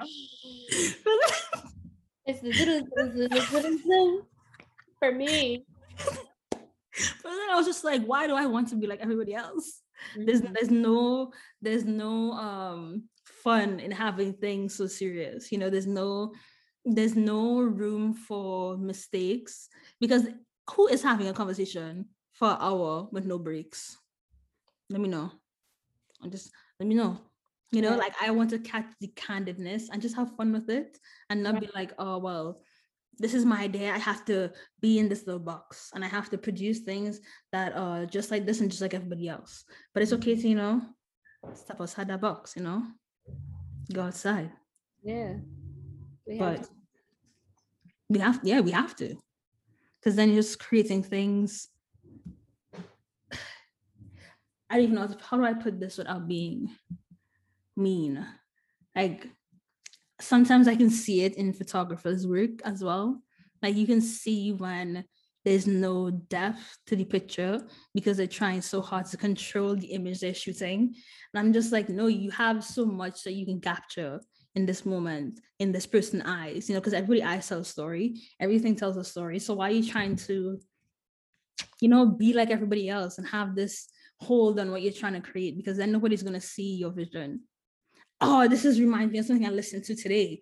it's 2.26 2.40
the 2.42 4.22
for 4.98 5.12
me. 5.12 5.64
But 5.96 7.30
then 7.30 7.50
I 7.50 7.56
was 7.56 7.66
just 7.66 7.84
like, 7.84 8.04
why 8.04 8.26
do 8.26 8.34
I 8.34 8.44
want 8.46 8.68
to 8.68 8.76
be 8.76 8.86
like 8.86 9.00
everybody 9.00 9.34
else? 9.34 9.80
Mm-hmm. 10.12 10.26
There's 10.26 10.42
there's 10.42 10.70
no 10.70 11.32
there's 11.62 11.84
no 11.86 12.32
um 12.32 13.04
fun 13.44 13.78
in 13.78 13.90
having 13.90 14.32
things 14.32 14.74
so 14.74 14.86
serious 14.86 15.52
you 15.52 15.58
know 15.58 15.70
there's 15.70 15.86
no 15.86 16.32
there's 16.84 17.16
no 17.16 17.60
room 17.60 18.12
for 18.14 18.76
mistakes 18.76 19.68
because 20.00 20.26
who 20.70 20.88
is 20.88 21.02
having 21.02 21.28
a 21.28 21.32
conversation 21.32 22.06
for 22.32 22.50
an 22.50 22.56
hour 22.60 23.08
with 23.10 23.24
no 23.24 23.38
breaks? 23.38 23.96
Let 24.90 25.00
me 25.00 25.08
know. 25.08 25.30
And 26.22 26.32
just 26.32 26.50
let 26.78 26.88
me 26.88 26.94
know. 26.94 27.18
You 27.72 27.82
know 27.82 27.96
like 27.96 28.14
i 28.22 28.30
want 28.30 28.50
to 28.50 28.60
catch 28.60 28.86
the 29.00 29.08
candidness 29.16 29.88
and 29.90 30.00
just 30.00 30.14
have 30.14 30.36
fun 30.36 30.52
with 30.52 30.70
it 30.70 30.96
and 31.28 31.42
not 31.42 31.58
be 31.58 31.68
like 31.74 31.92
oh 31.98 32.18
well 32.18 32.62
this 33.18 33.34
is 33.34 33.44
my 33.44 33.66
day. 33.66 33.90
i 33.90 33.98
have 33.98 34.24
to 34.26 34.52
be 34.80 35.00
in 35.00 35.08
this 35.08 35.26
little 35.26 35.42
box 35.42 35.90
and 35.92 36.04
i 36.04 36.06
have 36.06 36.30
to 36.30 36.38
produce 36.38 36.80
things 36.80 37.18
that 37.50 37.74
are 37.74 38.06
just 38.06 38.30
like 38.30 38.46
this 38.46 38.60
and 38.60 38.70
just 38.70 38.80
like 38.80 38.94
everybody 38.94 39.28
else. 39.28 39.64
But 39.92 40.04
it's 40.04 40.12
okay 40.12 40.36
to 40.36 40.48
you 40.48 40.54
know 40.54 40.82
step 41.54 41.80
outside 41.80 42.06
that 42.08 42.20
box 42.20 42.54
you 42.54 42.62
know 42.62 42.84
go 43.92 44.02
outside. 44.02 44.50
Yeah. 45.02 45.34
We 46.26 46.38
but 46.38 46.68
We 48.08 48.18
have, 48.18 48.40
yeah, 48.42 48.60
we 48.60 48.70
have 48.70 48.96
to. 48.96 49.16
Because 50.00 50.16
then 50.16 50.28
you're 50.28 50.42
just 50.42 50.58
creating 50.58 51.02
things. 51.02 51.68
I 54.70 54.76
don't 54.76 54.84
even 54.84 54.94
know 54.94 55.08
how 55.28 55.36
do 55.36 55.44
I 55.44 55.54
put 55.54 55.80
this 55.80 55.98
without 55.98 56.28
being 56.28 56.70
mean. 57.76 58.24
Like 58.94 59.28
sometimes 60.20 60.68
I 60.68 60.76
can 60.76 60.90
see 60.90 61.22
it 61.22 61.34
in 61.36 61.52
photographers' 61.52 62.26
work 62.26 62.62
as 62.64 62.82
well. 62.82 63.22
Like 63.62 63.76
you 63.76 63.86
can 63.86 64.00
see 64.00 64.52
when 64.52 65.04
there's 65.44 65.66
no 65.66 66.10
depth 66.10 66.78
to 66.86 66.96
the 66.96 67.04
picture 67.04 67.62
because 67.94 68.16
they're 68.16 68.26
trying 68.26 68.62
so 68.62 68.80
hard 68.80 69.06
to 69.06 69.16
control 69.16 69.76
the 69.76 69.88
image 69.88 70.20
they're 70.20 70.34
shooting. 70.34 70.94
And 71.32 71.38
I'm 71.38 71.52
just 71.52 71.70
like, 71.70 71.88
no, 71.88 72.06
you 72.06 72.30
have 72.30 72.64
so 72.64 72.86
much 72.86 73.24
that 73.24 73.34
you 73.34 73.44
can 73.44 73.60
capture 73.60 74.20
in 74.54 74.66
this 74.66 74.86
moment 74.86 75.40
in 75.58 75.72
this 75.72 75.86
person's 75.86 76.22
eyes, 76.26 76.68
you 76.68 76.74
know, 76.74 76.80
because 76.80 76.94
every 76.94 77.22
eyes 77.22 77.48
tell 77.48 77.60
a 77.60 77.64
story, 77.64 78.14
everything 78.40 78.76
tells 78.76 78.96
a 78.96 79.04
story. 79.04 79.38
So 79.38 79.54
why 79.54 79.68
are 79.68 79.72
you 79.72 79.88
trying 79.88 80.16
to, 80.16 80.60
you 81.80 81.88
know, 81.88 82.06
be 82.06 82.32
like 82.32 82.50
everybody 82.50 82.88
else 82.88 83.18
and 83.18 83.26
have 83.26 83.54
this 83.54 83.88
hold 84.20 84.58
on 84.60 84.70
what 84.70 84.82
you're 84.82 84.92
trying 84.92 85.14
to 85.14 85.20
create? 85.20 85.56
Because 85.56 85.76
then 85.76 85.92
nobody's 85.92 86.22
gonna 86.22 86.40
see 86.40 86.76
your 86.76 86.90
vision. 86.90 87.42
Oh, 88.20 88.48
this 88.48 88.64
is 88.64 88.80
reminding 88.80 89.10
me 89.10 89.18
of 89.18 89.26
something 89.26 89.46
I 89.46 89.50
listened 89.50 89.84
to 89.84 89.96
today. 89.96 90.40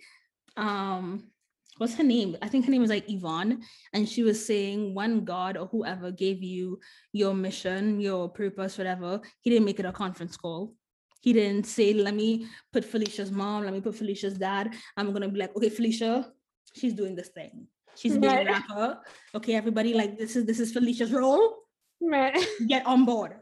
Um, 0.56 1.30
what's 1.78 1.94
her 1.94 2.04
name? 2.04 2.36
I 2.42 2.48
think 2.48 2.64
her 2.64 2.70
name 2.70 2.80
was 2.80 2.90
like 2.90 3.10
Yvonne, 3.10 3.62
and 3.92 4.08
she 4.08 4.22
was 4.22 4.44
saying 4.44 4.94
when 4.94 5.24
God 5.24 5.56
or 5.56 5.66
whoever 5.66 6.10
gave 6.10 6.42
you 6.42 6.78
your 7.12 7.34
mission, 7.34 8.00
your 8.00 8.28
purpose, 8.28 8.78
whatever, 8.78 9.20
he 9.40 9.50
didn't 9.50 9.64
make 9.64 9.80
it 9.80 9.86
a 9.86 9.92
conference 9.92 10.36
call. 10.36 10.74
He 11.20 11.32
didn't 11.32 11.66
say, 11.66 11.94
let 11.94 12.14
me 12.14 12.46
put 12.72 12.84
Felisha's 12.84 13.30
mom, 13.30 13.64
let 13.64 13.72
me 13.72 13.80
put 13.80 13.94
Felisha's 13.94 14.38
dad. 14.38 14.74
I'm 14.96 15.12
gonna 15.12 15.28
be 15.28 15.38
like, 15.38 15.56
okay, 15.56 15.70
Felisha, 15.70 16.26
she's 16.74 16.94
doing 16.94 17.14
this 17.14 17.28
thing. 17.28 17.66
She's 17.94 18.16
being 18.18 18.32
right. 18.32 18.46
a 18.46 18.50
rapper. 18.50 18.98
Okay, 19.34 19.54
everybody, 19.54 19.94
like 19.94 20.18
this 20.18 20.34
is 20.36 20.46
this 20.46 20.58
is 20.58 20.74
Felisha's 20.74 21.12
role. 21.12 21.58
Right. 22.00 22.36
Get 22.66 22.86
on 22.86 23.04
board. 23.04 23.36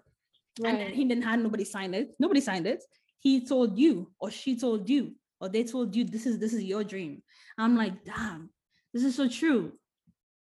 Right. 0.61 0.71
And 0.71 0.81
then 0.81 0.93
he 0.93 1.05
didn't 1.05 1.25
have 1.25 1.41
nobody 1.41 1.65
sign 1.65 1.95
it. 1.95 2.11
Nobody 2.19 2.41
signed 2.41 2.67
it. 2.67 2.83
He 3.21 3.47
told 3.47 3.79
you, 3.79 4.11
or 4.19 4.31
she 4.31 4.59
told 4.59 4.89
you, 4.89 5.15
or 5.41 5.49
they 5.49 5.65
told 5.65 5.97
you 5.97 6.05
this 6.05 6.27
is 6.27 6.39
this 6.39 6.53
is 6.53 6.65
your 6.65 6.85
dream. 6.85 7.23
I'm 7.59 7.77
like, 7.77 8.05
damn, 8.05 8.51
this 8.93 9.05
is 9.05 9.15
so 9.15 9.29
true. 9.29 9.73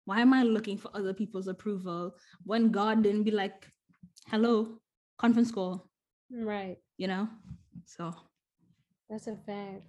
Why 0.04 0.20
am 0.20 0.34
I 0.34 0.42
looking 0.42 0.76
for 0.76 0.90
other 0.94 1.14
people's 1.14 1.48
approval 1.48 2.14
when 2.44 2.70
God 2.70 3.02
didn't 3.02 3.24
be 3.24 3.30
like, 3.30 3.66
hello, 4.28 4.80
conference 5.18 5.50
call? 5.50 5.88
Right 6.30 6.78
you 6.96 7.06
know? 7.06 7.28
So 7.86 8.14
that's 9.08 9.26
a 9.26 9.36
fact. 9.46 9.82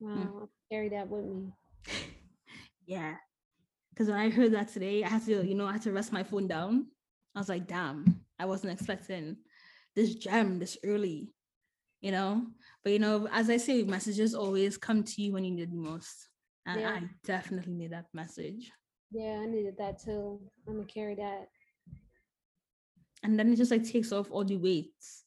Wow, 0.00 0.10
mm. 0.10 0.26
I'll 0.26 0.50
carry 0.70 0.88
that 0.90 1.08
with 1.08 1.24
me. 1.24 1.52
yeah. 2.86 3.14
Cause 3.96 4.06
when 4.06 4.18
I 4.18 4.30
heard 4.30 4.52
that 4.52 4.68
today, 4.68 5.02
I 5.02 5.08
had 5.08 5.24
to, 5.26 5.44
you 5.44 5.56
know, 5.56 5.66
I 5.66 5.72
had 5.72 5.82
to 5.82 5.92
rest 5.92 6.12
my 6.12 6.22
phone 6.22 6.46
down. 6.46 6.86
I 7.34 7.40
was 7.40 7.48
like, 7.48 7.66
damn, 7.66 8.20
I 8.38 8.44
wasn't 8.44 8.72
expecting 8.72 9.36
this 9.96 10.14
gem 10.14 10.60
this 10.60 10.78
early, 10.84 11.32
you 12.00 12.12
know? 12.12 12.46
But 12.84 12.92
you 12.92 12.98
know, 12.98 13.28
as 13.32 13.50
I 13.50 13.56
say, 13.56 13.82
messages 13.82 14.34
always 14.34 14.76
come 14.76 15.02
to 15.02 15.22
you 15.22 15.32
when 15.32 15.44
you 15.44 15.52
need 15.52 15.62
it 15.62 15.72
most. 15.72 16.28
And 16.66 16.80
yeah. 16.80 16.90
I 16.90 17.02
definitely 17.24 17.74
need 17.74 17.92
that 17.92 18.06
message. 18.12 18.70
Yeah, 19.10 19.40
I 19.42 19.46
needed 19.46 19.76
that 19.78 20.02
too. 20.02 20.40
I'm 20.66 20.74
gonna 20.74 20.86
carry 20.86 21.14
that. 21.16 21.48
And 23.22 23.38
then 23.38 23.52
it 23.52 23.56
just 23.56 23.70
like 23.70 23.84
takes 23.84 24.12
off 24.12 24.30
all 24.30 24.44
the 24.44 24.56
weights 24.56 25.24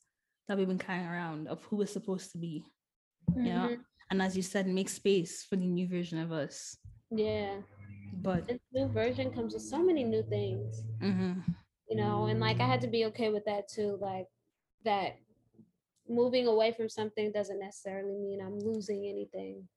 that 0.47 0.57
we've 0.57 0.67
been 0.67 0.77
carrying 0.77 1.07
around 1.07 1.47
of 1.47 1.63
who 1.65 1.77
we're 1.77 1.87
supposed 1.87 2.31
to 2.31 2.37
be. 2.37 2.63
Mm-hmm. 3.29 3.45
You 3.45 3.53
know? 3.53 3.67
Mm-hmm. 3.67 3.81
And 4.11 4.21
as 4.21 4.35
you 4.35 4.43
said, 4.43 4.67
make 4.67 4.89
space 4.89 5.45
for 5.49 5.55
the 5.55 5.65
new 5.65 5.87
version 5.87 6.19
of 6.19 6.31
us. 6.31 6.77
Yeah. 7.09 7.55
But 8.13 8.47
this 8.47 8.59
new 8.73 8.87
version 8.89 9.31
comes 9.31 9.53
with 9.53 9.63
so 9.63 9.81
many 9.81 10.03
new 10.03 10.23
things. 10.23 10.83
Mm-hmm. 11.01 11.39
You 11.89 11.97
know, 11.97 12.25
and 12.25 12.39
like 12.39 12.59
I 12.59 12.67
had 12.67 12.81
to 12.81 12.87
be 12.87 13.05
okay 13.05 13.29
with 13.29 13.45
that 13.45 13.67
too. 13.67 13.97
Like 14.01 14.27
that 14.85 15.17
moving 16.07 16.47
away 16.47 16.73
from 16.73 16.89
something 16.89 17.31
doesn't 17.31 17.59
necessarily 17.59 18.17
mean 18.17 18.41
I'm 18.41 18.59
losing 18.59 19.07
anything. 19.07 19.67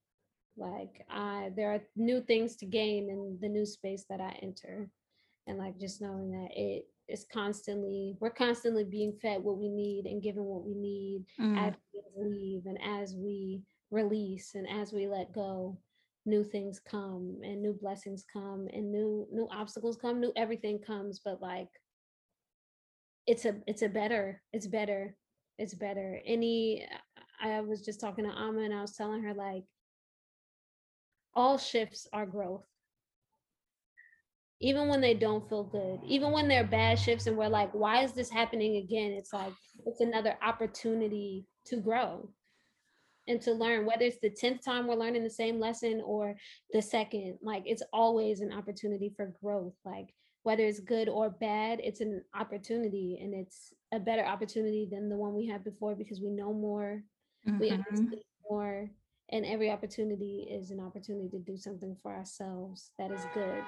Like 0.56 1.04
I 1.10 1.50
there 1.56 1.72
are 1.72 1.80
new 1.96 2.20
things 2.20 2.56
to 2.56 2.66
gain 2.66 3.10
in 3.10 3.38
the 3.40 3.48
new 3.48 3.66
space 3.66 4.04
that 4.10 4.20
I 4.20 4.38
enter. 4.42 4.88
And 5.46 5.58
like 5.58 5.78
just 5.78 6.00
knowing 6.00 6.30
that 6.32 6.50
it 6.56 6.86
is 7.08 7.26
constantly 7.32 8.16
we're 8.20 8.30
constantly 8.30 8.84
being 8.84 9.12
fed 9.20 9.42
what 9.42 9.58
we 9.58 9.68
need 9.68 10.06
and 10.06 10.22
given 10.22 10.44
what 10.44 10.64
we 10.64 10.74
need 10.74 11.24
mm. 11.38 11.58
as 11.58 11.74
we 11.92 12.24
leave 12.24 12.66
and 12.66 12.78
as 12.82 13.14
we 13.14 13.62
release 13.90 14.54
and 14.54 14.66
as 14.68 14.92
we 14.92 15.06
let 15.06 15.32
go 15.32 15.76
new 16.26 16.42
things 16.42 16.80
come 16.80 17.36
and 17.42 17.60
new 17.60 17.74
blessings 17.74 18.24
come 18.32 18.66
and 18.72 18.90
new 18.90 19.26
new 19.30 19.46
obstacles 19.52 19.96
come 19.96 20.20
new 20.20 20.32
everything 20.36 20.78
comes 20.78 21.20
but 21.22 21.42
like 21.42 21.68
it's 23.26 23.44
a 23.44 23.54
it's 23.66 23.82
a 23.82 23.88
better 23.88 24.40
it's 24.52 24.66
better 24.66 25.14
it's 25.58 25.74
better 25.74 26.20
any 26.24 26.86
uh, 27.42 27.48
i 27.48 27.60
was 27.60 27.82
just 27.82 28.00
talking 28.00 28.24
to 28.24 28.30
ama 28.30 28.60
and 28.62 28.74
i 28.74 28.80
was 28.80 28.96
telling 28.96 29.22
her 29.22 29.34
like 29.34 29.64
all 31.34 31.58
shifts 31.58 32.06
are 32.12 32.26
growth 32.26 32.66
even 34.64 34.88
when 34.88 35.02
they 35.02 35.12
don't 35.12 35.46
feel 35.46 35.64
good, 35.64 36.00
even 36.06 36.32
when 36.32 36.48
they're 36.48 36.64
bad 36.64 36.98
shifts 36.98 37.26
and 37.26 37.36
we're 37.36 37.48
like, 37.48 37.70
why 37.72 38.02
is 38.02 38.12
this 38.12 38.30
happening 38.30 38.76
again? 38.76 39.10
It's 39.12 39.32
like, 39.32 39.52
it's 39.84 40.00
another 40.00 40.38
opportunity 40.42 41.44
to 41.66 41.76
grow 41.76 42.28
and 43.26 43.40
to 43.42 43.52
learn, 43.52 43.84
whether 43.84 44.04
it's 44.04 44.20
the 44.20 44.30
10th 44.30 44.64
time 44.64 44.86
we're 44.86 44.94
learning 44.94 45.22
the 45.22 45.30
same 45.30 45.60
lesson 45.60 46.02
or 46.04 46.36
the 46.72 46.80
second, 46.80 47.38
like 47.42 47.64
it's 47.66 47.82
always 47.92 48.40
an 48.40 48.52
opportunity 48.52 49.12
for 49.14 49.34
growth. 49.42 49.74
Like 49.84 50.14
whether 50.44 50.62
it's 50.62 50.80
good 50.80 51.08
or 51.08 51.30
bad, 51.30 51.80
it's 51.82 52.00
an 52.00 52.22
opportunity 52.38 53.18
and 53.20 53.34
it's 53.34 53.72
a 53.92 53.98
better 53.98 54.24
opportunity 54.24 54.86
than 54.90 55.08
the 55.08 55.16
one 55.16 55.34
we 55.34 55.46
had 55.46 55.64
before 55.64 55.94
because 55.94 56.20
we 56.20 56.30
know 56.30 56.52
more, 56.52 57.02
mm-hmm. 57.48 57.58
we 57.58 57.70
understand 57.70 58.22
more, 58.48 58.90
and 59.30 59.46
every 59.46 59.70
opportunity 59.70 60.46
is 60.50 60.70
an 60.70 60.80
opportunity 60.80 61.30
to 61.30 61.38
do 61.38 61.56
something 61.56 61.96
for 62.02 62.14
ourselves 62.14 62.90
that 62.98 63.10
is 63.10 63.22
good. 63.32 63.64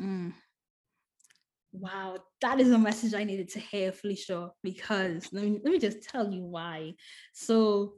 Mm. 0.00 0.32
Wow, 1.72 2.18
that 2.40 2.60
is 2.60 2.70
a 2.70 2.78
message 2.78 3.14
I 3.14 3.24
needed 3.24 3.48
to 3.50 3.60
hear, 3.60 3.90
Felisha, 3.90 4.50
because 4.62 5.28
let 5.32 5.44
me, 5.44 5.60
let 5.62 5.72
me 5.72 5.78
just 5.78 6.02
tell 6.02 6.32
you 6.32 6.44
why. 6.44 6.94
So, 7.32 7.94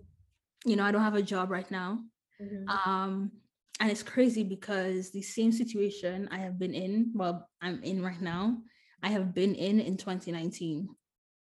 you 0.64 0.76
know, 0.76 0.84
I 0.84 0.92
don't 0.92 1.02
have 1.02 1.14
a 1.14 1.22
job 1.22 1.50
right 1.50 1.70
now. 1.70 1.98
Mm-hmm. 2.40 2.68
Um, 2.68 3.32
and 3.80 3.90
it's 3.90 4.02
crazy 4.02 4.44
because 4.44 5.10
the 5.10 5.22
same 5.22 5.52
situation 5.52 6.28
I 6.30 6.38
have 6.38 6.58
been 6.58 6.74
in, 6.74 7.10
well, 7.14 7.48
I'm 7.60 7.82
in 7.82 8.02
right 8.02 8.20
now, 8.20 8.58
I 9.02 9.08
have 9.08 9.34
been 9.34 9.54
in 9.54 9.80
in 9.80 9.96
2019. 9.96 10.88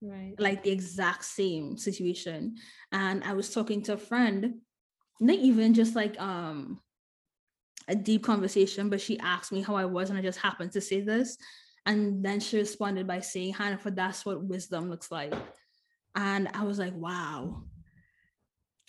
Right. 0.01 0.35
Like 0.37 0.63
the 0.63 0.71
exact 0.71 1.25
same 1.25 1.77
situation. 1.77 2.55
And 2.91 3.23
I 3.23 3.33
was 3.33 3.53
talking 3.53 3.81
to 3.83 3.93
a 3.93 3.97
friend, 3.97 4.55
not 5.19 5.37
even 5.37 5.73
just 5.73 5.95
like 5.95 6.19
um 6.21 6.79
a 7.87 7.95
deep 7.95 8.23
conversation, 8.23 8.89
but 8.89 9.01
she 9.01 9.19
asked 9.19 9.51
me 9.51 9.61
how 9.61 9.75
I 9.75 9.85
was, 9.85 10.09
and 10.09 10.19
I 10.19 10.21
just 10.21 10.39
happened 10.39 10.71
to 10.73 10.81
say 10.81 11.01
this. 11.01 11.37
And 11.85 12.23
then 12.23 12.39
she 12.39 12.57
responded 12.57 13.07
by 13.07 13.19
saying, 13.19 13.53
Hannah, 13.53 13.79
that's 13.83 14.25
what 14.25 14.43
wisdom 14.43 14.89
looks 14.89 15.11
like. 15.11 15.33
And 16.15 16.49
I 16.53 16.63
was 16.63 16.77
like, 16.77 16.93
wow, 16.95 17.63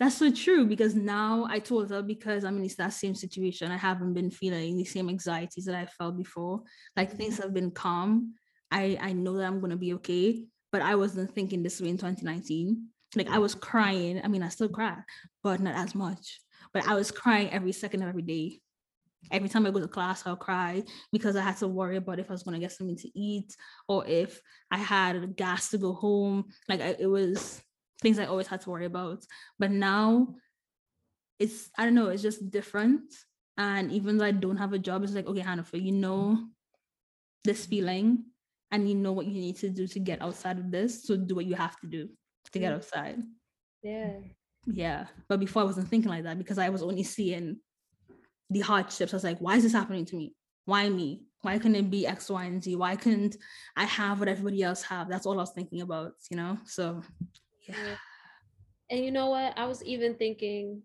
that's 0.01 0.17
so 0.17 0.31
true 0.31 0.65
because 0.65 0.95
now 0.95 1.45
I 1.47 1.59
told 1.59 1.91
her 1.91 2.01
because 2.01 2.43
I 2.43 2.49
mean 2.49 2.65
it's 2.65 2.75
that 2.77 2.91
same 2.91 3.13
situation. 3.13 3.71
I 3.71 3.77
haven't 3.77 4.15
been 4.15 4.31
feeling 4.31 4.75
the 4.75 4.83
same 4.83 5.09
anxieties 5.09 5.65
that 5.65 5.75
I 5.75 5.85
felt 5.85 6.17
before. 6.17 6.63
Like 6.97 7.11
things 7.11 7.37
have 7.37 7.53
been 7.53 7.69
calm. 7.69 8.33
I 8.71 8.97
I 8.99 9.13
know 9.13 9.37
that 9.37 9.45
I'm 9.45 9.61
gonna 9.61 9.77
be 9.77 9.93
okay, 9.93 10.43
but 10.71 10.81
I 10.81 10.95
wasn't 10.95 11.35
thinking 11.35 11.61
this 11.61 11.79
way 11.79 11.89
in 11.89 11.97
2019. 11.97 12.87
Like 13.15 13.29
I 13.29 13.37
was 13.37 13.53
crying. 13.53 14.19
I 14.23 14.27
mean, 14.27 14.41
I 14.41 14.49
still 14.49 14.69
cry, 14.69 14.97
but 15.43 15.59
not 15.59 15.75
as 15.75 15.93
much. 15.93 16.41
But 16.73 16.87
I 16.87 16.95
was 16.95 17.11
crying 17.11 17.51
every 17.51 17.71
second 17.71 18.01
of 18.01 18.09
every 18.09 18.23
day 18.23 18.59
every 19.29 19.49
time 19.49 19.67
I 19.67 19.71
go 19.71 19.79
to 19.79 19.87
class, 19.87 20.25
I'll 20.25 20.35
cry 20.35 20.81
because 21.11 21.35
I 21.35 21.41
had 21.41 21.57
to 21.57 21.67
worry 21.67 21.97
about 21.97 22.17
if 22.17 22.29
I 22.29 22.33
was 22.33 22.41
going 22.41 22.55
to 22.55 22.59
get 22.59 22.71
something 22.71 22.97
to 22.97 23.19
eat 23.19 23.55
or 23.87 24.03
if 24.07 24.41
I 24.71 24.79
had 24.79 25.35
gas 25.35 25.69
to 25.69 25.77
go 25.77 25.93
home. 25.93 26.45
Like 26.67 26.81
I, 26.81 26.95
it 26.99 27.05
was 27.05 27.61
things 28.01 28.19
I 28.19 28.25
always 28.25 28.47
had 28.47 28.61
to 28.61 28.69
worry 28.69 28.85
about. 28.85 29.25
But 29.59 29.71
now 29.71 30.35
it's, 31.39 31.69
I 31.77 31.85
don't 31.85 31.95
know, 31.95 32.09
it's 32.09 32.21
just 32.21 32.49
different. 32.49 33.13
And 33.57 33.91
even 33.91 34.17
though 34.17 34.25
I 34.25 34.31
don't 34.31 34.57
have 34.57 34.73
a 34.73 34.79
job, 34.79 35.03
it's 35.03 35.13
like, 35.13 35.27
okay, 35.27 35.41
Hannah, 35.41 35.65
you 35.73 35.91
know 35.91 36.47
this 37.43 37.65
feeling 37.65 38.25
and 38.71 38.87
you 38.87 38.95
know 38.95 39.11
what 39.11 39.25
you 39.25 39.33
need 39.33 39.57
to 39.57 39.69
do 39.69 39.87
to 39.87 39.99
get 39.99 40.21
outside 40.21 40.57
of 40.57 40.71
this. 40.71 41.03
So 41.03 41.17
do 41.17 41.35
what 41.35 41.45
you 41.45 41.55
have 41.55 41.79
to 41.81 41.87
do 41.87 42.09
to 42.51 42.59
get 42.59 42.73
outside. 42.73 43.21
Yeah. 43.83 44.13
Yeah. 44.65 45.07
But 45.27 45.39
before 45.39 45.63
I 45.63 45.65
wasn't 45.65 45.89
thinking 45.89 46.09
like 46.09 46.23
that 46.23 46.37
because 46.37 46.57
I 46.57 46.69
was 46.69 46.81
only 46.81 47.03
seeing 47.03 47.57
the 48.49 48.59
hardships. 48.61 49.13
I 49.13 49.15
was 49.15 49.23
like, 49.23 49.39
why 49.39 49.55
is 49.55 49.63
this 49.63 49.73
happening 49.73 50.05
to 50.05 50.15
me? 50.15 50.35
Why 50.65 50.89
me? 50.89 51.23
Why 51.41 51.57
couldn't 51.57 51.75
it 51.75 51.89
be 51.89 52.05
X, 52.05 52.29
Y, 52.29 52.43
and 52.45 52.63
Z? 52.63 52.75
Why 52.75 52.95
couldn't 52.95 53.35
I 53.75 53.85
have 53.85 54.19
what 54.19 54.29
everybody 54.29 54.61
else 54.61 54.83
have? 54.83 55.09
That's 55.09 55.25
all 55.25 55.33
I 55.33 55.37
was 55.37 55.51
thinking 55.51 55.81
about, 55.81 56.13
you 56.29 56.37
know? 56.37 56.59
So 56.65 57.01
yeah. 57.67 57.95
And 58.89 59.03
you 59.05 59.11
know 59.11 59.29
what? 59.29 59.57
I 59.57 59.65
was 59.65 59.83
even 59.83 60.15
thinking, 60.15 60.81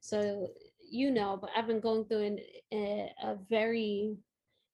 so 0.00 0.48
you 0.90 1.10
know, 1.10 1.38
but 1.40 1.50
I've 1.56 1.66
been 1.66 1.80
going 1.80 2.04
through 2.04 2.22
an, 2.22 2.38
a, 2.72 3.12
a 3.22 3.36
very 3.50 4.16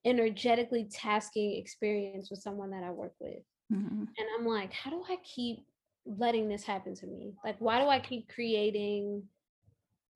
energetically 0.05 0.85
tasking 0.85 1.57
experience 1.57 2.31
with 2.31 2.41
someone 2.41 2.71
that 2.71 2.85
I 2.85 2.91
work 2.91 3.15
with. 3.19 3.43
Mm-hmm. 3.73 4.03
And 4.03 4.29
I'm 4.39 4.47
like, 4.47 4.73
how 4.73 4.91
do 4.91 5.03
I 5.09 5.17
keep 5.25 5.65
letting 6.07 6.49
this 6.49 6.63
happen 6.63 6.95
to 6.97 7.07
me? 7.07 7.35
Like, 7.45 7.57
why 7.59 7.81
do 7.81 7.89
I 7.89 7.99
keep 7.99 8.29
creating, 8.29 9.23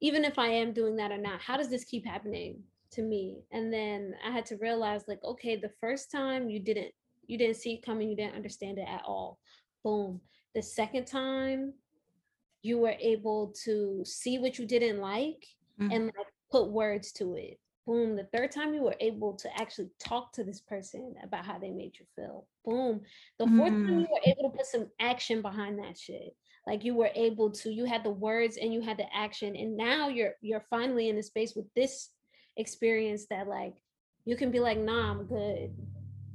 even 0.01 0.25
if 0.25 0.39
I 0.39 0.49
am 0.49 0.73
doing 0.73 0.97
that 0.97 1.11
or 1.11 1.19
not? 1.19 1.41
How 1.41 1.57
does 1.57 1.71
this 1.71 1.85
keep 1.85 2.07
happening 2.07 2.61
to 2.93 3.03
me? 3.03 3.39
And 3.51 3.73
then 3.73 4.15
I 4.25 4.31
had 4.31 4.47
to 4.47 4.57
realize, 4.57 5.05
like, 5.09 5.25
okay, 5.25 5.57
the 5.57 5.73
first 5.81 6.11
time 6.11 6.51
you 6.51 6.61
didn't, 6.61 6.93
you 7.27 7.39
didn't 7.39 7.57
see 7.57 7.75
it 7.75 7.85
coming, 7.85 8.11
you 8.11 8.17
didn't 8.17 8.37
understand 8.37 8.79
it 8.79 8.87
at 8.89 9.03
all. 9.07 9.39
Boom. 9.83 10.21
The 10.59 10.63
second 10.63 11.07
time 11.07 11.73
you 12.63 12.79
were 12.79 12.97
able 12.99 13.55
to 13.63 14.03
see 14.05 14.41
what 14.41 14.59
you 14.59 14.67
didn't 14.67 15.01
like 15.01 15.47
mm-hmm. 15.81 15.93
and 15.93 16.07
like 16.07 16.27
put 16.51 16.73
words 16.73 17.13
to 17.13 17.37
it 17.37 17.61
boom 17.87 18.17
the 18.17 18.27
third 18.33 18.51
time 18.51 18.75
you 18.75 18.83
were 18.83 18.97
able 18.99 19.35
to 19.35 19.49
actually 19.57 19.89
talk 20.01 20.33
to 20.33 20.43
this 20.43 20.61
person 20.61 21.15
about 21.23 21.47
how 21.47 21.61
they 21.61 21.71
made 21.71 21.93
you 21.97 22.05
feel 22.17 22.45
boom 22.65 23.01
the 23.39 23.47
fourth 23.47 23.73
mm. 23.73 23.87
time 23.87 24.01
you 24.01 24.09
were 24.11 24.33
able 24.33 24.51
to 24.51 24.57
put 24.57 24.67
some 24.67 24.89
action 24.99 25.41
behind 25.43 25.79
that 25.79 25.97
shit 25.97 26.35
like 26.67 26.83
you 26.83 26.97
were 26.97 27.11
able 27.15 27.53
to 27.53 27.71
you 27.71 27.85
had 27.85 28.03
the 28.03 28.11
words 28.11 28.57
and 28.61 28.75
you 28.75 28.81
had 28.81 28.97
the 28.97 29.07
action 29.15 29.55
and 29.55 29.77
now 29.77 30.09
you're 30.09 30.33
you're 30.41 30.67
finally 30.69 31.09
in 31.09 31.19
a 31.19 31.23
space 31.23 31.55
with 31.55 31.73
this 31.77 32.09
experience 32.57 33.27
that 33.31 33.47
like 33.47 33.75
you 34.25 34.35
can 34.35 34.51
be 34.51 34.59
like 34.59 34.79
nah 34.79 35.13
i'm 35.13 35.25
good 35.25 35.71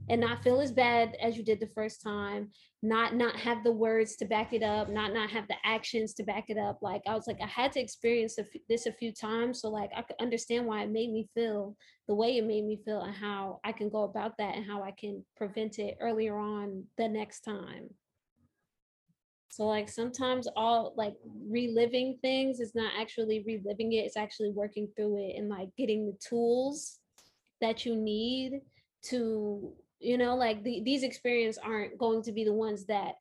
and 0.09 0.21
not 0.21 0.43
feel 0.43 0.59
as 0.59 0.71
bad 0.71 1.15
as 1.21 1.37
you 1.37 1.43
did 1.43 1.59
the 1.59 1.67
first 1.67 2.01
time 2.01 2.49
not 2.81 3.15
not 3.15 3.35
have 3.35 3.63
the 3.63 3.71
words 3.71 4.15
to 4.15 4.25
back 4.25 4.53
it 4.53 4.63
up 4.63 4.89
not 4.89 5.13
not 5.13 5.29
have 5.29 5.47
the 5.47 5.55
actions 5.63 6.13
to 6.13 6.23
back 6.23 6.45
it 6.49 6.57
up 6.57 6.79
like 6.81 7.01
i 7.07 7.15
was 7.15 7.27
like 7.27 7.39
i 7.41 7.47
had 7.47 7.71
to 7.71 7.79
experience 7.79 8.37
this 8.67 8.85
a 8.85 8.93
few 8.93 9.13
times 9.13 9.61
so 9.61 9.69
like 9.69 9.89
i 9.95 10.01
could 10.01 10.15
understand 10.19 10.65
why 10.65 10.83
it 10.83 10.89
made 10.91 11.11
me 11.11 11.27
feel 11.33 11.75
the 12.07 12.15
way 12.15 12.37
it 12.37 12.45
made 12.45 12.65
me 12.65 12.79
feel 12.83 13.01
and 13.01 13.15
how 13.15 13.59
i 13.63 13.71
can 13.71 13.89
go 13.89 14.03
about 14.03 14.37
that 14.37 14.55
and 14.55 14.65
how 14.65 14.83
i 14.83 14.91
can 14.91 15.23
prevent 15.37 15.79
it 15.79 15.97
earlier 16.01 16.37
on 16.37 16.83
the 16.97 17.07
next 17.07 17.41
time. 17.41 17.89
So 19.49 19.67
like 19.67 19.87
sometimes 19.87 20.47
all 20.55 20.93
like 20.97 21.13
reliving 21.47 22.17
things 22.23 22.59
is 22.59 22.73
not 22.73 22.91
actually 22.99 23.43
reliving 23.45 23.93
it 23.93 23.97
it's 23.97 24.17
actually 24.17 24.49
working 24.49 24.87
through 24.95 25.17
it 25.17 25.37
and 25.37 25.47
like 25.47 25.69
getting 25.77 26.07
the 26.07 26.17
tools 26.27 26.97
that 27.61 27.85
you 27.85 27.95
need 27.95 28.61
to 29.09 29.71
you 30.03 30.17
know 30.17 30.35
like 30.35 30.63
the, 30.63 30.81
these 30.83 31.03
experiences 31.03 31.61
aren't 31.63 31.97
going 31.97 32.21
to 32.23 32.31
be 32.31 32.43
the 32.43 32.53
ones 32.53 32.85
that 32.85 33.15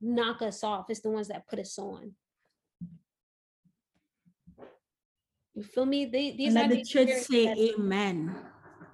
knock 0.00 0.42
us 0.42 0.62
off 0.62 0.86
it's 0.88 1.00
the 1.00 1.10
ones 1.10 1.28
that 1.28 1.46
put 1.48 1.58
us 1.58 1.78
on. 1.78 2.12
You 5.54 5.64
feel 5.64 5.86
me? 5.86 6.04
They, 6.04 6.36
these 6.36 6.54
let 6.54 6.70
the 6.70 6.84
church 6.84 7.10
say 7.22 7.46
that, 7.46 7.58
amen. 7.58 8.36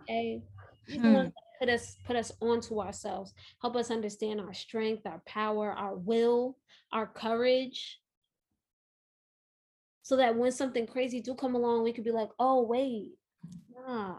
Okay 0.05 0.43
hmm. 0.91 1.13
that 1.13 1.33
put 1.59 1.69
us 1.69 1.97
put 2.05 2.17
us 2.17 2.33
onto 2.41 2.81
ourselves. 2.81 3.33
Help 3.61 3.77
us 3.77 3.91
understand 3.91 4.41
our 4.41 4.55
strength 4.55 5.07
our 5.07 5.23
power 5.27 5.73
our 5.73 5.97
will 5.97 6.57
our 6.93 7.07
courage. 7.07 8.01
So 10.03 10.17
that 10.17 10.37
when 10.37 10.53
something 10.53 10.87
crazy 10.87 11.21
do 11.21 11.35
come 11.35 11.55
along 11.55 11.83
we 11.83 11.93
could 11.93 12.05
be 12.05 12.11
like 12.11 12.31
oh 12.39 12.63
wait 12.63 13.13
nah. 13.75 14.15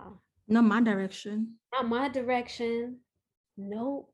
Not 0.47 0.63
my 0.63 0.81
direction. 0.81 1.55
Not 1.73 1.87
my 1.87 2.09
direction 2.09 2.99
Nope. 3.57 4.11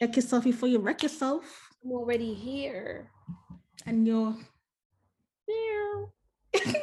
Check 0.00 0.16
yourself 0.16 0.44
before 0.44 0.68
you 0.68 0.78
wreck 0.78 1.02
yourself. 1.02 1.44
I'm 1.84 1.92
already 1.92 2.34
here. 2.34 3.10
And 3.86 4.06
you're 4.06 4.36
meow. 5.48 6.12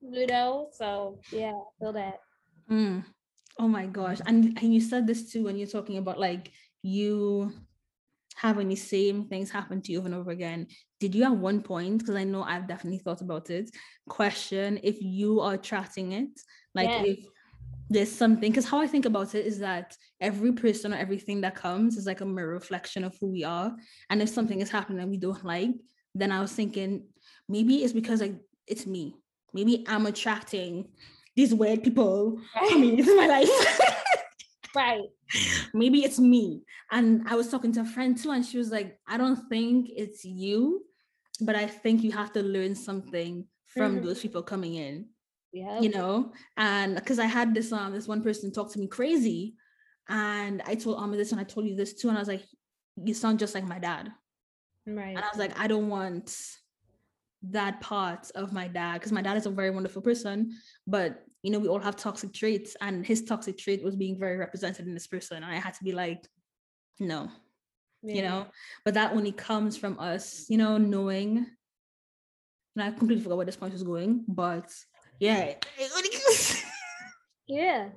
you 0.00 0.26
know, 0.26 0.68
so 0.72 1.18
yeah, 1.32 1.58
feel 1.78 1.92
that. 1.92 2.20
Mm. 2.70 3.04
Oh 3.58 3.68
my 3.68 3.86
gosh. 3.86 4.18
And 4.26 4.56
and 4.60 4.74
you 4.74 4.80
said 4.80 5.06
this 5.06 5.30
too 5.32 5.44
when 5.44 5.56
you're 5.56 5.66
talking 5.66 5.98
about 5.98 6.20
like 6.20 6.52
you 6.82 7.52
having 8.36 8.68
the 8.68 8.76
same 8.76 9.24
things 9.24 9.50
happen 9.50 9.80
to 9.80 9.92
you 9.92 9.98
over 9.98 10.06
and 10.06 10.14
over 10.14 10.30
again. 10.30 10.66
Did 11.00 11.14
you 11.14 11.24
at 11.24 11.36
one 11.36 11.62
point, 11.62 11.98
because 11.98 12.14
I 12.14 12.24
know 12.24 12.42
I've 12.42 12.68
definitely 12.68 12.98
thought 12.98 13.22
about 13.22 13.50
it, 13.50 13.70
question 14.08 14.78
if 14.82 15.00
you 15.00 15.40
are 15.40 15.54
attracting 15.54 16.12
it? 16.12 16.38
Like 16.74 16.88
yes. 16.88 17.06
if 17.06 17.18
there's 17.88 18.10
something 18.10 18.50
because 18.50 18.68
how 18.68 18.80
I 18.80 18.86
think 18.86 19.04
about 19.04 19.34
it 19.34 19.46
is 19.46 19.58
that 19.60 19.96
every 20.20 20.52
person 20.52 20.92
or 20.92 20.96
everything 20.96 21.40
that 21.42 21.54
comes 21.54 21.96
is 21.96 22.06
like 22.06 22.20
a 22.20 22.26
mirror 22.26 22.52
reflection 22.52 23.04
of 23.04 23.16
who 23.20 23.28
we 23.28 23.44
are. 23.44 23.74
And 24.10 24.20
if 24.20 24.28
something 24.28 24.60
is 24.60 24.70
happening 24.70 24.98
that 24.98 25.08
we 25.08 25.18
don't 25.18 25.44
like, 25.44 25.70
then 26.14 26.32
I 26.32 26.40
was 26.40 26.52
thinking 26.52 27.06
maybe 27.48 27.84
it's 27.84 27.92
because 27.92 28.20
like 28.20 28.34
it's 28.66 28.86
me. 28.86 29.14
Maybe 29.52 29.84
I'm 29.86 30.06
attracting 30.06 30.88
these 31.36 31.54
weird 31.54 31.82
people 31.82 32.38
right. 32.56 32.68
coming 32.70 32.98
into 32.98 33.16
my 33.16 33.26
life. 33.26 33.80
right. 34.74 35.02
Maybe 35.74 36.04
it's 36.04 36.18
me. 36.18 36.62
And 36.90 37.26
I 37.28 37.36
was 37.36 37.48
talking 37.48 37.72
to 37.72 37.80
a 37.80 37.84
friend 37.84 38.16
too, 38.16 38.30
and 38.30 38.44
she 38.44 38.58
was 38.58 38.70
like, 38.70 38.98
I 39.06 39.16
don't 39.16 39.48
think 39.48 39.88
it's 39.94 40.24
you, 40.24 40.84
but 41.40 41.56
I 41.56 41.66
think 41.66 42.02
you 42.02 42.12
have 42.12 42.32
to 42.32 42.42
learn 42.42 42.74
something 42.74 43.46
from 43.66 43.96
mm-hmm. 43.96 44.06
those 44.06 44.20
people 44.20 44.42
coming 44.42 44.74
in 44.74 45.06
yeah. 45.56 45.80
you 45.80 45.88
know 45.88 46.32
and 46.56 46.94
because 46.94 47.18
i 47.18 47.24
had 47.24 47.54
this 47.54 47.72
um 47.72 47.92
this 47.92 48.06
one 48.06 48.22
person 48.22 48.52
talk 48.52 48.70
to 48.70 48.78
me 48.78 48.86
crazy 48.86 49.54
and 50.08 50.62
i 50.66 50.74
told 50.74 51.00
Amma 51.00 51.16
this 51.16 51.32
and 51.32 51.40
i 51.40 51.44
told 51.44 51.66
you 51.66 51.74
this 51.74 51.94
too 51.94 52.08
and 52.08 52.16
i 52.16 52.20
was 52.20 52.28
like 52.28 52.44
you 53.02 53.12
sound 53.12 53.38
just 53.38 53.54
like 53.54 53.66
my 53.66 53.78
dad. 53.78 54.10
Right. 54.86 55.16
And 55.16 55.18
i 55.18 55.28
was 55.28 55.38
like 55.38 55.58
i 55.58 55.66
don't 55.66 55.88
want 55.88 56.36
that 57.42 57.80
part 57.80 58.30
of 58.34 58.52
my 58.52 58.68
dad 58.68 58.94
because 58.94 59.12
my 59.12 59.22
dad 59.22 59.36
is 59.36 59.46
a 59.46 59.50
very 59.50 59.70
wonderful 59.70 60.02
person 60.02 60.52
but 60.86 61.22
you 61.42 61.50
know 61.50 61.58
we 61.58 61.68
all 61.68 61.78
have 61.78 61.96
toxic 61.96 62.32
traits 62.32 62.76
and 62.80 63.06
his 63.06 63.24
toxic 63.24 63.58
trait 63.58 63.84
was 63.84 63.94
being 63.94 64.18
very 64.18 64.36
represented 64.36 64.86
in 64.86 64.94
this 64.94 65.06
person 65.06 65.42
and 65.42 65.52
i 65.52 65.56
had 65.56 65.74
to 65.74 65.84
be 65.84 65.92
like 65.92 66.26
no 66.98 67.28
yeah. 68.02 68.14
you 68.14 68.22
know? 68.22 68.46
But 68.84 68.94
that 68.94 69.12
only 69.12 69.32
comes 69.32 69.76
from 69.76 69.98
us 69.98 70.46
you 70.48 70.58
know 70.58 70.78
knowing 70.78 71.46
and 72.74 72.82
i 72.84 72.90
completely 72.90 73.22
forgot 73.22 73.36
where 73.36 73.46
this 73.46 73.56
point 73.56 73.72
was 73.72 73.82
going 73.82 74.24
but 74.26 74.72
yeah. 75.20 75.54
yeah. 77.48 77.88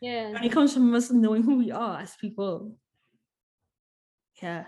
Yeah. 0.00 0.26
And 0.36 0.44
it 0.44 0.52
comes 0.52 0.72
from 0.72 0.94
us 0.94 1.10
knowing 1.10 1.42
who 1.42 1.58
we 1.58 1.70
are 1.70 2.00
as 2.00 2.16
people. 2.16 2.72
Yeah. 4.42 4.64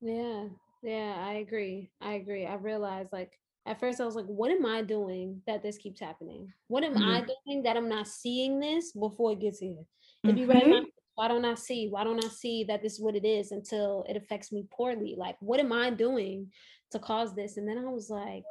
Yeah. 0.00 0.46
Yeah, 0.82 1.14
I 1.18 1.34
agree. 1.34 1.90
I 2.00 2.14
agree. 2.14 2.46
I 2.46 2.54
realized 2.54 3.12
like 3.12 3.32
at 3.66 3.80
first 3.80 4.00
I 4.00 4.04
was 4.04 4.14
like, 4.14 4.26
what 4.26 4.50
am 4.50 4.64
I 4.64 4.82
doing 4.82 5.42
that 5.46 5.62
this 5.62 5.76
keeps 5.76 6.00
happening? 6.00 6.52
What 6.68 6.84
am 6.84 6.94
mm-hmm. 6.94 7.02
I 7.02 7.26
doing 7.46 7.62
that 7.64 7.76
I'm 7.76 7.88
not 7.88 8.08
seeing 8.08 8.58
this 8.60 8.92
before 8.92 9.32
it 9.32 9.40
gets 9.40 9.58
here? 9.58 9.84
It'd 10.24 10.36
be 10.36 10.46
right 10.46 10.64
mm-hmm. 10.64 10.84
why 11.14 11.28
don't 11.28 11.44
I 11.44 11.54
see? 11.54 11.88
Why 11.88 12.04
don't 12.04 12.24
I 12.24 12.28
see 12.28 12.64
that 12.64 12.82
this 12.82 12.94
is 12.94 13.00
what 13.00 13.14
it 13.14 13.24
is 13.24 13.52
until 13.52 14.04
it 14.08 14.16
affects 14.16 14.52
me 14.52 14.66
poorly? 14.70 15.14
Like, 15.16 15.36
what 15.40 15.60
am 15.60 15.72
I 15.72 15.90
doing 15.90 16.50
to 16.92 16.98
cause 16.98 17.34
this? 17.34 17.56
And 17.56 17.68
then 17.68 17.78
I 17.78 17.88
was 17.90 18.08
like, 18.08 18.44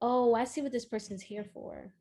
oh, 0.00 0.34
I 0.34 0.44
see 0.44 0.62
what 0.62 0.72
this 0.72 0.84
person's 0.84 1.22
here 1.22 1.46
for. 1.54 1.92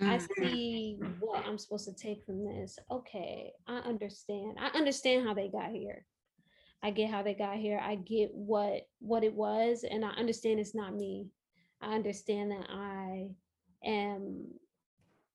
Mm-hmm. 0.00 0.10
I 0.10 0.18
see 0.18 0.98
what 1.18 1.44
I'm 1.46 1.58
supposed 1.58 1.86
to 1.86 1.94
take 1.94 2.24
from 2.24 2.44
this. 2.44 2.78
Okay, 2.90 3.52
I 3.66 3.78
understand. 3.78 4.56
I 4.58 4.68
understand 4.76 5.26
how 5.26 5.34
they 5.34 5.48
got 5.48 5.70
here. 5.70 6.06
I 6.82 6.90
get 6.90 7.10
how 7.10 7.22
they 7.22 7.34
got 7.34 7.56
here. 7.56 7.80
I 7.82 7.96
get 7.96 8.30
what 8.32 8.86
what 9.00 9.24
it 9.24 9.34
was 9.34 9.84
and 9.84 10.04
I 10.04 10.10
understand 10.10 10.60
it's 10.60 10.74
not 10.74 10.94
me. 10.94 11.28
I 11.82 11.94
understand 11.94 12.50
that 12.52 12.66
I 12.70 13.28
am 13.84 14.46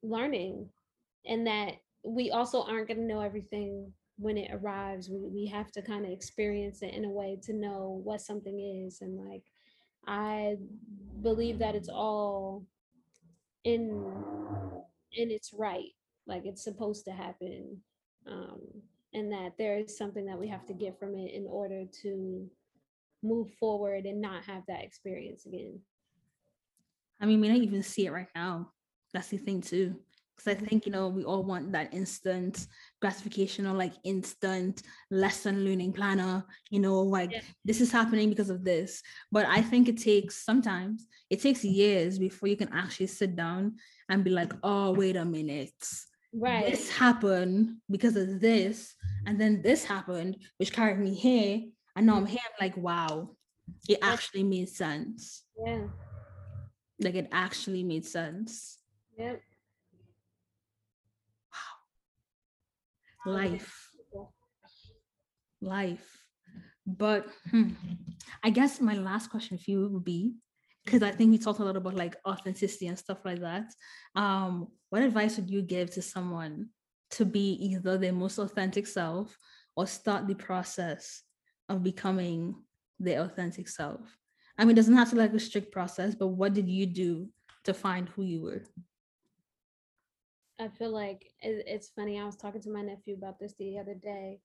learning 0.01 0.69
and 1.25 1.45
that 1.47 1.73
we 2.03 2.31
also 2.31 2.63
aren't 2.63 2.87
going 2.87 2.99
to 2.99 3.05
know 3.05 3.21
everything 3.21 3.91
when 4.17 4.37
it 4.37 4.51
arrives. 4.53 5.09
We 5.09 5.19
we 5.27 5.45
have 5.47 5.71
to 5.73 5.81
kind 5.81 6.05
of 6.05 6.11
experience 6.11 6.81
it 6.81 6.93
in 6.93 7.05
a 7.05 7.11
way 7.11 7.37
to 7.43 7.53
know 7.53 8.01
what 8.03 8.21
something 8.21 8.85
is 8.87 9.01
and 9.01 9.17
like 9.29 9.43
I 10.07 10.57
believe 11.21 11.59
that 11.59 11.75
it's 11.75 11.89
all 11.89 12.65
in 13.63 14.03
in 15.13 15.31
its 15.31 15.53
right, 15.53 15.91
like 16.27 16.45
it's 16.45 16.63
supposed 16.63 17.05
to 17.05 17.11
happen, 17.11 17.77
um, 18.27 18.61
and 19.13 19.31
that 19.31 19.53
there 19.57 19.77
is 19.77 19.97
something 19.97 20.25
that 20.25 20.39
we 20.39 20.47
have 20.47 20.65
to 20.65 20.73
get 20.73 20.99
from 20.99 21.15
it 21.15 21.33
in 21.33 21.45
order 21.47 21.83
to 22.03 22.49
move 23.23 23.49
forward 23.59 24.05
and 24.05 24.21
not 24.21 24.43
have 24.43 24.63
that 24.67 24.83
experience 24.83 25.45
again. 25.45 25.79
I 27.19 27.25
mean, 27.25 27.41
we 27.41 27.47
don't 27.47 27.63
even 27.63 27.81
see 27.81 28.05
it 28.05 28.11
right 28.11 28.27
now. 28.35 28.71
That's 29.13 29.29
the 29.29 29.37
thing 29.37 29.61
too 29.61 29.95
because 30.35 30.55
I 30.55 30.65
think 30.65 30.85
you 30.85 30.91
know 30.91 31.07
we 31.07 31.23
all 31.23 31.43
want 31.43 31.71
that 31.71 31.93
instant 31.93 32.67
gratification 33.01 33.65
or 33.67 33.73
like 33.73 33.93
instant 34.03 34.81
lesson 35.09 35.63
learning 35.63 35.93
planner. 35.93 36.45
You 36.69 36.79
know, 36.79 36.99
like 37.01 37.31
yeah. 37.31 37.41
this 37.63 37.81
is 37.81 37.91
happening 37.91 38.29
because 38.29 38.49
of 38.49 38.63
this. 38.63 39.01
But 39.31 39.45
I 39.45 39.61
think 39.61 39.87
it 39.87 39.97
takes 39.97 40.43
sometimes 40.43 41.07
it 41.29 41.41
takes 41.41 41.63
years 41.63 42.19
before 42.19 42.49
you 42.49 42.57
can 42.57 42.71
actually 42.73 43.07
sit 43.07 43.35
down 43.35 43.75
and 44.09 44.23
be 44.23 44.29
like, 44.29 44.53
oh 44.63 44.91
wait 44.91 45.15
a 45.15 45.25
minute, 45.25 45.73
right? 46.33 46.65
This 46.71 46.89
happened 46.89 47.77
because 47.89 48.15
of 48.15 48.39
this, 48.39 48.93
and 49.25 49.39
then 49.39 49.61
this 49.61 49.85
happened, 49.85 50.37
which 50.57 50.73
carried 50.73 50.99
me 50.99 51.13
here, 51.13 51.61
and 51.95 52.05
now 52.05 52.17
I'm 52.17 52.25
mm. 52.25 52.29
here. 52.29 52.39
I'm 52.45 52.67
like, 52.67 52.77
wow, 52.77 53.31
it 53.87 53.99
actually 54.01 54.43
made 54.43 54.69
sense. 54.69 55.43
Yeah. 55.65 55.87
Like 56.99 57.15
it 57.15 57.27
actually 57.31 57.83
made 57.83 58.05
sense. 58.05 58.77
Yep. 59.17 59.41
Life. 63.25 63.89
Life. 65.61 66.25
But 66.85 67.27
hmm, 67.49 67.69
I 68.43 68.51
guess 68.51 68.79
my 68.79 68.93
last 68.93 69.29
question 69.29 69.57
for 69.57 69.71
you 69.71 69.87
would 69.89 70.05
be 70.05 70.35
because 70.83 71.01
I 71.01 71.11
think 71.11 71.31
we 71.31 71.39
talked 71.39 71.59
a 71.59 71.65
lot 71.65 71.75
about 71.75 71.95
like 71.95 72.15
authenticity 72.27 72.87
and 72.87 72.97
stuff 72.97 73.25
like 73.25 73.41
that. 73.41 73.73
Um, 74.15 74.67
what 74.89 75.01
advice 75.01 75.37
would 75.37 75.49
you 75.49 75.63
give 75.63 75.91
to 75.91 76.01
someone 76.01 76.69
to 77.11 77.25
be 77.25 77.53
either 77.53 77.97
their 77.97 78.13
most 78.13 78.37
authentic 78.37 78.85
self 78.85 79.35
or 79.75 79.87
start 79.87 80.27
the 80.27 80.35
process 80.35 81.23
of 81.69 81.83
becoming 81.83 82.55
their 82.99 83.21
authentic 83.21 83.67
self? 83.67 84.01
I 84.57 84.63
mean, 84.63 84.71
it 84.71 84.75
doesn't 84.75 84.95
have 84.95 85.09
to 85.09 85.15
like 85.15 85.33
a 85.33 85.39
strict 85.39 85.71
process, 85.71 86.13
but 86.13 86.27
what 86.27 86.53
did 86.53 86.69
you 86.69 86.85
do 86.85 87.29
to 87.63 87.73
find 87.73 88.07
who 88.09 88.23
you 88.23 88.43
were? 88.43 88.63
I 90.59 90.69
feel 90.69 90.91
like 90.91 91.25
it's 91.41 91.89
funny. 91.89 92.19
I 92.19 92.25
was 92.25 92.37
talking 92.37 92.61
to 92.61 92.69
my 92.69 92.81
nephew 92.81 93.15
about 93.15 93.39
this 93.39 93.53
the 93.59 93.77
other 93.77 93.93
day 93.93 94.39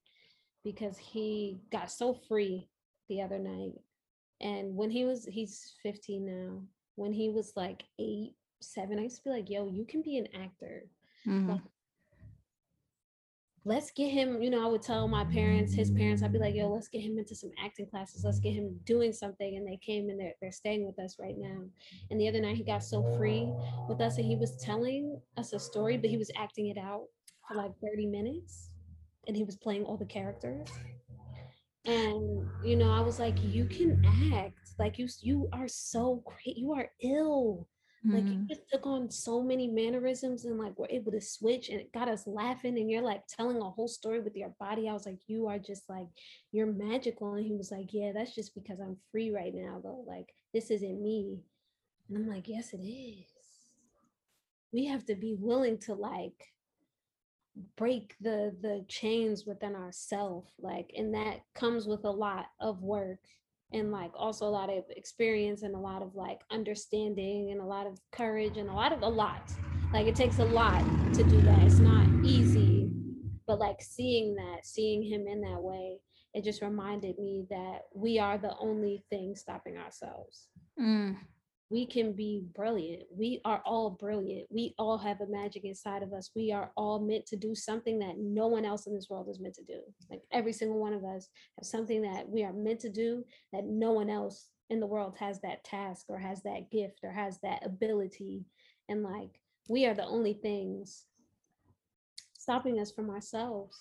because 0.65 0.99
he 0.99 1.61
got 1.71 1.91
so 1.91 2.15
free 2.29 2.69
the 3.09 3.23
other 3.23 3.39
night. 3.39 3.75
And 4.41 4.75
when 4.75 4.91
he 4.91 5.05
was, 5.05 5.25
he's 5.25 5.75
15 5.83 6.27
now. 6.27 6.63
When 6.97 7.13
he 7.13 7.29
was 7.29 7.53
like 7.57 7.85
eight, 7.99 8.35
seven, 8.61 8.99
I 8.99 9.03
used 9.03 9.19
to 9.19 9.25
be 9.25 9.31
like, 9.31 9.51
yo, 9.51 9.69
you 9.69 9.85
can 9.85 10.03
be 10.03 10.19
an 10.19 10.29
actor. 10.35 10.85
Mm-hmm. 11.27 11.51
Like, 11.51 11.61
let's 13.65 13.91
get 13.91 14.09
him, 14.09 14.43
you 14.43 14.51
know, 14.51 14.65
I 14.65 14.69
would 14.69 14.83
tell 14.83 15.07
my 15.07 15.25
parents, 15.25 15.75
his 15.75 15.91
parents, 15.91 16.23
I'd 16.23 16.33
be 16.33 16.39
like, 16.39 16.55
yo, 16.55 16.69
let's 16.69 16.89
get 16.89 17.03
him 17.03 17.19
into 17.19 17.35
some 17.35 17.51
acting 17.63 17.87
classes. 17.87 18.25
Let's 18.25 18.41
get 18.41 18.55
him 18.55 18.79
doing 18.85 19.13
something. 19.13 19.57
And 19.57 19.67
they 19.67 19.77
came 19.77 20.09
and 20.09 20.19
they're, 20.19 20.35
they're 20.41 20.53
staying 20.53 20.87
with 20.87 20.99
us 20.99 21.17
right 21.21 21.37
now. 21.37 21.63
And 22.11 22.21
the 22.21 22.29
other 22.29 22.41
night 22.41 22.57
he 22.57 22.65
got 22.65 22.83
so 22.83 23.03
free 23.17 23.53
with 23.89 24.01
us 24.01 24.17
and 24.17 24.27
he 24.27 24.37
was 24.37 24.57
telling 24.57 25.21
us 25.37 25.53
a 25.53 25.59
story, 25.59 25.99
but 25.99 26.11
he 26.11 26.17
was 26.17 26.31
acting 26.37 26.69
it 26.69 26.79
out 26.79 27.05
for 27.47 27.55
like 27.55 27.73
30 27.83 28.07
minutes 28.07 28.71
and 29.27 29.37
he 29.37 29.45
was 29.45 29.57
playing 29.57 29.85
all 29.85 29.97
the 29.97 30.07
characters 30.07 30.69
and 31.87 32.47
you 32.63 32.77
know 32.77 32.91
i 32.91 33.01
was 33.01 33.19
like 33.19 33.35
you 33.43 33.65
can 33.65 34.05
act 34.35 34.75
like 34.79 34.99
you 34.99 35.09
you 35.23 35.49
are 35.53 35.67
so 35.67 36.23
great 36.27 36.57
you 36.57 36.73
are 36.73 36.91
ill 37.03 37.67
mm-hmm. 38.07 38.17
like 38.17 38.25
you 38.25 38.33
mm-hmm. 38.33 38.47
just 38.47 38.63
took 38.71 38.87
on 38.87 39.11
so 39.11 39.43
many 39.43 39.67
mannerisms 39.67 40.45
and 40.45 40.59
like 40.59 40.79
were 40.79 40.89
able 40.91 41.13
to 41.13 41.21
switch 41.21 41.69
and 41.69 41.81
it 41.81 41.93
got 41.93 42.09
us 42.09 42.27
laughing 42.27 42.79
and 42.79 42.91
you're 42.91 43.03
like 43.03 43.23
telling 43.27 43.59
a 43.59 43.71
whole 43.71 43.89
story 43.89 44.21
with 44.21 44.37
your 44.37 44.53
body 44.59 44.89
i 44.89 44.93
was 44.93 45.07
like 45.07 45.21
you 45.27 45.47
are 45.47 45.59
just 45.59 45.89
like 45.89 46.07
you're 46.53 46.67
magical 46.67 47.35
and 47.35 47.47
he 47.47 47.55
was 47.55 47.71
like 47.71 47.93
yeah 47.93 48.13
that's 48.13 48.35
just 48.35 48.55
because 48.55 48.81
i'm 48.81 48.97
free 49.11 49.31
right 49.31 49.55
now 49.55 49.81
though 49.83 50.05
like 50.07 50.35
this 50.55 50.71
isn't 50.71 51.03
me 51.03 51.41
and 52.09 52.19
i'm 52.19 52.29
like 52.29 52.49
yes 52.49 52.73
it 52.73 52.79
is 52.85 53.27
we 54.73 54.87
have 54.87 55.05
to 55.05 55.15
be 55.15 55.35
willing 55.39 55.79
to 55.79 55.95
like 55.95 56.53
break 57.77 58.15
the 58.21 58.55
the 58.63 58.85
chains 58.89 59.45
within 59.45 59.75
ourselves 59.75 60.53
like 60.61 60.93
and 60.97 61.15
that 61.15 61.41
comes 61.55 61.87
with 61.87 62.05
a 62.05 62.11
lot 62.11 62.47
of 62.61 62.83
work 62.83 63.19
and 63.73 63.93
like 63.93 64.11
also 64.15 64.47
a 64.47 64.51
lot 64.51 64.71
of 64.71 64.85
experience 64.91 65.63
and 65.63 65.75
a 65.75 65.79
lot 65.79 66.03
of 66.03 66.15
like 66.15 66.41
understanding 66.51 67.51
and 67.53 67.61
a 67.61 67.65
lot 67.65 67.87
of 67.87 67.99
courage 68.11 68.57
and 68.57 68.69
a 68.69 68.73
lot 68.73 68.93
of 68.93 69.03
a 69.03 69.09
lot. 69.09 69.53
Like 69.93 70.07
it 70.07 70.17
takes 70.17 70.39
a 70.39 70.45
lot 70.45 70.85
to 71.15 71.23
do 71.25 71.41
that. 71.43 71.63
It's 71.63 71.79
not 71.79 72.07
easy 72.25 72.91
but 73.51 73.59
like 73.59 73.83
seeing 73.83 74.37
that 74.37 74.65
seeing 74.65 75.03
him 75.03 75.27
in 75.27 75.41
that 75.41 75.61
way 75.61 75.99
it 76.35 76.45
just 76.45 76.63
reminded 76.63 77.19
me 77.19 77.45
that 77.51 77.87
we 77.93 78.17
are 78.17 78.39
the 78.39 78.57
only 78.61 79.05
thing 79.11 79.35
stopping 79.35 79.77
ourselves. 79.77 80.47
Mm 80.81 81.17
we 81.71 81.87
can 81.87 82.13
be 82.13 82.43
brilliant. 82.57 83.05
We 83.17 83.41
are 83.45 83.63
all 83.65 83.91
brilliant. 83.91 84.49
We 84.51 84.75
all 84.77 84.99
have 84.99 85.21
a 85.21 85.27
magic 85.29 85.65
inside 85.65 86.03
of 86.03 86.13
us. 86.13 86.31
We 86.35 86.51
are 86.51 86.73
all 86.77 86.99
meant 86.99 87.27
to 87.27 87.37
do 87.37 87.55
something 87.55 88.01
that 88.01 88.19
no 88.19 88.49
one 88.49 88.65
else 88.65 88.89
in 88.89 88.95
this 88.95 89.09
world 89.09 89.29
is 89.31 89.39
meant 89.39 89.55
to 89.55 89.65
do. 89.65 89.81
Like 90.11 90.23
every 90.33 90.53
single 90.53 90.81
one 90.81 90.93
of 90.93 91.05
us 91.05 91.29
have 91.57 91.65
something 91.65 92.03
that 92.03 92.29
we 92.29 92.43
are 92.43 92.53
meant 92.53 92.81
to 92.81 92.91
do 92.91 93.25
that 93.53 93.65
no 93.67 93.93
one 93.93 94.11
else 94.11 94.49
in 94.69 94.81
the 94.81 94.87
world 94.87 95.15
has 95.21 95.41
that 95.43 95.63
task 95.63 96.07
or 96.09 96.19
has 96.19 96.43
that 96.43 96.73
gift 96.73 97.01
or 97.05 97.13
has 97.13 97.39
that 97.45 97.65
ability. 97.65 98.45
And 98.89 99.05
like 99.05 99.41
we 99.69 99.87
are 99.87 99.95
the 99.95 100.07
only 100.07 100.33
things 100.33 101.05
stopping 102.37 102.81
us 102.81 102.91
from 102.91 103.11
ourselves. 103.11 103.79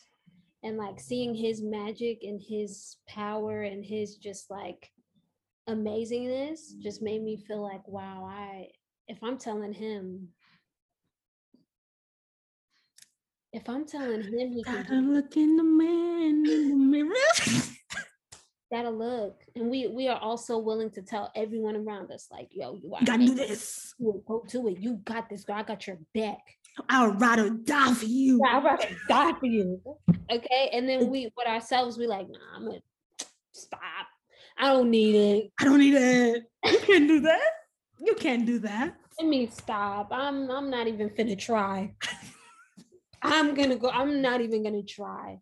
And 0.61 0.77
like 0.77 0.99
seeing 0.99 1.33
his 1.33 1.63
magic 1.63 2.19
and 2.21 2.39
his 2.39 2.97
power 3.07 3.63
and 3.63 3.83
his 3.83 4.17
just 4.17 4.51
like 4.51 4.91
amazingness 5.69 6.77
just 6.81 7.01
made 7.01 7.23
me 7.23 7.37
feel 7.47 7.61
like, 7.61 7.87
wow, 7.87 8.27
I 8.29 8.67
if 9.07 9.17
I'm 9.23 9.37
telling 9.37 9.73
him, 9.73 10.29
if 13.53 13.67
I'm 13.69 13.85
telling 13.85 14.23
him 14.23 14.51
he 14.51 14.63
gotta 14.63 14.83
can 14.83 15.13
look 15.13 15.35
in 15.37 15.55
the 15.55 15.63
man 15.63 16.45
in 16.45 16.69
the 16.69 16.75
mirror. 16.75 17.15
gotta 18.71 18.89
look. 18.89 19.41
And 19.55 19.69
we 19.69 19.87
we 19.87 20.07
are 20.07 20.19
also 20.19 20.57
willing 20.57 20.91
to 20.91 21.01
tell 21.01 21.31
everyone 21.35 21.75
around 21.75 22.11
us, 22.11 22.27
like, 22.31 22.49
yo, 22.51 22.75
you 22.75 22.93
are 22.93 23.03
gotta 23.03 23.25
do 23.25 23.35
this. 23.35 23.93
Go 23.99 24.43
to 24.49 24.67
it. 24.67 24.79
You 24.79 24.97
got 25.05 25.29
this, 25.29 25.43
girl. 25.43 25.57
I 25.57 25.63
got 25.63 25.87
your 25.87 25.97
back. 26.13 26.39
I'll 26.87 27.11
rather 27.13 27.49
die 27.49 27.93
for 27.93 28.05
you. 28.05 28.39
Yeah, 28.43 28.57
I'd 28.57 28.63
rather 28.63 28.89
die 29.07 29.33
for 29.39 29.45
you. 29.47 29.81
Okay. 30.31 30.69
And 30.73 30.87
then 30.87 31.09
we 31.09 31.31
with 31.35 31.47
ourselves, 31.47 31.97
we 31.97 32.07
like, 32.07 32.27
nah, 32.29 32.37
I'm 32.55 32.65
gonna 32.65 32.79
stop. 33.53 33.79
I 34.59 34.73
don't 34.73 34.89
need 34.89 35.15
it. 35.15 35.51
I 35.59 35.63
don't 35.63 35.79
need 35.79 35.93
it. 35.95 36.43
You 36.65 36.79
can't 36.79 37.07
do 37.07 37.21
that. 37.21 37.51
You 37.99 38.13
can't 38.15 38.45
do 38.45 38.59
that. 38.59 38.95
Let 39.17 39.27
me 39.27 39.47
stop. 39.47 40.09
I'm 40.11 40.51
I'm 40.51 40.69
not 40.69 40.87
even 40.87 41.09
finna 41.09 41.39
try. 41.39 41.93
I'm 43.21 43.53
gonna 43.53 43.77
go. 43.77 43.89
I'm 43.89 44.21
not 44.21 44.41
even 44.41 44.63
gonna 44.63 44.83
try. 44.83 45.39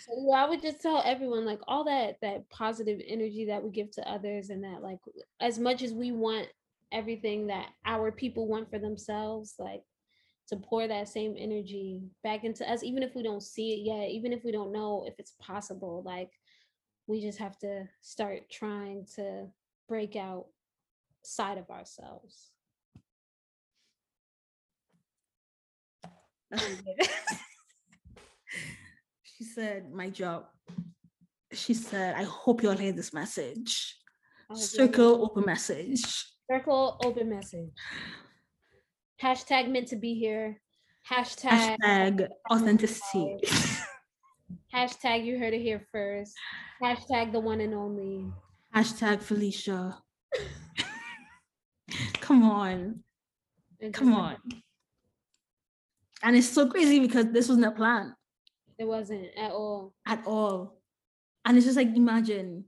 So 0.00 0.12
yeah, 0.26 0.44
I 0.44 0.48
would 0.48 0.62
just 0.62 0.80
tell 0.80 1.02
everyone 1.04 1.44
like 1.44 1.60
all 1.66 1.84
that 1.84 2.16
that 2.22 2.48
positive 2.50 3.00
energy 3.06 3.46
that 3.46 3.62
we 3.62 3.70
give 3.70 3.90
to 3.92 4.10
others, 4.10 4.50
and 4.50 4.64
that 4.64 4.82
like 4.82 4.98
as 5.40 5.58
much 5.58 5.82
as 5.82 5.92
we 5.92 6.12
want 6.12 6.48
everything 6.92 7.48
that 7.48 7.66
our 7.84 8.12
people 8.12 8.46
want 8.46 8.70
for 8.70 8.78
themselves, 8.78 9.54
like 9.58 9.82
to 10.48 10.56
pour 10.56 10.86
that 10.86 11.08
same 11.08 11.34
energy 11.38 12.02
back 12.22 12.44
into 12.44 12.70
us, 12.70 12.82
even 12.82 13.02
if 13.02 13.14
we 13.14 13.22
don't 13.22 13.42
see 13.42 13.72
it 13.72 13.80
yet, 13.80 14.10
even 14.10 14.32
if 14.32 14.44
we 14.44 14.52
don't 14.52 14.72
know 14.72 15.04
if 15.06 15.14
it's 15.18 15.34
possible. 15.40 16.02
Like 16.04 16.30
we 17.06 17.20
just 17.20 17.38
have 17.38 17.58
to 17.58 17.88
start 18.00 18.50
trying 18.50 19.06
to 19.16 19.46
break 19.88 20.16
out 20.16 20.46
side 21.22 21.58
of 21.58 21.70
ourselves. 21.70 22.50
She 29.36 29.44
said 29.44 29.92
my 29.92 30.10
job. 30.10 30.46
She 31.52 31.74
said 31.74 32.14
i 32.16 32.22
hope 32.22 32.62
you 32.62 32.70
all 32.70 32.76
hear 32.76 32.92
this 32.92 33.12
message. 33.12 33.96
Circle 34.54 35.24
open 35.24 35.44
message. 35.44 36.02
Circle 36.50 36.98
open 37.04 37.30
message. 37.30 37.70
Hashtag 39.20 39.70
meant 39.70 39.88
to 39.88 39.96
be 39.96 40.14
here. 40.14 40.60
Hashtag, 41.10 41.76
hashtag 41.78 42.28
authenticity 42.50 43.38
hashtag 44.74 45.24
you 45.24 45.38
heard 45.38 45.54
it 45.54 45.60
here 45.60 45.86
first 45.92 46.34
Hashtag 46.82 47.32
the 47.32 47.40
one 47.40 47.60
and 47.60 47.74
only. 47.74 48.26
Hashtag 48.74 49.22
Felisha. 49.22 49.96
Come 52.20 52.42
on. 52.42 53.00
Come 53.92 54.12
on. 54.12 54.36
And 56.22 56.36
it's 56.36 56.48
so 56.48 56.68
crazy 56.68 57.00
because 57.00 57.26
this 57.32 57.48
wasn't 57.48 57.66
a 57.66 57.70
plan. 57.70 58.14
It 58.78 58.86
wasn't 58.86 59.28
at 59.36 59.52
all. 59.52 59.94
At 60.06 60.26
all. 60.26 60.78
And 61.44 61.56
it's 61.56 61.66
just 61.66 61.76
like 61.76 61.96
imagine. 61.96 62.64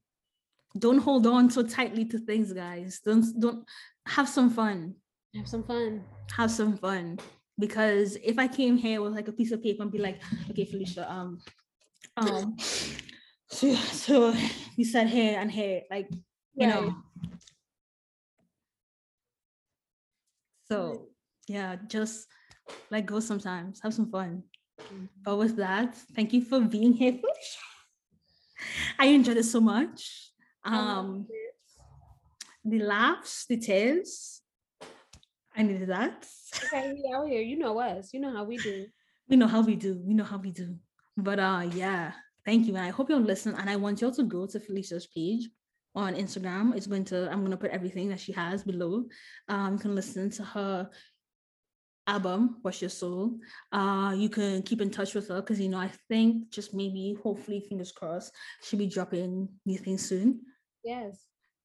Don't 0.79 0.99
hold 0.99 1.27
on 1.27 1.51
so 1.51 1.63
tightly 1.63 2.05
to 2.07 2.19
things, 2.19 2.53
guys. 2.53 3.01
Don't 3.05 3.25
don't 3.41 3.65
have 4.07 4.29
some 4.29 4.51
fun. 4.51 4.95
Have 5.35 5.49
some 5.49 5.65
fun. 5.65 6.05
Have 6.33 6.51
some 6.51 6.77
fun. 6.77 7.19
Because 7.59 8.17
if 8.23 8.39
I 8.39 8.47
came 8.47 8.77
here 8.77 9.03
with 9.03 9.15
like 9.15 9.29
a 9.29 9.33
piece 9.33 9.53
of 9.53 9.63
paper 9.63 9.83
and 9.83 9.93
be 9.93 9.99
like, 9.99 10.23
okay, 10.51 10.67
Felisha, 10.67 11.11
um, 11.11 11.39
um, 12.17 12.57
so 13.49 13.75
so 13.75 14.35
we 14.77 14.85
said 14.85 15.09
here 15.09 15.39
and 15.39 15.51
here 15.51 15.83
like 15.91 16.09
you 16.55 16.67
right. 16.67 16.75
know 16.75 16.95
so 20.71 21.09
yeah 21.49 21.77
just 21.87 22.27
like 22.91 23.07
go 23.07 23.21
sometimes. 23.21 23.81
Have 23.83 23.95
some 23.95 24.11
fun. 24.11 24.43
Mm-hmm. 24.81 25.07
but 25.25 25.37
with 25.39 25.57
that 25.57 25.97
thank 26.15 26.35
you 26.35 26.43
for 26.43 26.61
being 26.61 26.93
here 26.93 27.19
i 28.99 29.07
enjoyed 29.07 29.39
it 29.39 29.45
so 29.45 29.61
much. 29.61 30.33
Um 30.65 31.27
the 32.65 32.81
laughs 32.81 33.47
the 33.49 33.57
tears 33.57 34.43
i 35.57 35.63
needed 35.63 35.89
that. 35.89 36.27
Okay 36.67 36.93
we 36.93 37.11
out 37.15 37.29
here 37.29 37.41
you 37.41 37.59
know 37.59 37.79
us. 37.79 38.13
You 38.13 38.21
know 38.21 38.33
how 38.33 38.45
we 38.45 38.59
do. 38.59 38.87
We 39.29 39.37
know 39.37 39.47
how 39.47 39.63
we 39.63 39.77
do. 39.77 39.99
We 40.05 40.13
know 40.15 40.25
how 40.25 40.39
we 40.39 40.51
do 40.51 40.77
but 41.17 41.39
uh 41.39 41.63
yeah 41.75 42.13
Thank 42.47 42.69
you. 42.69 42.77
And 42.77 42.87
I 42.87 42.91
hope 42.91 43.11
you'll 43.11 43.21
listen. 43.21 43.57
And 43.57 43.69
I 43.69 43.75
want 43.75 44.01
y'all 44.01 44.13
to 44.13 44.23
go 44.23 44.47
to 44.47 44.61
Felisha's 44.61 45.09
page 45.09 45.51
on 45.97 46.15
Instagram. 46.15 46.77
It's 46.77 46.87
going 46.87 47.05
to, 47.07 47.29
I'm 47.31 47.43
gonna 47.43 47.57
put 47.57 47.73
everything 47.73 48.09
that 48.11 48.21
she 48.21 48.33
has 48.33 48.63
below. 48.63 49.05
Um, 49.49 49.73
you 49.73 49.79
can 49.81 49.97
listen 49.97 50.31
to 50.31 50.45
her 50.45 50.89
album, 52.07 52.59
Wash 52.63 52.83
Your 52.83 52.91
Soul. 52.91 53.41
Uh, 53.73 54.15
you 54.17 54.29
can 54.29 54.63
keep 54.63 54.81
in 54.81 54.91
touch 54.91 55.15
with 55.15 55.27
her 55.27 55.41
because 55.41 55.61
you 55.61 55.69
know, 55.69 55.79
I 55.79 55.91
think 56.09 56.51
just 56.51 56.73
maybe, 56.73 57.19
hopefully, 57.21 57.67
fingers 57.69 57.91
crossed, 57.91 58.33
she'll 58.63 58.79
be 58.79 58.87
dropping 58.87 59.49
new 59.67 59.79
things 59.79 60.09
soon. 60.09 60.43
Yes. 60.85 61.19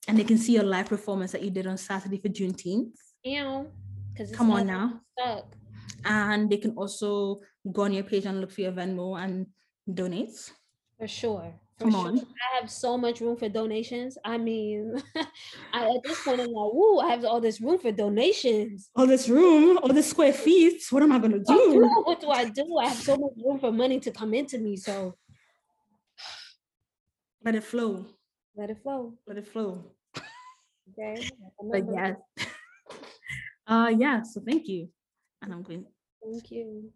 And 0.08 0.18
they 0.18 0.24
can 0.24 0.40
see 0.40 0.54
your 0.54 0.64
live 0.64 0.88
performance 0.88 1.32
that 1.34 1.44
you 1.44 1.52
did 1.52 1.68
on 1.68 1.78
Saturday 1.78 2.18
for 2.18 2.30
Juneteenth. 2.30 2.94
Ew. 3.24 3.68
Because 4.12 4.32
Come 4.36 4.50
on 4.50 4.66
now. 4.66 5.00
Stuck. 5.20 5.46
And 6.06 6.50
they 6.50 6.58
can 6.58 6.72
also 6.72 7.42
go 7.72 7.84
on 7.84 7.94
your 7.94 8.04
page 8.04 8.26
and 8.26 8.42
look 8.42 8.52
for 8.52 8.62
your 8.62 8.72
Venmo 8.72 9.22
and 9.22 9.48
donate. 9.92 10.52
For 10.98 11.08
sure. 11.08 11.54
For 11.78 11.86
Come 11.86 11.92
sure. 11.92 12.08
on. 12.08 12.18
I 12.20 12.60
have 12.60 12.70
so 12.70 12.98
much 12.98 13.22
room 13.22 13.38
for 13.38 13.50
donations. 13.50 14.18
I 14.24 14.38
mean, 14.38 14.96
I, 15.74 15.86
at 15.86 16.04
this 16.04 16.22
point, 16.24 16.42
I'm 16.42 16.48
like, 16.48 16.74
woo, 16.74 17.00
I 17.00 17.10
have 17.10 17.26
all 17.26 17.42
this 17.42 17.60
room 17.62 17.80
for 17.80 17.92
donations. 17.92 18.90
All 18.96 19.08
this 19.08 19.28
room, 19.30 19.78
all 19.80 19.90
this 19.94 20.10
square 20.10 20.34
feet. 20.34 20.84
What 20.92 21.04
am 21.04 21.12
I 21.12 21.20
gonna 21.20 21.40
do? 21.40 21.92
What 22.06 22.20
do 22.20 22.30
I 22.30 22.46
do? 22.46 22.78
I 22.78 22.88
have 22.90 22.98
so 22.98 23.16
much 23.18 23.34
room 23.44 23.60
for 23.60 23.72
money 23.72 24.00
to 24.02 24.12
come 24.12 24.34
into 24.34 24.58
me. 24.60 24.76
So 24.78 25.18
Let 27.44 27.56
it 27.56 27.64
flow. 27.64 28.06
let 28.56 28.70
it 28.70 28.78
flow. 28.84 29.14
Let 29.26 29.38
it 29.38 29.48
flow. 29.48 29.94
Okay. 30.92 31.26
But 31.72 31.84
yes. 31.92 32.16
Uh 33.68 33.94
yeah, 33.98 34.22
so 34.24 34.42
thank 34.42 34.68
you. 34.68 34.90
And 35.42 35.54
I'm 35.54 35.64
going 35.64 35.86
Thank 36.24 36.52
you. 36.52 36.92